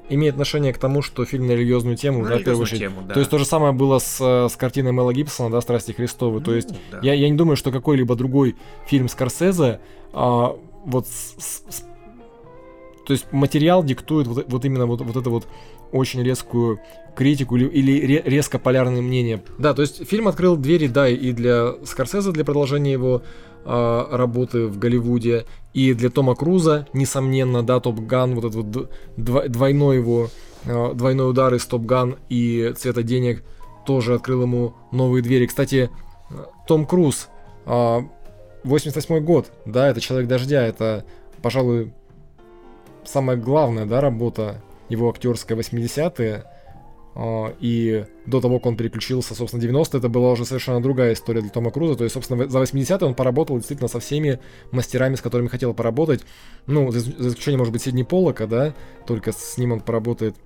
имеет 0.09 0.34
отношение 0.34 0.72
к 0.72 0.78
тому, 0.78 1.03
что 1.03 1.26
фильм 1.26 1.47
на 1.47 1.53
религиозную 1.53 1.97
тему, 1.97 2.22
На 2.22 2.30
да, 2.30 2.36
в 2.38 2.43
первую 2.45 2.62
очередь. 2.62 2.80
тему, 2.80 3.03
да. 3.03 3.12
То 3.14 3.20
есть 3.20 3.30
то 3.30 3.36
же 3.36 3.45
самое 3.45 3.72
было 3.74 3.99
с, 3.99 4.16
э, 4.18 4.49
с 4.49 4.57
картиной 4.57 4.93
Мела 4.93 5.12
Гибсона, 5.12 5.51
да, 5.51 5.61
«Страсти 5.61 5.93
Христовы». 5.93 6.40
то 6.40 6.51
Ну, 6.51 6.57
есть 6.57 6.70
да. 6.90 7.01
я, 7.03 7.12
я 7.12 7.28
не 7.28 7.36
думаю, 7.36 7.57
что 7.57 7.70
какой-либо 7.70 8.14
другой 8.16 8.57
фильм 8.86 9.09
Скорсезе 9.11 9.80
а, 10.14 10.57
вот 10.86 11.07
с- 11.07 11.34
с- 11.38 11.62
с- 11.68 11.84
то 13.07 13.12
есть 13.12 13.30
материал 13.32 13.84
диктует 13.84 14.26
вот, 14.26 14.47
вот 14.49 14.64
именно 14.64 14.86
вот, 14.86 15.03
вот 15.03 15.16
это 15.16 15.28
вот 15.28 15.47
очень 15.93 16.22
резкую 16.22 16.80
критику 17.14 17.57
или, 17.57 17.66
или 17.66 18.07
ре- 18.07 18.22
резко 18.24 18.59
полярные 18.59 19.03
мнения. 19.03 19.43
Да, 19.59 19.74
то 19.74 19.82
есть 19.82 20.09
фильм 20.09 20.28
открыл 20.28 20.57
двери, 20.57 20.86
да, 20.86 21.09
и 21.09 21.32
для 21.32 21.74
Скорсезе, 21.84 22.32
для 22.32 22.45
продолжения 22.45 22.93
его 22.93 23.22
э, 23.64 24.05
работы 24.11 24.66
в 24.66 24.78
Голливуде. 24.78 25.45
И 25.74 25.95
для 25.95 26.11
Тома 26.11 26.34
Круза, 26.34 26.86
несомненно, 26.93 27.62
да, 27.62 27.80
Топ 27.80 28.01
Ган, 28.01 28.34
вот 28.34 28.45
этот 28.45 28.55
вот 28.57 28.90
дв- 29.16 29.49
двойной 29.49 29.97
его, 29.97 30.28
э, 30.64 30.93
двойной 30.95 31.30
удар 31.30 31.55
из 31.55 31.66
Топ 31.66 31.82
Ган 31.82 32.16
и 32.28 32.72
Цвета 32.76 33.03
денег 33.03 33.43
тоже 33.86 34.14
открыл 34.14 34.43
ему 34.43 34.74
новые 34.90 35.22
двери. 35.22 35.47
Кстати, 35.47 35.90
Том 36.66 36.86
Круз, 36.86 37.28
э, 37.66 37.99
88 38.64 39.20
год, 39.20 39.51
да, 39.66 39.88
это 39.88 40.01
Человек 40.01 40.28
Дождя, 40.28 40.62
это, 40.62 41.05
пожалуй, 41.43 41.93
самая 43.05 43.36
главная, 43.36 43.84
да, 43.86 44.01
работа 44.01 44.62
его 44.89 45.11
актерская 45.11 45.57
80-е. 45.57 46.45
А, 47.14 47.55
и 47.61 48.07
до 48.24 48.41
того, 48.41 48.59
как 48.59 48.66
он 48.66 48.76
переключился, 48.76 49.35
собственно, 49.35 49.61
90 49.61 49.99
это 49.99 50.09
была 50.09 50.33
уже 50.33 50.47
совершенно 50.47 50.80
другая 50.80 51.12
история 51.12 51.43
для 51.43 51.51
Тома 51.51 51.70
Круза. 51.70 51.97
То 51.97 52.05
есть, 52.05 52.14
собственно, 52.14 52.49
за 52.49 52.61
80-е 52.61 53.07
он 53.07 53.14
поработал 53.14 53.57
действительно 53.57 53.89
со 53.89 54.01
всеми 54.01 54.41
мастерами, 54.70 55.16
с 55.16 55.20
которыми 55.20 55.49
хотел 55.49 55.74
поработать. 55.74 56.22
Ну, 56.66 56.91
за, 56.91 57.01
исключением, 57.01 57.59
может 57.61 57.72
быть, 57.72 57.83
Сидни 57.83 58.03
Поллока, 58.03 58.47
да, 58.47 58.74
только 59.07 59.33
с 59.33 59.59
ним 59.59 59.72
он 59.72 59.80
поработает 59.80 60.37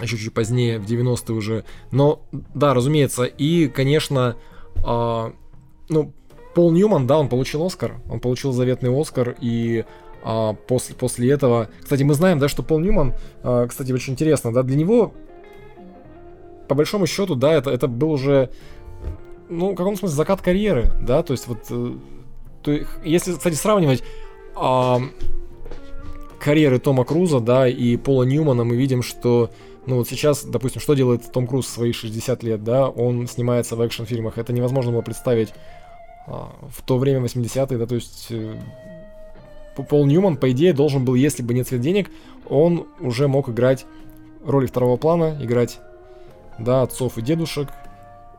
еще 0.00 0.16
чуть 0.16 0.32
позднее, 0.32 0.78
в 0.78 0.86
90-е 0.86 1.34
уже. 1.34 1.64
Но, 1.92 2.22
да, 2.32 2.74
разумеется, 2.74 3.24
и, 3.24 3.68
конечно, 3.68 4.36
э, 4.76 5.32
ну, 5.88 6.12
Пол 6.54 6.70
Ньюман, 6.72 7.06
да, 7.06 7.18
он 7.18 7.28
получил 7.28 7.64
Оскар, 7.64 8.00
он 8.08 8.20
получил 8.20 8.52
заветный 8.52 8.90
Оскар, 8.90 9.36
и 9.40 9.84
а, 10.24 10.54
после, 10.54 10.94
после 10.94 11.30
этого... 11.30 11.68
Кстати, 11.82 12.02
мы 12.02 12.14
знаем, 12.14 12.38
да, 12.38 12.48
что 12.48 12.62
Пол 12.62 12.80
Ньюман, 12.80 13.14
а, 13.42 13.66
кстати, 13.66 13.92
очень 13.92 14.14
интересно, 14.14 14.52
да, 14.52 14.62
для 14.62 14.76
него, 14.76 15.12
по 16.66 16.74
большому 16.74 17.06
счету, 17.06 17.34
да, 17.34 17.52
это, 17.52 17.70
это 17.70 17.88
был 17.88 18.12
уже, 18.12 18.50
ну, 19.48 19.72
в 19.72 19.74
каком 19.74 19.96
смысле, 19.96 20.16
закат 20.16 20.40
карьеры, 20.40 20.90
да, 21.00 21.22
то 21.22 21.32
есть 21.32 21.46
вот, 21.46 21.58
э, 21.70 21.92
то, 22.62 22.72
если, 23.04 23.32
кстати, 23.32 23.54
сравнивать 23.54 24.02
а, 24.56 25.00
карьеры 26.40 26.78
Тома 26.78 27.04
Круза, 27.04 27.40
да, 27.40 27.68
и 27.68 27.96
Пола 27.98 28.22
Ньюмана, 28.22 28.64
мы 28.64 28.76
видим, 28.76 29.02
что 29.02 29.50
ну 29.86 29.96
вот 29.96 30.08
сейчас, 30.08 30.44
допустим, 30.44 30.80
что 30.80 30.94
делает 30.94 31.30
Том 31.30 31.46
Круз 31.46 31.66
в 31.66 31.70
свои 31.70 31.92
60 31.92 32.42
лет, 32.42 32.64
да, 32.64 32.88
он 32.88 33.26
снимается 33.26 33.76
в 33.76 33.82
экшн-фильмах, 33.82 34.38
это 34.38 34.52
невозможно 34.52 34.92
было 34.92 35.02
представить 35.02 35.52
а, 36.26 36.54
в 36.70 36.82
то 36.82 36.96
время 36.96 37.20
80-е, 37.20 37.78
да, 37.78 37.86
то 37.86 37.94
есть 37.94 38.28
э, 38.30 38.56
Пол 39.82 40.06
Ньюман, 40.06 40.36
по 40.36 40.50
идее, 40.50 40.72
должен 40.72 41.04
был, 41.04 41.14
если 41.14 41.42
бы 41.42 41.54
не 41.54 41.64
цвет 41.64 41.80
денег, 41.80 42.10
он 42.48 42.86
уже 43.00 43.28
мог 43.28 43.48
играть 43.48 43.86
роли 44.44 44.66
второго 44.66 44.96
плана, 44.96 45.36
играть, 45.40 45.80
да, 46.58 46.82
отцов 46.82 47.18
и 47.18 47.22
дедушек, 47.22 47.68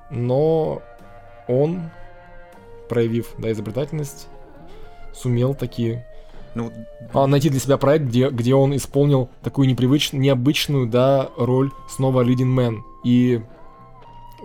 но 0.09 0.81
он, 1.47 1.89
проявив, 2.89 3.33
да, 3.38 3.51
изобретательность, 3.51 4.27
сумел 5.13 5.55
такие 5.55 6.05
ну, 6.55 6.71
а, 7.13 7.27
найти 7.27 7.49
для 7.49 7.59
себя 7.59 7.77
проект, 7.77 8.05
где, 8.05 8.29
где 8.29 8.55
он 8.55 8.75
исполнил 8.75 9.29
такую 9.43 9.67
непривычную, 9.67 10.21
необычную, 10.21 10.88
да, 10.88 11.29
роль 11.38 11.71
снова 11.89 12.23
Leading 12.23 12.55
Man. 12.55 12.77
И 13.03 13.41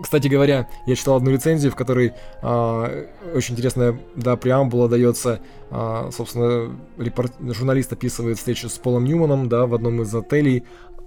кстати 0.01 0.27
говоря, 0.27 0.67
я 0.85 0.95
читал 0.95 1.15
одну 1.15 1.31
рецензию, 1.31 1.71
в 1.71 1.75
которой 1.75 2.13
э, 2.41 3.07
очень 3.35 3.55
интересная, 3.55 3.99
да, 4.15 4.35
преамбула 4.35 4.89
дается. 4.89 5.41
Э, 5.69 6.09
собственно, 6.11 6.75
репорт... 6.97 7.33
журналист 7.39 7.93
описывает 7.93 8.37
встречу 8.37 8.69
с 8.69 8.77
Полом 8.77 9.05
Ньюманом, 9.05 9.49
да, 9.49 9.65
в 9.67 9.73
одном 9.73 10.01
из 10.01 10.13
отелей, 10.13 10.63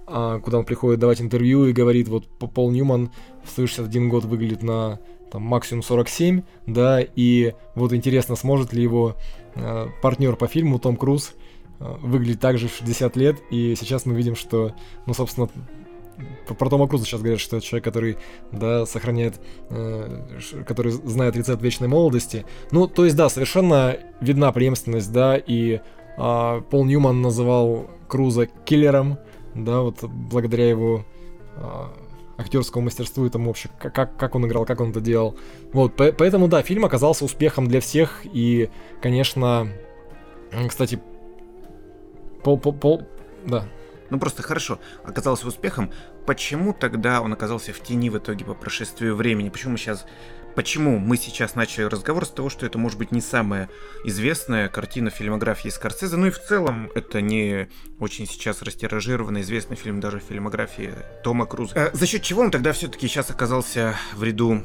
э, 0.07 0.39
куда 0.43 0.59
он 0.59 0.65
приходит 0.65 0.99
давать 0.99 1.21
интервью 1.21 1.65
и 1.65 1.73
говорит, 1.73 2.07
вот 2.07 2.27
Пол 2.27 2.71
Ньюман 2.71 3.11
в 3.43 3.49
161 3.49 4.09
год 4.09 4.25
выглядит 4.25 4.63
на 4.63 4.99
там, 5.31 5.41
максимум 5.41 5.83
47, 5.83 6.43
да, 6.65 7.01
и 7.01 7.53
вот 7.75 7.93
интересно, 7.93 8.35
сможет 8.35 8.73
ли 8.73 8.81
его 8.81 9.15
э, 9.55 9.87
партнер 10.01 10.35
по 10.35 10.47
фильму 10.47 10.79
Том 10.79 10.95
Круз 10.97 11.33
выглядеть 11.77 12.39
так 12.39 12.57
же 12.57 12.69
в 12.69 12.73
60 12.73 13.17
лет, 13.17 13.35
и 13.51 13.75
сейчас 13.77 14.05
мы 14.05 14.15
видим, 14.15 14.37
что, 14.37 14.73
ну, 15.07 15.13
собственно, 15.13 15.49
про 16.57 16.69
Тома 16.69 16.87
Круза 16.87 17.05
сейчас 17.05 17.21
говорят, 17.21 17.39
что 17.39 17.57
это 17.57 17.65
человек, 17.65 17.83
который, 17.83 18.17
да, 18.51 18.85
сохраняет, 18.85 19.39
э, 19.69 20.39
который 20.65 20.91
знает 20.91 21.35
рецепт 21.35 21.61
вечной 21.61 21.87
молодости. 21.87 22.45
Ну, 22.71 22.87
то 22.87 23.05
есть, 23.05 23.15
да, 23.15 23.29
совершенно 23.29 23.97
видна 24.21 24.51
преемственность, 24.51 25.11
да, 25.11 25.37
и 25.37 25.81
э, 26.17 26.61
Пол 26.69 26.85
Ньюман 26.85 27.21
называл 27.21 27.89
Круза 28.07 28.45
киллером, 28.45 29.17
да, 29.53 29.81
вот 29.81 30.03
благодаря 30.03 30.69
его 30.69 31.05
э, 31.55 31.61
актерскому 32.37 32.85
мастерству 32.85 33.25
и 33.25 33.29
тому 33.29 33.47
вообще, 33.47 33.69
как, 33.79 34.17
как 34.17 34.35
он 34.35 34.45
играл, 34.45 34.65
как 34.65 34.81
он 34.81 34.91
это 34.91 35.01
делал. 35.01 35.35
Вот, 35.73 35.95
по 35.95 36.11
поэтому, 36.11 36.47
да, 36.47 36.61
фильм 36.61 36.85
оказался 36.85 37.25
успехом 37.25 37.67
для 37.67 37.81
всех, 37.81 38.21
и, 38.25 38.69
конечно, 39.01 39.69
кстати, 40.67 40.99
Пол, 42.43 42.59
Пол, 42.59 42.73
Пол, 42.73 43.01
да, 43.45 43.65
ну 44.15 44.19
просто 44.19 44.43
хорошо, 44.43 44.79
оказался 45.03 45.47
успехом. 45.47 45.91
Почему 46.25 46.73
тогда 46.73 47.21
он 47.21 47.33
оказался 47.33 47.73
в 47.73 47.81
тени 47.81 48.09
в 48.09 48.17
итоге 48.17 48.45
по 48.45 48.53
прошествию 48.53 49.15
времени? 49.15 49.49
Почему 49.49 49.77
сейчас 49.77 50.05
Почему 50.55 50.99
мы 50.99 51.17
сейчас 51.17 51.55
начали 51.55 51.83
разговор 51.83 52.25
с 52.25 52.29
того, 52.29 52.49
что 52.49 52.65
это 52.65 52.77
может 52.77 52.97
быть 52.97 53.11
не 53.11 53.19
самая 53.19 53.69
известная 54.05 54.69
картина 54.69 55.09
фильмографии 55.09 55.67
Скорсезе, 55.67 56.15
ну 56.15 56.27
и 56.27 56.29
в 56.29 56.41
целом 56.41 56.89
это 56.95 57.19
не 57.19 57.67
очень 57.99 58.25
сейчас 58.25 58.61
растиражированный 58.61 59.41
известный 59.41 59.75
фильм 59.75 59.99
даже 59.99 60.19
фильмографии 60.19 60.93
Тома 61.25 61.45
Круза. 61.45 61.73
А 61.75 61.89
за 61.93 62.07
счет 62.07 62.21
чего 62.21 62.41
он 62.41 62.51
тогда 62.51 62.71
все-таки 62.71 63.09
сейчас 63.09 63.29
оказался 63.31 63.97
в 64.13 64.23
ряду, 64.23 64.63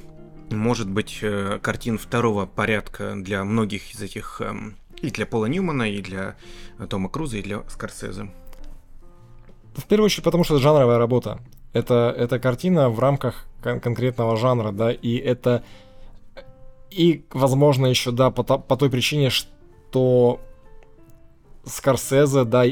может 0.51 0.89
быть, 0.89 1.19
э, 1.23 1.59
картин 1.61 1.99
второго 1.99 2.47
порядка 2.47 3.15
для 3.17 3.43
многих 3.43 3.93
из 3.93 4.01
этих 4.01 4.41
эм, 4.41 4.77
и 5.03 5.11
для 5.11 5.27
Пола 5.27 5.47
Ньюмана, 5.47 5.91
и 5.91 6.01
для 6.03 6.37
Тома 6.89 7.09
Круза, 7.09 7.39
и 7.39 7.43
для 7.43 7.65
Скорсезе? 7.69 8.31
В 9.81 9.87
первую 9.87 10.07
очередь, 10.07 10.25
потому 10.25 10.45
что 10.45 10.55
это 10.55 10.63
жанровая 10.63 10.99
работа. 10.99 11.41
Это, 11.73 12.15
это 12.17 12.39
картина 12.39 12.91
в 12.91 12.99
рамках 13.01 13.47
кон- 13.63 13.81
конкретного 13.81 14.37
жанра, 14.37 14.73
да, 14.73 14.93
и 14.93 15.17
это... 15.17 15.63
И, 16.91 17.25
возможно, 17.31 17.87
еще, 17.87 18.11
да, 18.11 18.31
по, 18.31 18.43
по 18.43 18.77
той 18.77 18.91
причине, 18.91 19.31
что 19.31 20.41
Скорсезе, 21.65 22.45
да, 22.45 22.65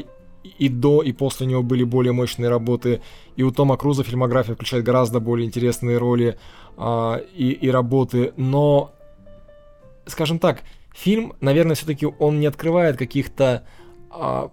и 0.43 0.69
до, 0.69 1.01
и 1.01 1.11
после 1.13 1.47
него 1.47 1.63
были 1.63 1.83
более 1.83 2.13
мощные 2.13 2.49
работы. 2.49 3.01
И 3.35 3.43
у 3.43 3.51
Тома 3.51 3.77
Круза 3.77 4.03
фильмография 4.03 4.55
включает 4.55 4.83
гораздо 4.83 5.19
более 5.19 5.47
интересные 5.47 5.97
роли 5.97 6.37
а, 6.77 7.17
и, 7.33 7.51
и 7.51 7.69
работы. 7.69 8.33
Но, 8.35 8.91
скажем 10.05 10.39
так, 10.39 10.63
фильм, 10.93 11.33
наверное, 11.41 11.75
все-таки 11.75 12.05
он 12.05 12.39
не 12.39 12.47
открывает 12.47 12.97
каких-то 12.97 13.65
а, 14.09 14.51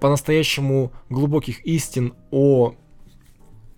по-настоящему 0.00 0.92
глубоких 1.08 1.64
истин 1.66 2.14
о 2.30 2.74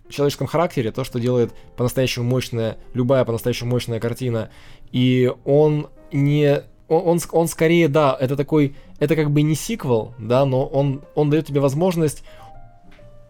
человеческом 0.09 0.47
характере, 0.47 0.93
то, 0.93 1.05
что 1.05 1.21
делает 1.21 1.53
по-настоящему 1.77 2.25
мощная, 2.25 2.79
любая 2.95 3.25
по-настоящему 3.25 3.71
мощная 3.71 4.01
картина. 4.01 4.51
И 4.93 5.33
он 5.45 5.89
не... 6.13 6.63
Он, 6.89 7.09
он, 7.09 7.21
он 7.31 7.49
скорее, 7.49 7.89
да, 7.89 8.17
это 8.19 8.37
такой... 8.37 8.75
Это 8.99 9.17
как 9.17 9.31
бы 9.31 9.43
не 9.43 9.55
сиквел, 9.55 10.15
да, 10.19 10.45
но 10.45 10.67
он, 10.67 11.03
он 11.15 11.31
дает 11.31 11.47
тебе 11.47 11.61
возможность... 11.61 12.25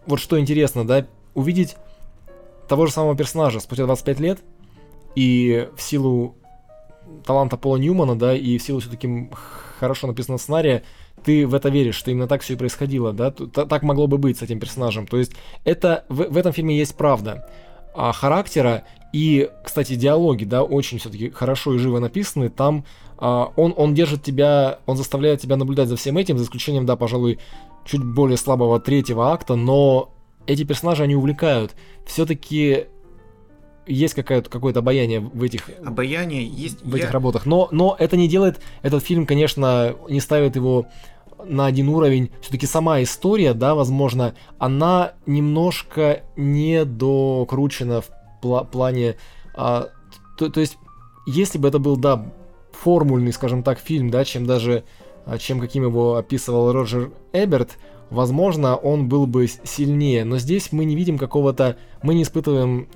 Вот 0.07 0.18
что 0.18 0.41
интересно, 0.41 0.86
да, 0.86 1.07
увидеть 1.34 1.76
того 2.68 2.86
же 2.86 2.93
самого 2.93 3.16
персонажа 3.16 3.61
спустя 3.61 3.84
25 3.84 4.20
лет, 4.20 4.41
и 5.14 5.68
в 5.76 5.82
силу 5.82 6.36
таланта 7.26 7.57
Пола 7.57 7.76
Ньюмана, 7.76 8.18
да, 8.18 8.34
и 8.34 8.59
в 8.59 8.62
силу 8.62 8.80
все-таки 8.80 9.28
хорошо 9.78 10.07
написанного 10.07 10.38
сценария, 10.38 10.84
ты 11.24 11.46
в 11.46 11.54
это 11.54 11.68
веришь, 11.68 11.96
что 11.96 12.11
именно 12.11 12.26
так 12.26 12.42
все 12.42 12.54
и 12.54 12.56
происходило, 12.56 13.12
да, 13.12 13.30
так 13.30 13.82
могло 13.82 14.06
бы 14.06 14.18
быть 14.18 14.38
с 14.38 14.42
этим 14.42 14.58
персонажем. 14.58 15.06
То 15.06 15.18
есть 15.18 15.32
это 15.64 16.04
в, 16.08 16.24
в 16.24 16.36
этом 16.36 16.52
фильме 16.52 16.76
есть 16.78 16.96
правда. 16.96 17.48
А 17.94 18.12
характера 18.12 18.84
и, 19.12 19.50
кстати, 19.64 19.96
диалоги, 19.96 20.44
да, 20.44 20.62
очень 20.62 20.98
все-таки 20.98 21.30
хорошо 21.30 21.74
и 21.74 21.78
живо 21.78 21.98
написаны. 21.98 22.48
Там 22.48 22.84
а, 23.18 23.52
он, 23.56 23.74
он 23.76 23.94
держит 23.94 24.22
тебя, 24.22 24.78
он 24.86 24.96
заставляет 24.96 25.40
тебя 25.40 25.56
наблюдать 25.56 25.88
за 25.88 25.96
всем 25.96 26.16
этим, 26.16 26.38
за 26.38 26.44
исключением, 26.44 26.86
да, 26.86 26.96
пожалуй, 26.96 27.38
чуть 27.84 28.02
более 28.02 28.36
слабого 28.36 28.80
третьего 28.80 29.32
акта, 29.32 29.56
но 29.56 30.11
эти 30.46 30.64
персонажи, 30.64 31.02
они 31.02 31.14
увлекают. 31.14 31.74
Все-таки 32.06 32.86
есть 33.87 34.14
какое-то 34.14 34.49
какое-то 34.51 34.81
обаяние 34.81 35.20
в 35.20 35.43
этих 35.43 35.68
обаяние 35.85 36.47
есть 36.47 36.83
в 36.85 36.95
этих 36.95 37.07
я... 37.07 37.12
работах, 37.12 37.47
но 37.47 37.68
но 37.72 37.97
это 37.99 38.16
не 38.16 38.28
делает 38.28 38.61
этот 38.83 39.03
фильм, 39.05 39.26
конечно, 39.26 39.97
не 40.09 40.20
ставит 40.20 40.57
его 40.57 40.87
на 41.45 41.66
один 41.66 41.89
уровень. 41.89 42.31
Все-таки 42.41 42.66
сама 42.66 43.03
история, 43.03 43.55
да, 43.55 43.74
возможно, 43.74 44.35
она 44.59 45.12
немножко 45.26 46.22
недокручена 46.37 48.03
в 48.03 48.11
пла- 48.43 48.68
плане, 48.68 49.16
а, 49.55 49.89
то, 50.37 50.51
то 50.51 50.61
есть, 50.61 50.78
если 51.26 51.59
бы 51.59 51.68
это 51.68 51.78
был, 51.78 51.97
да, 51.97 52.33
формульный, 52.72 53.33
скажем 53.33 53.62
так, 53.62 53.78
фильм, 53.78 54.11
да, 54.11 54.24
чем 54.24 54.47
даже, 54.47 54.85
а, 55.26 55.39
чем 55.39 55.61
каким 55.61 55.85
его 55.85 56.16
описывал 56.16 56.72
Роджер 56.72 57.11
Эберт, 57.33 57.78
возможно, 58.11 58.76
он 58.76 59.09
был 59.09 59.26
бы 59.26 59.47
сильнее. 59.47 60.24
Но 60.24 60.39
здесь 60.39 60.72
мы 60.72 60.85
не 60.85 60.97
видим 60.97 61.18
какого-то, 61.18 61.76
мы 62.03 62.14
не 62.14 62.22
испытываем 62.22 62.89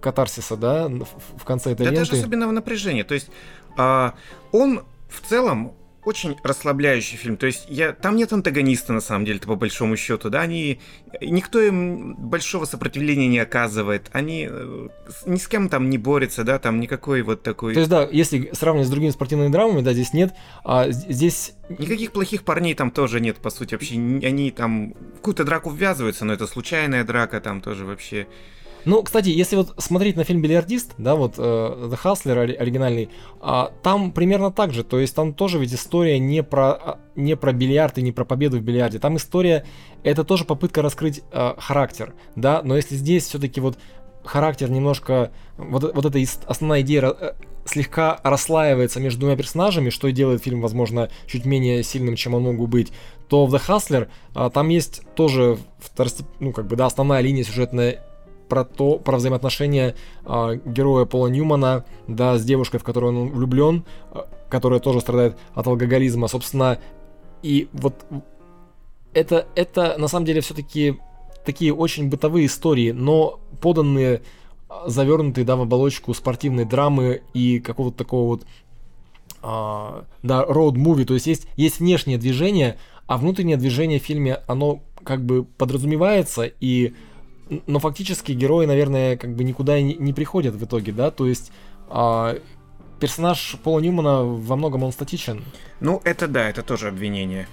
катарсиса, 0.00 0.56
да, 0.56 0.88
в 0.88 1.44
конце 1.44 1.72
этой 1.72 1.84
да 1.84 1.90
ленты. 1.90 2.10
даже 2.10 2.20
особенного 2.20 2.50
напряжения. 2.50 3.04
То 3.04 3.14
есть 3.14 3.30
а, 3.76 4.14
он 4.52 4.82
в 5.08 5.28
целом 5.28 5.74
очень 6.04 6.36
расслабляющий 6.42 7.16
фильм. 7.16 7.36
То 7.36 7.46
есть 7.46 7.66
я, 7.68 7.92
там 7.92 8.16
нет 8.16 8.32
антагониста, 8.32 8.92
на 8.92 9.00
самом 9.00 9.24
деле, 9.24 9.38
по 9.40 9.54
большому 9.54 9.96
счету. 9.96 10.30
Да? 10.30 10.40
Они, 10.40 10.80
никто 11.20 11.60
им 11.60 12.14
большого 12.14 12.64
сопротивления 12.64 13.28
не 13.28 13.38
оказывает. 13.38 14.08
Они 14.12 14.48
э, 14.50 14.88
ни 15.26 15.36
с 15.36 15.46
кем 15.46 15.68
там 15.68 15.90
не 15.90 15.98
борются, 15.98 16.44
да, 16.44 16.58
там 16.58 16.80
никакой 16.80 17.22
вот 17.22 17.42
такой... 17.42 17.74
То 17.74 17.80
есть, 17.80 17.90
да, 17.90 18.08
если 18.10 18.50
сравнивать 18.52 18.88
с 18.88 18.90
другими 18.90 19.10
спортивными 19.10 19.52
драмами, 19.52 19.82
да, 19.82 19.92
здесь 19.92 20.14
нет, 20.14 20.34
а 20.64 20.90
здесь... 20.90 21.52
Никаких 21.68 22.12
плохих 22.12 22.44
парней 22.44 22.74
там 22.74 22.90
тоже 22.90 23.20
нет, 23.20 23.36
по 23.36 23.50
сути, 23.50 23.74
вообще. 23.74 23.94
Они 23.96 24.50
там 24.50 24.94
в 24.94 25.16
какую-то 25.16 25.44
драку 25.44 25.70
ввязываются, 25.70 26.24
но 26.24 26.32
это 26.32 26.46
случайная 26.46 27.04
драка 27.04 27.40
там 27.40 27.60
тоже 27.60 27.84
вообще... 27.84 28.26
Ну, 28.84 29.02
кстати, 29.02 29.28
если 29.28 29.56
вот 29.56 29.74
смотреть 29.78 30.16
на 30.16 30.24
фильм 30.24 30.42
«Бильярдист», 30.42 30.94
да, 30.98 31.14
вот 31.14 31.34
э, 31.38 31.40
The 31.42 31.98
Hustler 32.02 32.38
оригинальный, 32.38 33.10
э, 33.42 33.64
там 33.82 34.12
примерно 34.12 34.50
так 34.50 34.72
же, 34.72 34.84
то 34.84 34.98
есть 34.98 35.14
там 35.14 35.34
тоже 35.34 35.58
ведь 35.58 35.74
история 35.74 36.18
не 36.18 36.42
про, 36.42 36.72
а, 36.72 36.98
не 37.14 37.36
про 37.36 37.52
бильярд 37.52 37.98
и 37.98 38.02
не 38.02 38.12
про 38.12 38.24
победу 38.24 38.58
в 38.58 38.62
бильярде, 38.62 38.98
там 38.98 39.16
история, 39.16 39.66
это 40.02 40.24
тоже 40.24 40.44
попытка 40.44 40.82
раскрыть 40.82 41.22
э, 41.32 41.54
характер, 41.58 42.14
да, 42.36 42.62
но 42.64 42.76
если 42.76 42.94
здесь 42.94 43.24
все-таки 43.24 43.60
вот 43.60 43.78
характер 44.24 44.70
немножко, 44.70 45.32
вот, 45.56 45.94
вот 45.94 46.04
эта 46.04 46.18
основная 46.46 46.82
идея 46.82 47.14
э, 47.18 47.32
слегка 47.64 48.18
расслаивается 48.22 49.00
между 49.00 49.20
двумя 49.20 49.36
персонажами, 49.36 49.90
что 49.90 50.08
и 50.08 50.12
делает 50.12 50.42
фильм, 50.42 50.60
возможно, 50.60 51.10
чуть 51.26 51.44
менее 51.44 51.82
сильным, 51.82 52.16
чем 52.16 52.34
он 52.34 52.42
мог 52.42 52.58
бы 52.58 52.66
быть, 52.66 52.92
то 53.28 53.46
в 53.46 53.54
The 53.54 53.60
Hustler 53.66 54.08
а, 54.34 54.50
там 54.50 54.68
есть 54.68 55.02
тоже 55.14 55.58
второстеп... 55.78 56.26
ну, 56.40 56.52
как 56.52 56.66
бы, 56.66 56.76
да, 56.76 56.86
основная 56.86 57.20
линия 57.20 57.44
сюжетная 57.44 58.04
про 58.50 58.64
то, 58.64 58.98
про 58.98 59.16
взаимоотношения 59.16 59.94
э, 60.26 60.58
героя 60.66 61.06
Пола 61.06 61.28
Ньюмана, 61.28 61.84
да, 62.08 62.36
с 62.36 62.44
девушкой, 62.44 62.80
в 62.80 62.84
которую 62.84 63.22
он 63.22 63.30
влюблен, 63.30 63.84
э, 64.12 64.18
которая 64.50 64.80
тоже 64.80 65.00
страдает 65.00 65.38
от 65.54 65.66
алкоголизма, 65.66 66.28
собственно, 66.28 66.78
и 67.42 67.68
вот 67.72 67.94
это, 69.14 69.46
это 69.54 69.96
на 69.96 70.08
самом 70.08 70.26
деле 70.26 70.40
все-таки 70.40 70.98
такие 71.46 71.72
очень 71.72 72.10
бытовые 72.10 72.46
истории, 72.46 72.90
но 72.90 73.40
поданные, 73.60 74.22
завернутые, 74.86 75.44
да, 75.44 75.56
в 75.56 75.62
оболочку 75.62 76.12
спортивной 76.12 76.64
драмы 76.64 77.22
и 77.32 77.60
какого-то 77.60 77.96
такого 77.96 78.26
вот, 78.26 78.42
э, 79.42 80.02
да, 80.22 80.44
роуд-муви, 80.44 81.04
то 81.04 81.14
есть 81.14 81.26
есть, 81.26 81.46
есть 81.56 81.78
внешнее 81.78 82.18
движение, 82.18 82.78
а 83.06 83.16
внутреннее 83.16 83.56
движение 83.56 84.00
в 84.00 84.04
фильме, 84.04 84.40
оно 84.48 84.80
как 85.04 85.24
бы 85.24 85.44
подразумевается, 85.44 86.42
и 86.42 86.94
но 87.66 87.78
фактически 87.78 88.32
герои, 88.32 88.66
наверное, 88.66 89.16
как 89.16 89.34
бы 89.34 89.44
никуда 89.44 89.76
и 89.76 89.82
не, 89.82 90.12
приходят 90.12 90.54
в 90.54 90.64
итоге, 90.64 90.92
да, 90.92 91.10
то 91.10 91.26
есть 91.26 91.52
а, 91.88 92.38
персонаж 93.00 93.56
Пола 93.62 93.80
Ньюмана 93.80 94.22
во 94.22 94.56
многом 94.56 94.84
он 94.84 94.92
статичен. 94.92 95.44
Ну, 95.80 96.00
это 96.04 96.28
да, 96.28 96.48
это 96.48 96.62
тоже 96.62 96.88
обвинение 96.88 97.48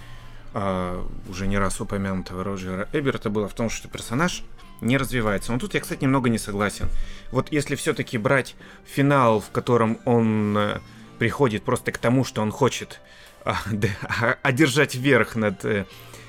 а, 0.53 1.05
уже 1.29 1.47
не 1.47 1.57
раз 1.57 1.81
упомянутого 1.81 2.43
Роджера 2.43 2.87
Эберта 2.93 3.29
было 3.29 3.47
в 3.47 3.53
том, 3.53 3.69
что 3.69 3.87
персонаж 3.87 4.43
не 4.81 4.97
развивается. 4.97 5.51
Но 5.51 5.59
тут 5.59 5.73
я, 5.73 5.79
кстати, 5.79 6.03
немного 6.03 6.29
не 6.29 6.37
согласен. 6.37 6.87
Вот 7.31 7.51
если 7.51 7.75
все-таки 7.75 8.17
брать 8.17 8.55
финал, 8.85 9.39
в 9.39 9.49
котором 9.49 9.97
он 10.05 10.55
э, 10.57 10.79
приходит 11.17 11.63
просто 11.63 11.91
к 11.91 11.97
тому, 11.97 12.23
что 12.23 12.41
он 12.41 12.51
хочет 12.51 13.01
а, 13.43 13.57
одержать 14.43 14.95
верх 14.95 15.35
над 15.35 15.65
э, 15.65 15.85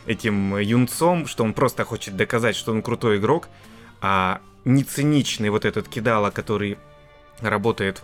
этим 0.09 0.57
юнцом, 0.57 1.27
что 1.27 1.45
он 1.45 1.53
просто 1.53 1.85
хочет 1.85 2.17
доказать, 2.17 2.57
что 2.57 2.73
он 2.73 2.83
крутой 2.83 3.19
игрок, 3.19 3.49
а 4.01 4.41
не 4.65 4.83
циничный 4.83 5.51
вот 5.51 5.65
этот 5.65 5.89
кидала, 5.89 6.31
который 6.31 6.79
работает 7.41 8.03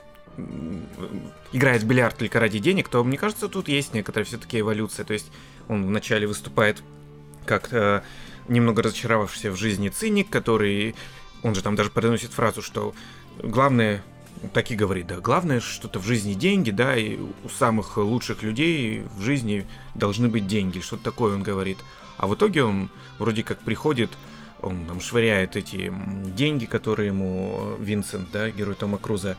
играет 1.53 1.83
в 1.83 1.87
бильярд 1.87 2.19
только 2.19 2.41
ради 2.41 2.59
денег, 2.59 2.89
то 2.89 3.05
мне 3.05 3.17
кажется, 3.17 3.49
тут 3.49 3.69
есть 3.69 3.95
некоторая 3.95 4.25
все-таки 4.25 4.61
эволюция. 4.61 5.05
То 5.05 5.13
есть 5.13 5.31
он 5.69 5.87
вначале 5.87 6.27
выступает 6.27 6.83
как 7.47 7.73
э, 7.73 8.03
немного 8.49 8.83
разочаровавшийся 8.83 9.51
в 9.51 9.57
жизни 9.57 9.89
циник, 9.89 10.31
который, 10.31 10.97
он 11.43 11.55
же 11.55 11.63
там 11.63 11.77
даже 11.77 11.91
произносит 11.91 12.33
фразу, 12.33 12.63
что 12.63 12.95
главное, 13.43 14.03
так 14.53 14.71
и 14.71 14.77
говорит, 14.77 15.07
да, 15.07 15.17
главное 15.17 15.61
что-то 15.61 15.99
в 15.99 16.07
жизни 16.07 16.35
деньги, 16.35 16.71
да, 16.71 16.97
и 16.97 17.19
у 17.19 17.49
самых 17.49 17.97
лучших 17.97 18.43
людей 18.43 19.05
в 19.17 19.23
жизни 19.23 19.67
должны 19.95 20.29
быть 20.29 20.47
деньги, 20.47 20.81
что-то 20.81 21.05
такое 21.05 21.35
он 21.35 21.43
говорит. 21.43 21.79
А 22.17 22.27
в 22.27 22.35
итоге 22.35 22.65
он 22.65 22.91
вроде 23.19 23.43
как 23.43 23.59
приходит, 23.59 24.11
он 24.63 24.87
там 24.87 25.01
швыряет 25.01 25.57
эти 25.57 25.93
деньги, 26.37 26.65
которые 26.65 27.09
ему 27.09 27.77
Винсент, 27.79 28.31
да, 28.33 28.51
герой 28.51 28.75
Тома 28.75 28.99
Круза, 28.99 29.37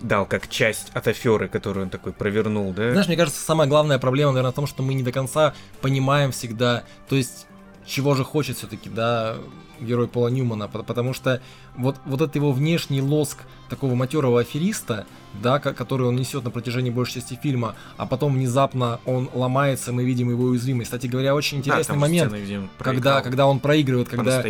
дал 0.00 0.26
как 0.26 0.48
часть 0.48 0.90
от 0.94 1.08
аферы, 1.08 1.48
которую 1.48 1.84
он 1.84 1.90
такой 1.90 2.12
провернул, 2.12 2.72
да? 2.72 2.92
Знаешь, 2.92 3.08
мне 3.08 3.16
кажется, 3.16 3.40
самая 3.40 3.66
главная 3.66 3.98
проблема, 3.98 4.32
наверное, 4.32 4.52
в 4.52 4.54
том, 4.54 4.66
что 4.66 4.82
мы 4.82 4.94
не 4.94 5.02
до 5.02 5.12
конца 5.12 5.54
понимаем 5.80 6.30
всегда, 6.30 6.84
то 7.08 7.16
есть 7.16 7.46
чего 7.84 8.14
же 8.14 8.24
хочет 8.24 8.58
все-таки, 8.58 8.88
да, 8.88 9.38
герой 9.80 10.08
Пола 10.08 10.28
Ньюмана, 10.28 10.68
потому 10.68 11.12
что 11.14 11.40
вот, 11.76 11.96
вот 12.04 12.20
этот 12.20 12.36
его 12.36 12.52
внешний 12.52 13.00
лоск 13.00 13.38
такого 13.68 13.94
матерого 13.94 14.40
афериста, 14.40 15.06
да, 15.42 15.58
который 15.58 16.06
он 16.06 16.16
несет 16.16 16.44
на 16.44 16.50
протяжении 16.50 16.90
большей 16.90 17.16
части 17.16 17.38
фильма, 17.40 17.74
а 17.96 18.06
потом 18.06 18.34
внезапно 18.34 19.00
он 19.04 19.28
ломается, 19.32 19.92
мы 19.92 20.04
видим 20.04 20.30
его 20.30 20.44
уязвимость. 20.44 20.90
Кстати 20.90 21.06
говоря, 21.06 21.34
очень 21.34 21.58
интересный 21.58 21.94
да, 21.94 22.00
момент, 22.00 22.32
видим, 22.32 22.70
когда, 22.78 23.20
когда 23.20 23.46
он 23.46 23.60
проигрывает, 23.60 24.08
когда, 24.08 24.42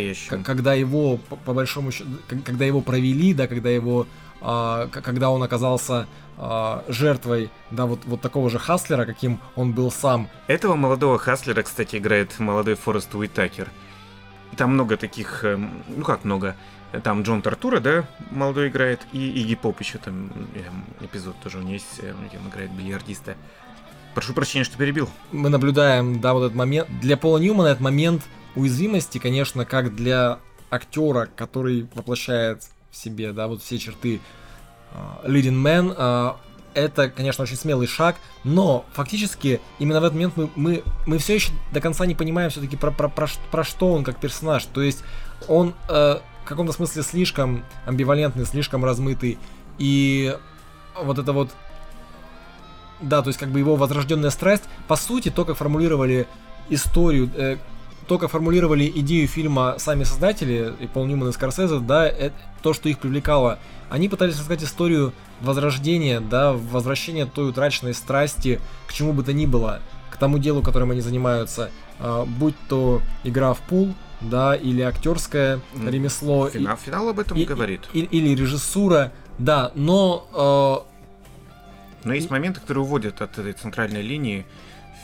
когда 0.43 0.73
его, 0.73 1.17
по, 1.17 1.35
по 1.35 1.53
большому 1.53 1.91
счету, 1.91 2.09
когда 2.45 2.65
его 2.65 2.81
провели, 2.81 3.33
да, 3.33 3.47
когда 3.47 3.69
его 3.69 4.07
а, 4.41 4.87
когда 4.87 5.31
он 5.31 5.43
оказался 5.43 6.07
а, 6.37 6.83
жертвой, 6.87 7.51
да, 7.71 7.85
вот, 7.85 7.99
вот 8.05 8.21
такого 8.21 8.49
же 8.49 8.59
Хаслера, 8.59 9.05
каким 9.05 9.39
он 9.55 9.73
был 9.73 9.91
сам. 9.91 10.29
Этого 10.47 10.75
молодого 10.75 11.17
Хаслера, 11.17 11.61
кстати, 11.63 11.97
играет 11.97 12.39
молодой 12.39 12.75
Форест 12.75 13.13
Уитакер. 13.13 13.69
Там 14.57 14.73
много 14.73 14.97
таких, 14.97 15.43
эм, 15.43 15.83
ну 15.87 16.03
как 16.03 16.23
много, 16.23 16.55
там 17.03 17.21
Джон 17.21 17.41
Тартура, 17.41 17.79
да, 17.79 18.05
молодой 18.31 18.69
играет, 18.69 18.99
и 19.11 19.41
Игги 19.41 19.55
Поп 19.55 19.79
еще 19.79 19.99
там 19.99 20.31
эм, 20.55 20.85
эпизод 21.01 21.35
тоже 21.41 21.59
у 21.59 21.61
него 21.61 21.73
есть, 21.73 21.99
э, 21.99 22.13
где 22.27 22.37
он 22.37 22.49
играет 22.49 22.71
бильярдиста. 22.71 23.35
Прошу 24.15 24.33
прощения, 24.33 24.65
что 24.65 24.77
перебил. 24.77 25.07
Мы 25.31 25.49
наблюдаем, 25.49 26.19
да, 26.19 26.33
вот 26.33 26.45
этот 26.45 26.55
момент. 26.55 26.89
Для 26.99 27.15
Пола 27.15 27.37
Ньюмана 27.37 27.67
этот 27.67 27.81
момент 27.81 28.23
уязвимости, 28.55 29.19
конечно, 29.19 29.65
как 29.65 29.95
для 29.95 30.39
актера, 30.69 31.29
который 31.35 31.87
воплощает 31.93 32.63
в 32.91 32.95
себе, 32.95 33.33
да, 33.33 33.47
вот 33.47 33.61
все 33.61 33.77
черты 33.77 34.19
uh, 34.93 35.25
Leading 35.25 35.61
Man, 35.61 35.95
uh, 35.95 36.35
это, 36.73 37.09
конечно, 37.09 37.43
очень 37.43 37.55
смелый 37.55 37.87
шаг, 37.87 38.15
но 38.43 38.85
фактически 38.93 39.59
именно 39.79 40.01
в 40.01 40.03
этот 40.03 40.13
момент 40.13 40.37
мы, 40.37 40.49
мы, 40.55 40.83
мы 41.05 41.17
все 41.17 41.35
еще 41.35 41.51
до 41.71 41.81
конца 41.81 42.05
не 42.05 42.15
понимаем 42.15 42.49
все-таки 42.49 42.77
про, 42.77 42.91
про, 42.91 43.09
про, 43.09 43.27
про 43.51 43.63
что 43.63 43.93
он 43.93 44.03
как 44.03 44.19
персонаж. 44.19 44.65
То 44.65 44.81
есть 44.81 45.03
он 45.47 45.73
э, 45.87 46.19
в 46.43 46.47
каком-то 46.47 46.73
смысле 46.73 47.03
слишком 47.03 47.63
амбивалентный, 47.85 48.45
слишком 48.45 48.85
размытый. 48.85 49.37
И 49.77 50.35
вот 51.01 51.17
это 51.17 51.33
вот... 51.33 51.51
Да, 53.01 53.21
то 53.21 53.29
есть 53.29 53.39
как 53.39 53.49
бы 53.49 53.59
его 53.59 53.75
возрожденная 53.75 54.29
страсть, 54.29 54.63
по 54.87 54.97
сути, 54.97 55.29
то, 55.29 55.45
как 55.45 55.55
формулировали 55.55 56.27
историю, 56.69 57.29
э, 57.35 57.57
только 58.09 58.27
формулировали 58.27 58.91
идею 58.95 59.27
фильма 59.27 59.75
сами 59.77 60.03
создатели, 60.03 60.73
и 60.79 60.87
Пол 60.87 61.05
Ньюман 61.05 61.29
и 61.29 61.31
Скорсезе, 61.31 61.77
да, 61.77 62.07
это 62.07 62.33
то, 62.63 62.73
что 62.73 62.89
их 62.89 62.97
привлекало. 62.97 63.59
Они 63.91 64.09
пытались 64.09 64.33
рассказать 64.33 64.63
историю 64.63 65.13
возрождения, 65.41 66.19
да, 66.19 66.53
возвращения 66.53 67.27
той 67.27 67.49
утраченной 67.49 67.93
страсти 67.93 68.59
к 68.87 68.93
чему 68.93 69.13
бы 69.13 69.21
то 69.23 69.31
ни 69.31 69.45
было, 69.45 69.79
к 70.09 70.17
тому 70.17 70.39
делу, 70.39 70.63
которым 70.63 70.89
они 70.89 71.01
занимаются, 71.01 71.69
э, 71.99 72.25
будь 72.25 72.55
то 72.67 72.99
игра 73.23 73.53
в 73.53 73.59
пул, 73.59 73.93
да, 74.21 74.55
или 74.55 74.81
актерское 74.81 75.61
ремесло. 75.79 76.49
Финал, 76.49 76.75
и, 76.75 76.79
финал 76.79 77.09
об 77.09 77.19
этом 77.19 77.37
и, 77.37 77.45
говорит. 77.45 77.81
И, 77.93 77.99
или 77.99 78.35
режиссура, 78.35 79.11
да, 79.37 79.71
но... 79.75 80.83
Э, 80.83 82.05
но 82.05 82.13
есть 82.15 82.31
моменты, 82.31 82.59
которые 82.59 82.85
уводят 82.85 83.21
от 83.21 83.37
этой 83.37 83.53
центральной 83.53 84.01
линии, 84.01 84.47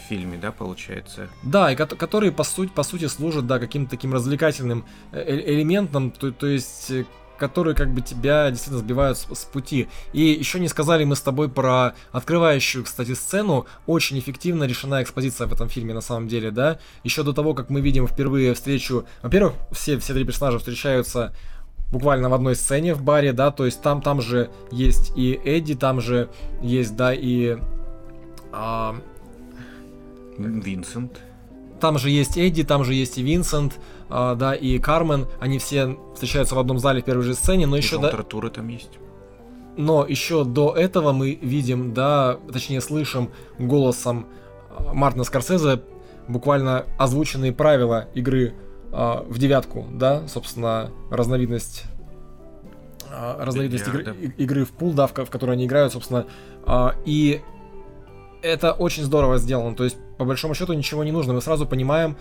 фильме, 0.08 0.38
да, 0.38 0.52
получается? 0.52 1.30
Да, 1.44 1.72
и 1.72 1.76
которые 1.76 2.32
по 2.32 2.44
сути, 2.44 2.72
по 2.72 2.84
сути 2.84 3.08
служат, 3.08 3.48
да, 3.48 3.60
каким-то 3.60 3.92
таким 3.92 4.14
развлекательным 4.14 4.86
э, 5.12 5.20
э, 5.20 5.54
элементом, 5.54 6.12
то, 6.12 6.32
то 6.32 6.48
есть 6.48 6.92
э, 6.92 7.06
которые 7.38 7.76
как 7.76 7.94
бы 7.94 8.02
тебя 8.02 8.50
действительно 8.50 8.80
сбивают 8.80 9.18
с, 9.18 9.28
с 9.34 9.46
пути. 9.46 9.88
И 10.14 10.22
еще 10.22 10.60
не 10.60 10.68
сказали 10.68 11.04
мы 11.04 11.16
с 11.16 11.22
тобой 11.22 11.50
про 11.50 11.94
открывающую, 12.12 12.84
кстати, 12.84 13.14
сцену. 13.14 13.66
Очень 13.86 14.20
эффективно 14.20 14.64
решена 14.64 15.02
экспозиция 15.04 15.48
в 15.48 15.54
этом 15.54 15.70
фильме 15.70 15.94
на 15.94 16.02
самом 16.02 16.28
деле, 16.28 16.52
да. 16.52 16.80
Еще 17.04 17.24
до 17.24 17.34
того, 17.34 17.54
как 17.54 17.70
мы 17.70 17.82
видим 17.82 18.08
впервые 18.08 18.54
встречу... 18.54 19.06
Во-первых, 19.22 19.54
все, 19.72 20.00
все 20.00 20.14
три 20.14 20.24
персонажа 20.24 20.60
встречаются 20.60 21.34
буквально 21.92 22.30
в 22.30 22.34
одной 22.34 22.56
сцене 22.56 22.94
в 22.94 23.04
баре, 23.04 23.32
да, 23.32 23.52
то 23.52 23.66
есть 23.66 23.82
там, 23.82 24.02
там 24.02 24.22
же 24.22 24.50
есть 24.72 25.14
и 25.16 25.40
Эдди, 25.46 25.76
там 25.76 26.02
же 26.02 26.30
есть, 26.62 26.96
да, 26.96 27.14
и 27.14 27.58
а, 28.52 28.96
Винсент. 30.38 31.20
Там 31.80 31.98
же 31.98 32.10
есть 32.10 32.38
Эдди, 32.38 32.64
там 32.64 32.84
же 32.84 32.94
есть 32.94 33.18
и 33.18 33.24
Винсент, 33.24 33.80
э, 34.10 34.36
да, 34.38 34.56
и 34.56 34.80
Кармен. 34.80 35.28
Они 35.40 35.60
все 35.60 35.98
встречаются 36.14 36.56
в 36.56 36.60
одном 36.60 36.80
зале 36.80 37.02
в 37.02 37.06
первой 37.06 37.24
же 37.24 37.34
сцене, 37.34 37.68
но 37.68 37.76
и 37.76 37.80
еще... 37.80 38.00
Да... 38.00 38.10
Тартура 38.10 38.50
там 38.50 38.68
есть. 38.70 38.92
но 39.78 40.06
еще 40.06 40.44
до 40.46 40.74
этого 40.74 41.12
мы 41.12 41.36
видим, 41.36 41.94
да, 41.94 42.38
точнее 42.52 42.82
слышим 42.82 43.30
голосом 43.60 44.28
а, 44.70 44.94
Мартина 44.94 45.24
Скорсезе 45.24 45.82
буквально 46.28 46.86
озвученные 46.98 47.54
правила 47.54 48.08
игры 48.16 48.54
э, 48.92 49.24
в 49.28 49.38
девятку, 49.38 49.86
да, 49.92 50.28
собственно, 50.28 50.92
разновидность 51.12 51.84
э, 53.12 53.36
разновидность 53.44 53.88
игры, 53.88 54.34
игры 54.38 54.66
в 54.66 54.72
пул, 54.72 54.94
да, 54.94 55.08
в, 55.08 55.12
в 55.12 55.30
которой 55.30 55.52
они 55.52 55.66
играют, 55.66 55.94
собственно, 55.94 56.26
э, 56.66 56.88
и 57.06 57.42
это 58.42 58.74
очень 58.74 59.04
здорово 59.04 59.38
сделано, 59.38 59.76
то 59.76 59.84
есть 59.84 59.98
по 60.18 60.26
большому 60.26 60.54
счету 60.54 60.74
ничего 60.74 61.04
не 61.04 61.12
нужно, 61.12 61.34
мы 61.34 61.42
сразу 61.42 61.66
понимаем, 61.66 62.18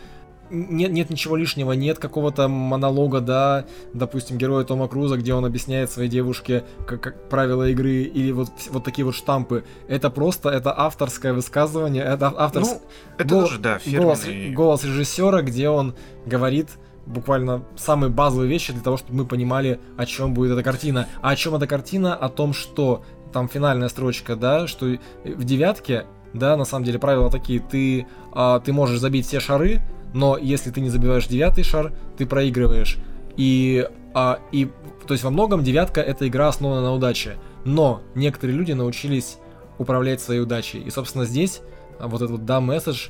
нет, 0.50 0.92
нет 0.92 1.10
ничего 1.10 1.36
лишнего, 1.36 1.72
нет 1.72 1.98
какого-то 1.98 2.48
монолога, 2.48 3.20
да, 3.20 3.64
допустим, 3.92 4.36
героя 4.38 4.64
Тома 4.64 4.88
Круза, 4.88 5.16
где 5.16 5.34
он 5.34 5.44
объясняет 5.44 5.90
своей 5.90 6.08
девушке 6.08 6.64
как, 6.86 7.00
как 7.00 7.28
правила 7.28 7.68
игры 7.68 8.02
или 8.02 8.30
вот, 8.32 8.50
вот 8.70 8.84
такие 8.84 9.04
вот 9.04 9.14
штампы. 9.14 9.64
Это 9.88 10.10
просто, 10.10 10.50
это 10.50 10.78
авторское 10.78 11.32
высказывание, 11.32 12.04
это 12.04 12.32
авторс... 12.36 12.68
Ну, 12.68 12.82
это 13.18 13.28
голос, 13.28 13.48
тоже, 13.48 13.60
да, 13.60 13.80
голос, 13.86 14.20
фирменный... 14.20 14.54
голос 14.54 14.84
режиссера, 14.84 15.42
где 15.42 15.68
он 15.68 15.94
говорит 16.26 16.70
буквально 17.06 17.64
самые 17.76 18.10
базовые 18.10 18.48
вещи 18.48 18.72
для 18.72 18.82
того, 18.82 18.96
чтобы 18.96 19.18
мы 19.20 19.26
понимали, 19.26 19.80
о 19.96 20.06
чем 20.06 20.34
будет 20.34 20.52
эта 20.52 20.62
картина. 20.62 21.08
А 21.20 21.30
о 21.30 21.36
чем 21.36 21.54
эта 21.54 21.66
картина? 21.66 22.14
О 22.14 22.28
том, 22.28 22.52
что 22.52 23.04
там 23.32 23.48
финальная 23.48 23.88
строчка, 23.88 24.36
да, 24.36 24.66
что 24.66 24.86
в 25.24 25.44
девятке, 25.44 26.06
да, 26.34 26.56
на 26.56 26.64
самом 26.64 26.84
деле 26.84 26.98
правила 26.98 27.30
такие, 27.30 27.60
ты, 27.60 28.06
а, 28.32 28.60
ты 28.60 28.72
можешь 28.72 28.98
забить 28.98 29.26
все 29.26 29.40
шары, 29.40 29.80
но 30.12 30.36
если 30.36 30.70
ты 30.70 30.80
не 30.80 30.90
забиваешь 30.90 31.26
девятый 31.26 31.64
шар, 31.64 31.92
ты 32.18 32.26
проигрываешь. 32.26 32.98
И, 33.36 33.88
а, 34.14 34.40
и 34.52 34.70
то 35.06 35.14
есть 35.14 35.24
во 35.24 35.30
многом 35.30 35.62
девятка 35.62 36.00
это 36.00 36.28
игра 36.28 36.48
основана 36.48 36.82
на 36.82 36.92
удаче. 36.92 37.36
Но 37.64 38.02
некоторые 38.14 38.56
люди 38.56 38.72
научились 38.72 39.38
управлять 39.78 40.20
своей 40.20 40.40
удачей. 40.40 40.80
И, 40.80 40.90
собственно, 40.90 41.24
здесь 41.24 41.62
а, 41.98 42.08
вот 42.08 42.20
этот 42.20 42.44
да 42.44 42.60
месседж 42.60 43.08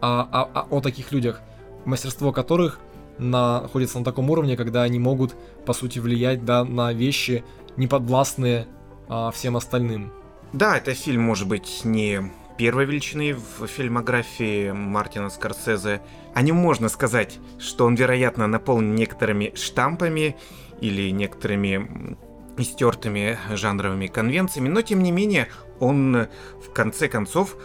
о, 0.00 0.20
о, 0.20 0.42
о, 0.42 0.66
о 0.70 0.80
таких 0.80 1.12
людях, 1.12 1.40
мастерство 1.84 2.32
которых 2.32 2.78
находится 3.18 3.98
на 3.98 4.04
таком 4.04 4.28
уровне, 4.30 4.56
когда 4.56 4.82
они 4.82 4.98
могут, 4.98 5.36
по 5.64 5.72
сути, 5.72 6.00
влиять 6.00 6.44
да, 6.44 6.64
на 6.64 6.92
вещи, 6.92 7.44
не 7.76 7.86
подвластные 7.86 8.66
а, 9.08 9.30
всем 9.30 9.56
остальным. 9.56 10.12
Да, 10.52 10.76
это 10.76 10.94
фильм, 10.94 11.22
может 11.22 11.48
быть, 11.48 11.80
не 11.84 12.32
первой 12.56 12.84
величины 12.84 13.34
в 13.34 13.66
фильмографии 13.66 14.70
Мартина 14.70 15.30
Скорсезе. 15.30 16.00
О 16.34 16.42
нем 16.42 16.56
можно 16.56 16.88
сказать, 16.88 17.38
что 17.58 17.86
он, 17.86 17.94
вероятно, 17.94 18.46
наполнен 18.46 18.94
некоторыми 18.94 19.52
штампами 19.56 20.36
или 20.80 21.10
некоторыми 21.10 22.16
истертыми 22.56 23.38
жанровыми 23.50 24.06
конвенциями, 24.06 24.68
но 24.68 24.82
тем 24.82 25.02
не 25.02 25.10
менее 25.10 25.48
он 25.80 26.28
в 26.64 26.72
конце 26.72 27.08
концов 27.08 27.56
а, 27.56 27.60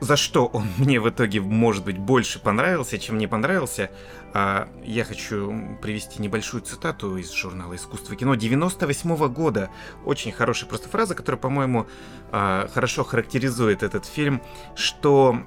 за 0.00 0.16
что 0.16 0.46
он 0.46 0.66
мне 0.78 1.00
в 1.00 1.08
итоге, 1.08 1.40
может 1.40 1.84
быть, 1.84 1.98
больше 1.98 2.38
понравился, 2.38 2.98
чем 2.98 3.18
не 3.18 3.26
понравился, 3.26 3.90
а, 4.34 4.68
я 4.82 5.04
хочу 5.04 5.78
привести 5.82 6.22
небольшую 6.22 6.62
цитату 6.62 7.16
из 7.16 7.30
журнала 7.32 7.76
«Искусство 7.76 8.16
кино» 8.16 8.34
98 8.34 9.14
-го 9.14 9.28
года. 9.28 9.70
Очень 10.04 10.32
хорошая 10.32 10.68
просто 10.68 10.88
фраза, 10.88 11.14
которая, 11.14 11.40
по-моему, 11.40 11.86
а, 12.30 12.68
хорошо 12.72 13.04
характеризует 13.04 13.82
этот 13.82 14.06
фильм, 14.06 14.42
что 14.74 15.38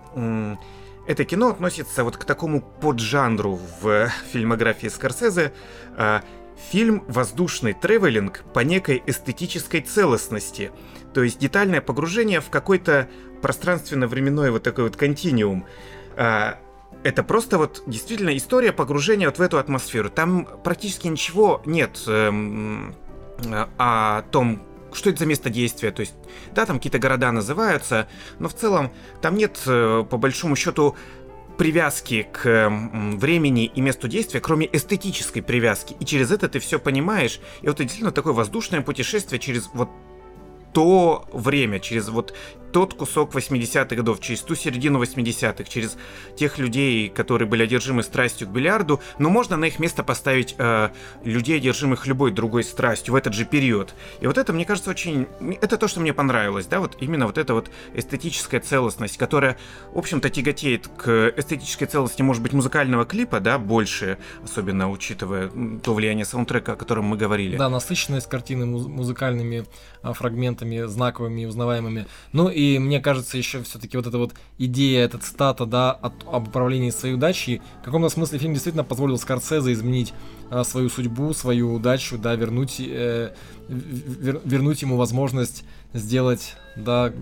это 1.07 1.25
кино 1.25 1.49
относится 1.49 2.03
вот 2.03 2.17
к 2.17 2.25
такому 2.25 2.61
поджанру 2.61 3.59
в 3.81 4.09
фильмографии 4.31 4.87
Скорсезе, 4.87 5.53
фильм 6.71 7.03
«Воздушный 7.07 7.73
тревелинг» 7.73 8.43
по 8.53 8.59
некой 8.59 9.03
эстетической 9.05 9.81
целостности, 9.81 10.71
то 11.13 11.23
есть 11.23 11.39
детальное 11.39 11.81
погружение 11.81 12.41
в 12.41 12.49
какой-то 12.49 13.09
пространственно-временной 13.45 14.49
вот 14.49 14.63
такой 14.63 14.85
вот 14.85 14.95
континуум. 14.95 15.67
А, 16.17 16.57
это 17.03 17.21
просто 17.21 17.59
вот 17.59 17.83
действительно 17.85 18.35
история 18.35 18.73
погружения 18.73 19.27
вот 19.27 19.37
в 19.37 19.41
эту 19.43 19.59
атмосферу. 19.59 20.09
Там 20.09 20.47
практически 20.63 21.07
ничего 21.07 21.61
нет 21.63 22.01
эм, 22.07 22.95
о 23.77 24.23
том, 24.31 24.63
что 24.93 25.11
это 25.11 25.19
за 25.19 25.25
место 25.27 25.51
действия. 25.51 25.91
То 25.91 25.99
есть, 25.99 26.15
да, 26.55 26.65
там 26.65 26.77
какие-то 26.77 26.97
города 26.97 27.31
называются, 27.31 28.07
но 28.39 28.49
в 28.49 28.55
целом 28.55 28.91
там 29.21 29.35
нет, 29.35 29.61
э, 29.67 30.03
по 30.09 30.17
большому 30.17 30.55
счету, 30.55 30.95
привязки 31.59 32.27
к 32.33 32.67
времени 32.71 33.65
и 33.65 33.79
месту 33.79 34.07
действия, 34.07 34.39
кроме 34.39 34.67
эстетической 34.75 35.41
привязки. 35.41 35.95
И 35.99 36.05
через 36.05 36.31
это 36.31 36.49
ты 36.49 36.57
все 36.57 36.79
понимаешь. 36.79 37.39
И 37.61 37.67
вот 37.67 37.77
действительно 37.77 38.11
такое 38.11 38.33
воздушное 38.33 38.81
путешествие 38.81 39.37
через 39.37 39.69
вот 39.75 39.89
то 40.75 41.25
время, 41.31 41.79
через 41.79 42.09
вот 42.09 42.35
тот 42.75 42.93
кусок 42.93 43.33
80-х 43.33 43.95
годов, 43.95 44.19
через 44.19 44.41
ту 44.41 44.53
середину 44.53 45.01
80-х, 45.01 45.63
через 45.63 45.95
тех 46.35 46.57
людей, 46.57 47.07
которые 47.07 47.47
были 47.47 47.63
одержимы 47.63 48.03
страстью 48.03 48.49
к 48.49 48.51
бильярду, 48.51 48.99
но 49.17 49.29
можно 49.29 49.55
на 49.55 49.63
их 49.63 49.79
место 49.79 50.03
поставить 50.03 50.55
э, 50.57 50.89
людей, 51.23 51.55
одержимых 51.55 52.05
любой 52.05 52.31
другой 52.31 52.65
страстью 52.65 53.13
в 53.13 53.15
этот 53.15 53.33
же 53.33 53.45
период. 53.45 53.95
И 54.19 54.27
вот 54.27 54.37
это, 54.37 54.51
мне 54.51 54.65
кажется, 54.65 54.89
очень... 54.89 55.25
Это 55.61 55.77
то, 55.77 55.87
что 55.87 56.01
мне 56.01 56.13
понравилось, 56.13 56.65
да, 56.65 56.81
вот 56.81 56.97
именно 56.99 57.27
вот 57.27 57.37
эта 57.37 57.53
вот 57.53 57.71
эстетическая 57.93 58.59
целостность, 58.59 59.15
которая, 59.15 59.57
в 59.93 59.97
общем-то, 59.97 60.29
тяготеет 60.29 60.89
к 60.89 61.33
эстетической 61.37 61.85
целостности, 61.85 62.23
может 62.23 62.43
быть, 62.43 62.51
музыкального 62.51 63.05
клипа, 63.05 63.39
да, 63.39 63.57
больше, 63.57 64.17
особенно 64.43 64.91
учитывая 64.91 65.49
то 65.81 65.93
влияние 65.93 66.25
саундтрека, 66.25 66.73
о 66.73 66.75
котором 66.75 67.05
мы 67.05 67.15
говорили. 67.15 67.55
Да, 67.55 67.69
насыщенность 67.69 68.27
картины 68.27 68.65
муз- 68.65 68.87
музыкальными 68.87 69.65
а, 70.01 70.11
фрагментами, 70.65 70.85
знаковыми 70.87 71.41
и 71.41 71.45
узнаваемыми. 71.45 72.07
Ну 72.33 72.49
и 72.49 72.79
мне 72.79 72.99
кажется, 72.99 73.37
еще 73.37 73.61
все-таки 73.63 73.97
вот 73.97 74.07
эта 74.07 74.17
вот 74.17 74.33
идея, 74.57 75.05
эта 75.05 75.17
цитата, 75.17 75.65
да, 75.65 75.91
от, 75.91 76.13
об 76.31 76.47
управлении 76.47 76.89
своей 76.89 77.15
удачей, 77.15 77.61
в 77.81 77.85
каком-то 77.85 78.09
смысле 78.09 78.39
фильм 78.39 78.53
действительно 78.53 78.83
позволил 78.83 79.17
Скорсезе 79.17 79.73
изменить 79.73 80.13
а, 80.49 80.63
свою 80.63 80.89
судьбу, 80.89 81.33
свою 81.33 81.73
удачу, 81.73 82.17
да, 82.17 82.35
вернуть, 82.35 82.79
э, 82.79 83.33
вер, 83.67 84.41
вернуть 84.43 84.81
ему 84.81 84.97
возможность 84.97 85.63
сделать, 85.93 86.55
да, 86.75 87.13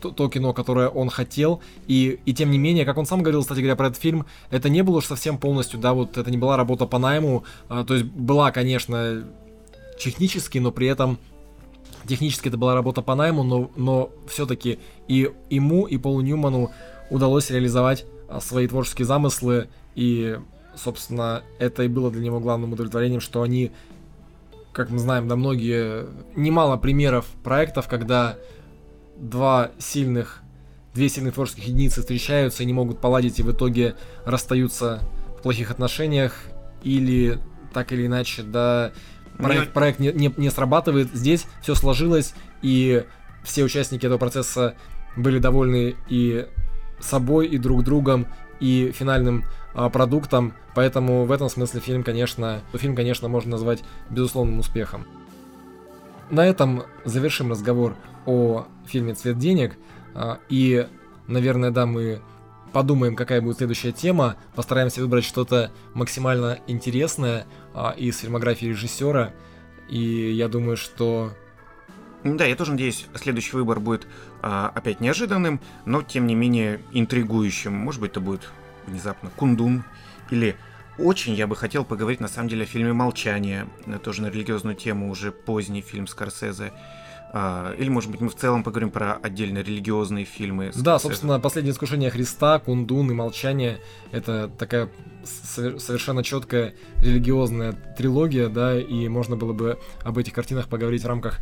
то, 0.00 0.10
то 0.10 0.28
кино, 0.28 0.52
которое 0.52 0.88
он 0.88 1.10
хотел, 1.10 1.60
и, 1.88 2.20
и 2.24 2.32
тем 2.32 2.50
не 2.52 2.58
менее, 2.58 2.84
как 2.84 2.96
он 2.96 3.06
сам 3.06 3.22
говорил, 3.22 3.42
кстати 3.42 3.58
говоря, 3.58 3.74
про 3.74 3.88
этот 3.88 4.00
фильм, 4.00 4.26
это 4.50 4.68
не 4.68 4.82
было 4.82 4.98
уж 4.98 5.06
совсем 5.06 5.36
полностью, 5.38 5.80
да, 5.80 5.94
вот 5.94 6.16
это 6.16 6.30
не 6.30 6.38
была 6.38 6.56
работа 6.56 6.86
по 6.86 6.98
найму, 6.98 7.44
а, 7.68 7.84
то 7.84 7.94
есть 7.94 8.06
была, 8.06 8.52
конечно, 8.52 9.24
технически, 9.98 10.58
но 10.58 10.70
при 10.70 10.86
этом 10.86 11.18
Технически 12.06 12.48
это 12.48 12.56
была 12.56 12.74
работа 12.74 13.02
по 13.02 13.14
найму, 13.14 13.42
но, 13.42 13.70
но 13.76 14.10
все-таки 14.28 14.78
и 15.08 15.30
ему, 15.50 15.86
и 15.86 15.96
Полу 15.98 16.20
Ньюману 16.20 16.72
удалось 17.10 17.50
реализовать 17.50 18.04
а, 18.28 18.40
свои 18.40 18.66
творческие 18.66 19.06
замыслы, 19.06 19.68
и, 19.94 20.38
собственно, 20.76 21.42
это 21.58 21.82
и 21.82 21.88
было 21.88 22.10
для 22.10 22.22
него 22.22 22.40
главным 22.40 22.72
удовлетворением, 22.72 23.20
что 23.20 23.42
они, 23.42 23.72
как 24.72 24.90
мы 24.90 24.98
знаем, 24.98 25.28
да 25.28 25.36
многие, 25.36 26.06
немало 26.36 26.76
примеров 26.76 27.26
проектов, 27.42 27.88
когда 27.88 28.36
два 29.16 29.70
сильных, 29.78 30.42
две 30.94 31.08
сильных 31.08 31.34
творческих 31.34 31.64
единицы 31.64 32.00
встречаются 32.00 32.62
и 32.62 32.66
не 32.66 32.72
могут 32.72 33.00
поладить, 33.00 33.38
и 33.38 33.42
в 33.42 33.50
итоге 33.50 33.96
расстаются 34.24 35.00
в 35.38 35.42
плохих 35.42 35.70
отношениях, 35.70 36.34
или 36.82 37.38
так 37.72 37.92
или 37.92 38.06
иначе, 38.06 38.42
да, 38.42 38.92
проект, 39.38 39.72
проект 39.72 39.98
не, 39.98 40.12
не, 40.12 40.32
не 40.36 40.50
срабатывает. 40.50 41.08
Здесь 41.14 41.46
все 41.62 41.74
сложилось, 41.74 42.34
и 42.62 43.04
все 43.42 43.64
участники 43.64 44.04
этого 44.06 44.18
процесса 44.18 44.74
были 45.16 45.38
довольны 45.38 45.96
и 46.08 46.46
собой, 47.00 47.46
и 47.46 47.58
друг 47.58 47.84
другом, 47.84 48.26
и 48.60 48.92
финальным 48.92 49.44
а, 49.74 49.88
продуктом. 49.88 50.54
Поэтому 50.74 51.24
в 51.24 51.32
этом 51.32 51.48
смысле 51.48 51.80
фильм, 51.80 52.02
конечно, 52.02 52.60
фильм, 52.74 52.94
конечно, 52.94 53.28
можно 53.28 53.52
назвать 53.52 53.82
безусловным 54.10 54.58
успехом. 54.58 55.06
На 56.30 56.46
этом 56.46 56.84
завершим 57.04 57.50
разговор 57.50 57.96
о 58.26 58.66
фильме 58.86 59.14
«Цвет 59.14 59.38
денег». 59.38 59.76
А, 60.14 60.38
и, 60.48 60.86
наверное, 61.26 61.70
да, 61.70 61.86
мы 61.86 62.20
подумаем, 62.72 63.16
какая 63.16 63.40
будет 63.40 63.58
следующая 63.58 63.92
тема, 63.92 64.36
постараемся 64.54 65.00
выбрать 65.00 65.24
что-то 65.24 65.70
максимально 65.94 66.58
интересное 66.66 67.46
а, 67.74 67.90
из 67.90 68.18
фильмографии 68.18 68.66
режиссера, 68.66 69.32
и 69.88 70.32
я 70.32 70.48
думаю, 70.48 70.76
что... 70.76 71.32
Да, 72.24 72.44
я 72.44 72.56
тоже 72.56 72.72
надеюсь, 72.72 73.06
следующий 73.14 73.56
выбор 73.56 73.78
будет 73.78 74.06
а, 74.42 74.72
опять 74.74 75.00
неожиданным, 75.00 75.60
но 75.84 76.02
тем 76.02 76.26
не 76.26 76.34
менее 76.34 76.80
интригующим. 76.92 77.72
Может 77.72 78.00
быть, 78.00 78.10
это 78.12 78.20
будет 78.20 78.50
внезапно 78.86 79.30
Кундун 79.36 79.84
или 80.30 80.56
очень 80.98 81.34
я 81.34 81.46
бы 81.46 81.54
хотел 81.54 81.84
поговорить 81.84 82.18
на 82.18 82.26
самом 82.26 82.48
деле 82.48 82.64
о 82.64 82.66
фильме 82.66 82.92
«Молчание», 82.92 83.68
тоже 84.02 84.22
на 84.22 84.26
религиозную 84.26 84.74
тему, 84.74 85.10
уже 85.10 85.30
поздний 85.30 85.80
фильм 85.80 86.08
Скорсезе. 86.08 86.72
А, 87.32 87.74
или, 87.74 87.88
может 87.88 88.10
быть, 88.10 88.20
мы 88.20 88.28
в 88.28 88.34
целом 88.34 88.62
поговорим 88.62 88.90
про 88.90 89.14
отдельно 89.14 89.58
религиозные 89.58 90.24
фильмы. 90.24 90.72
Да, 90.74 90.98
собственно, 90.98 91.38
«Последнее 91.38 91.72
искушение 91.72 92.10
Христа», 92.10 92.58
«Кундун» 92.58 93.10
и 93.10 93.14
«Молчание»— 93.14 93.80
это 94.12 94.50
такая 94.58 94.88
совершенно 95.24 96.24
четкая 96.24 96.74
религиозная 97.02 97.72
трилогия, 97.72 98.48
да, 98.48 98.78
и 98.78 99.08
можно 99.08 99.36
было 99.36 99.52
бы 99.52 99.78
об 100.02 100.16
этих 100.16 100.32
картинах 100.32 100.68
поговорить 100.68 101.02
в 101.02 101.06
рамках 101.06 101.40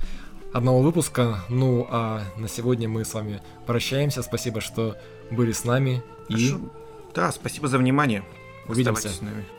одного 0.53 0.81
выпуска. 0.81 1.41
Ну, 1.49 1.87
а 1.91 2.23
на 2.37 2.49
сегодня 2.49 2.89
мы 2.89 3.05
с 3.05 3.15
вами 3.15 3.41
прощаемся. 3.67 4.23
Спасибо, 4.23 4.61
что 4.61 4.97
были 5.31 5.53
с 5.53 5.65
нами. 5.65 6.03
И 6.29 6.51
Хорошо. 6.51 6.71
Да, 7.15 7.33
спасибо 7.33 7.69
за 7.69 7.79
внимание. 7.79 8.25
Увидимся. 8.69 9.09
Оставайтесь 9.09 9.19
с 9.19 9.23
нами. 9.23 9.56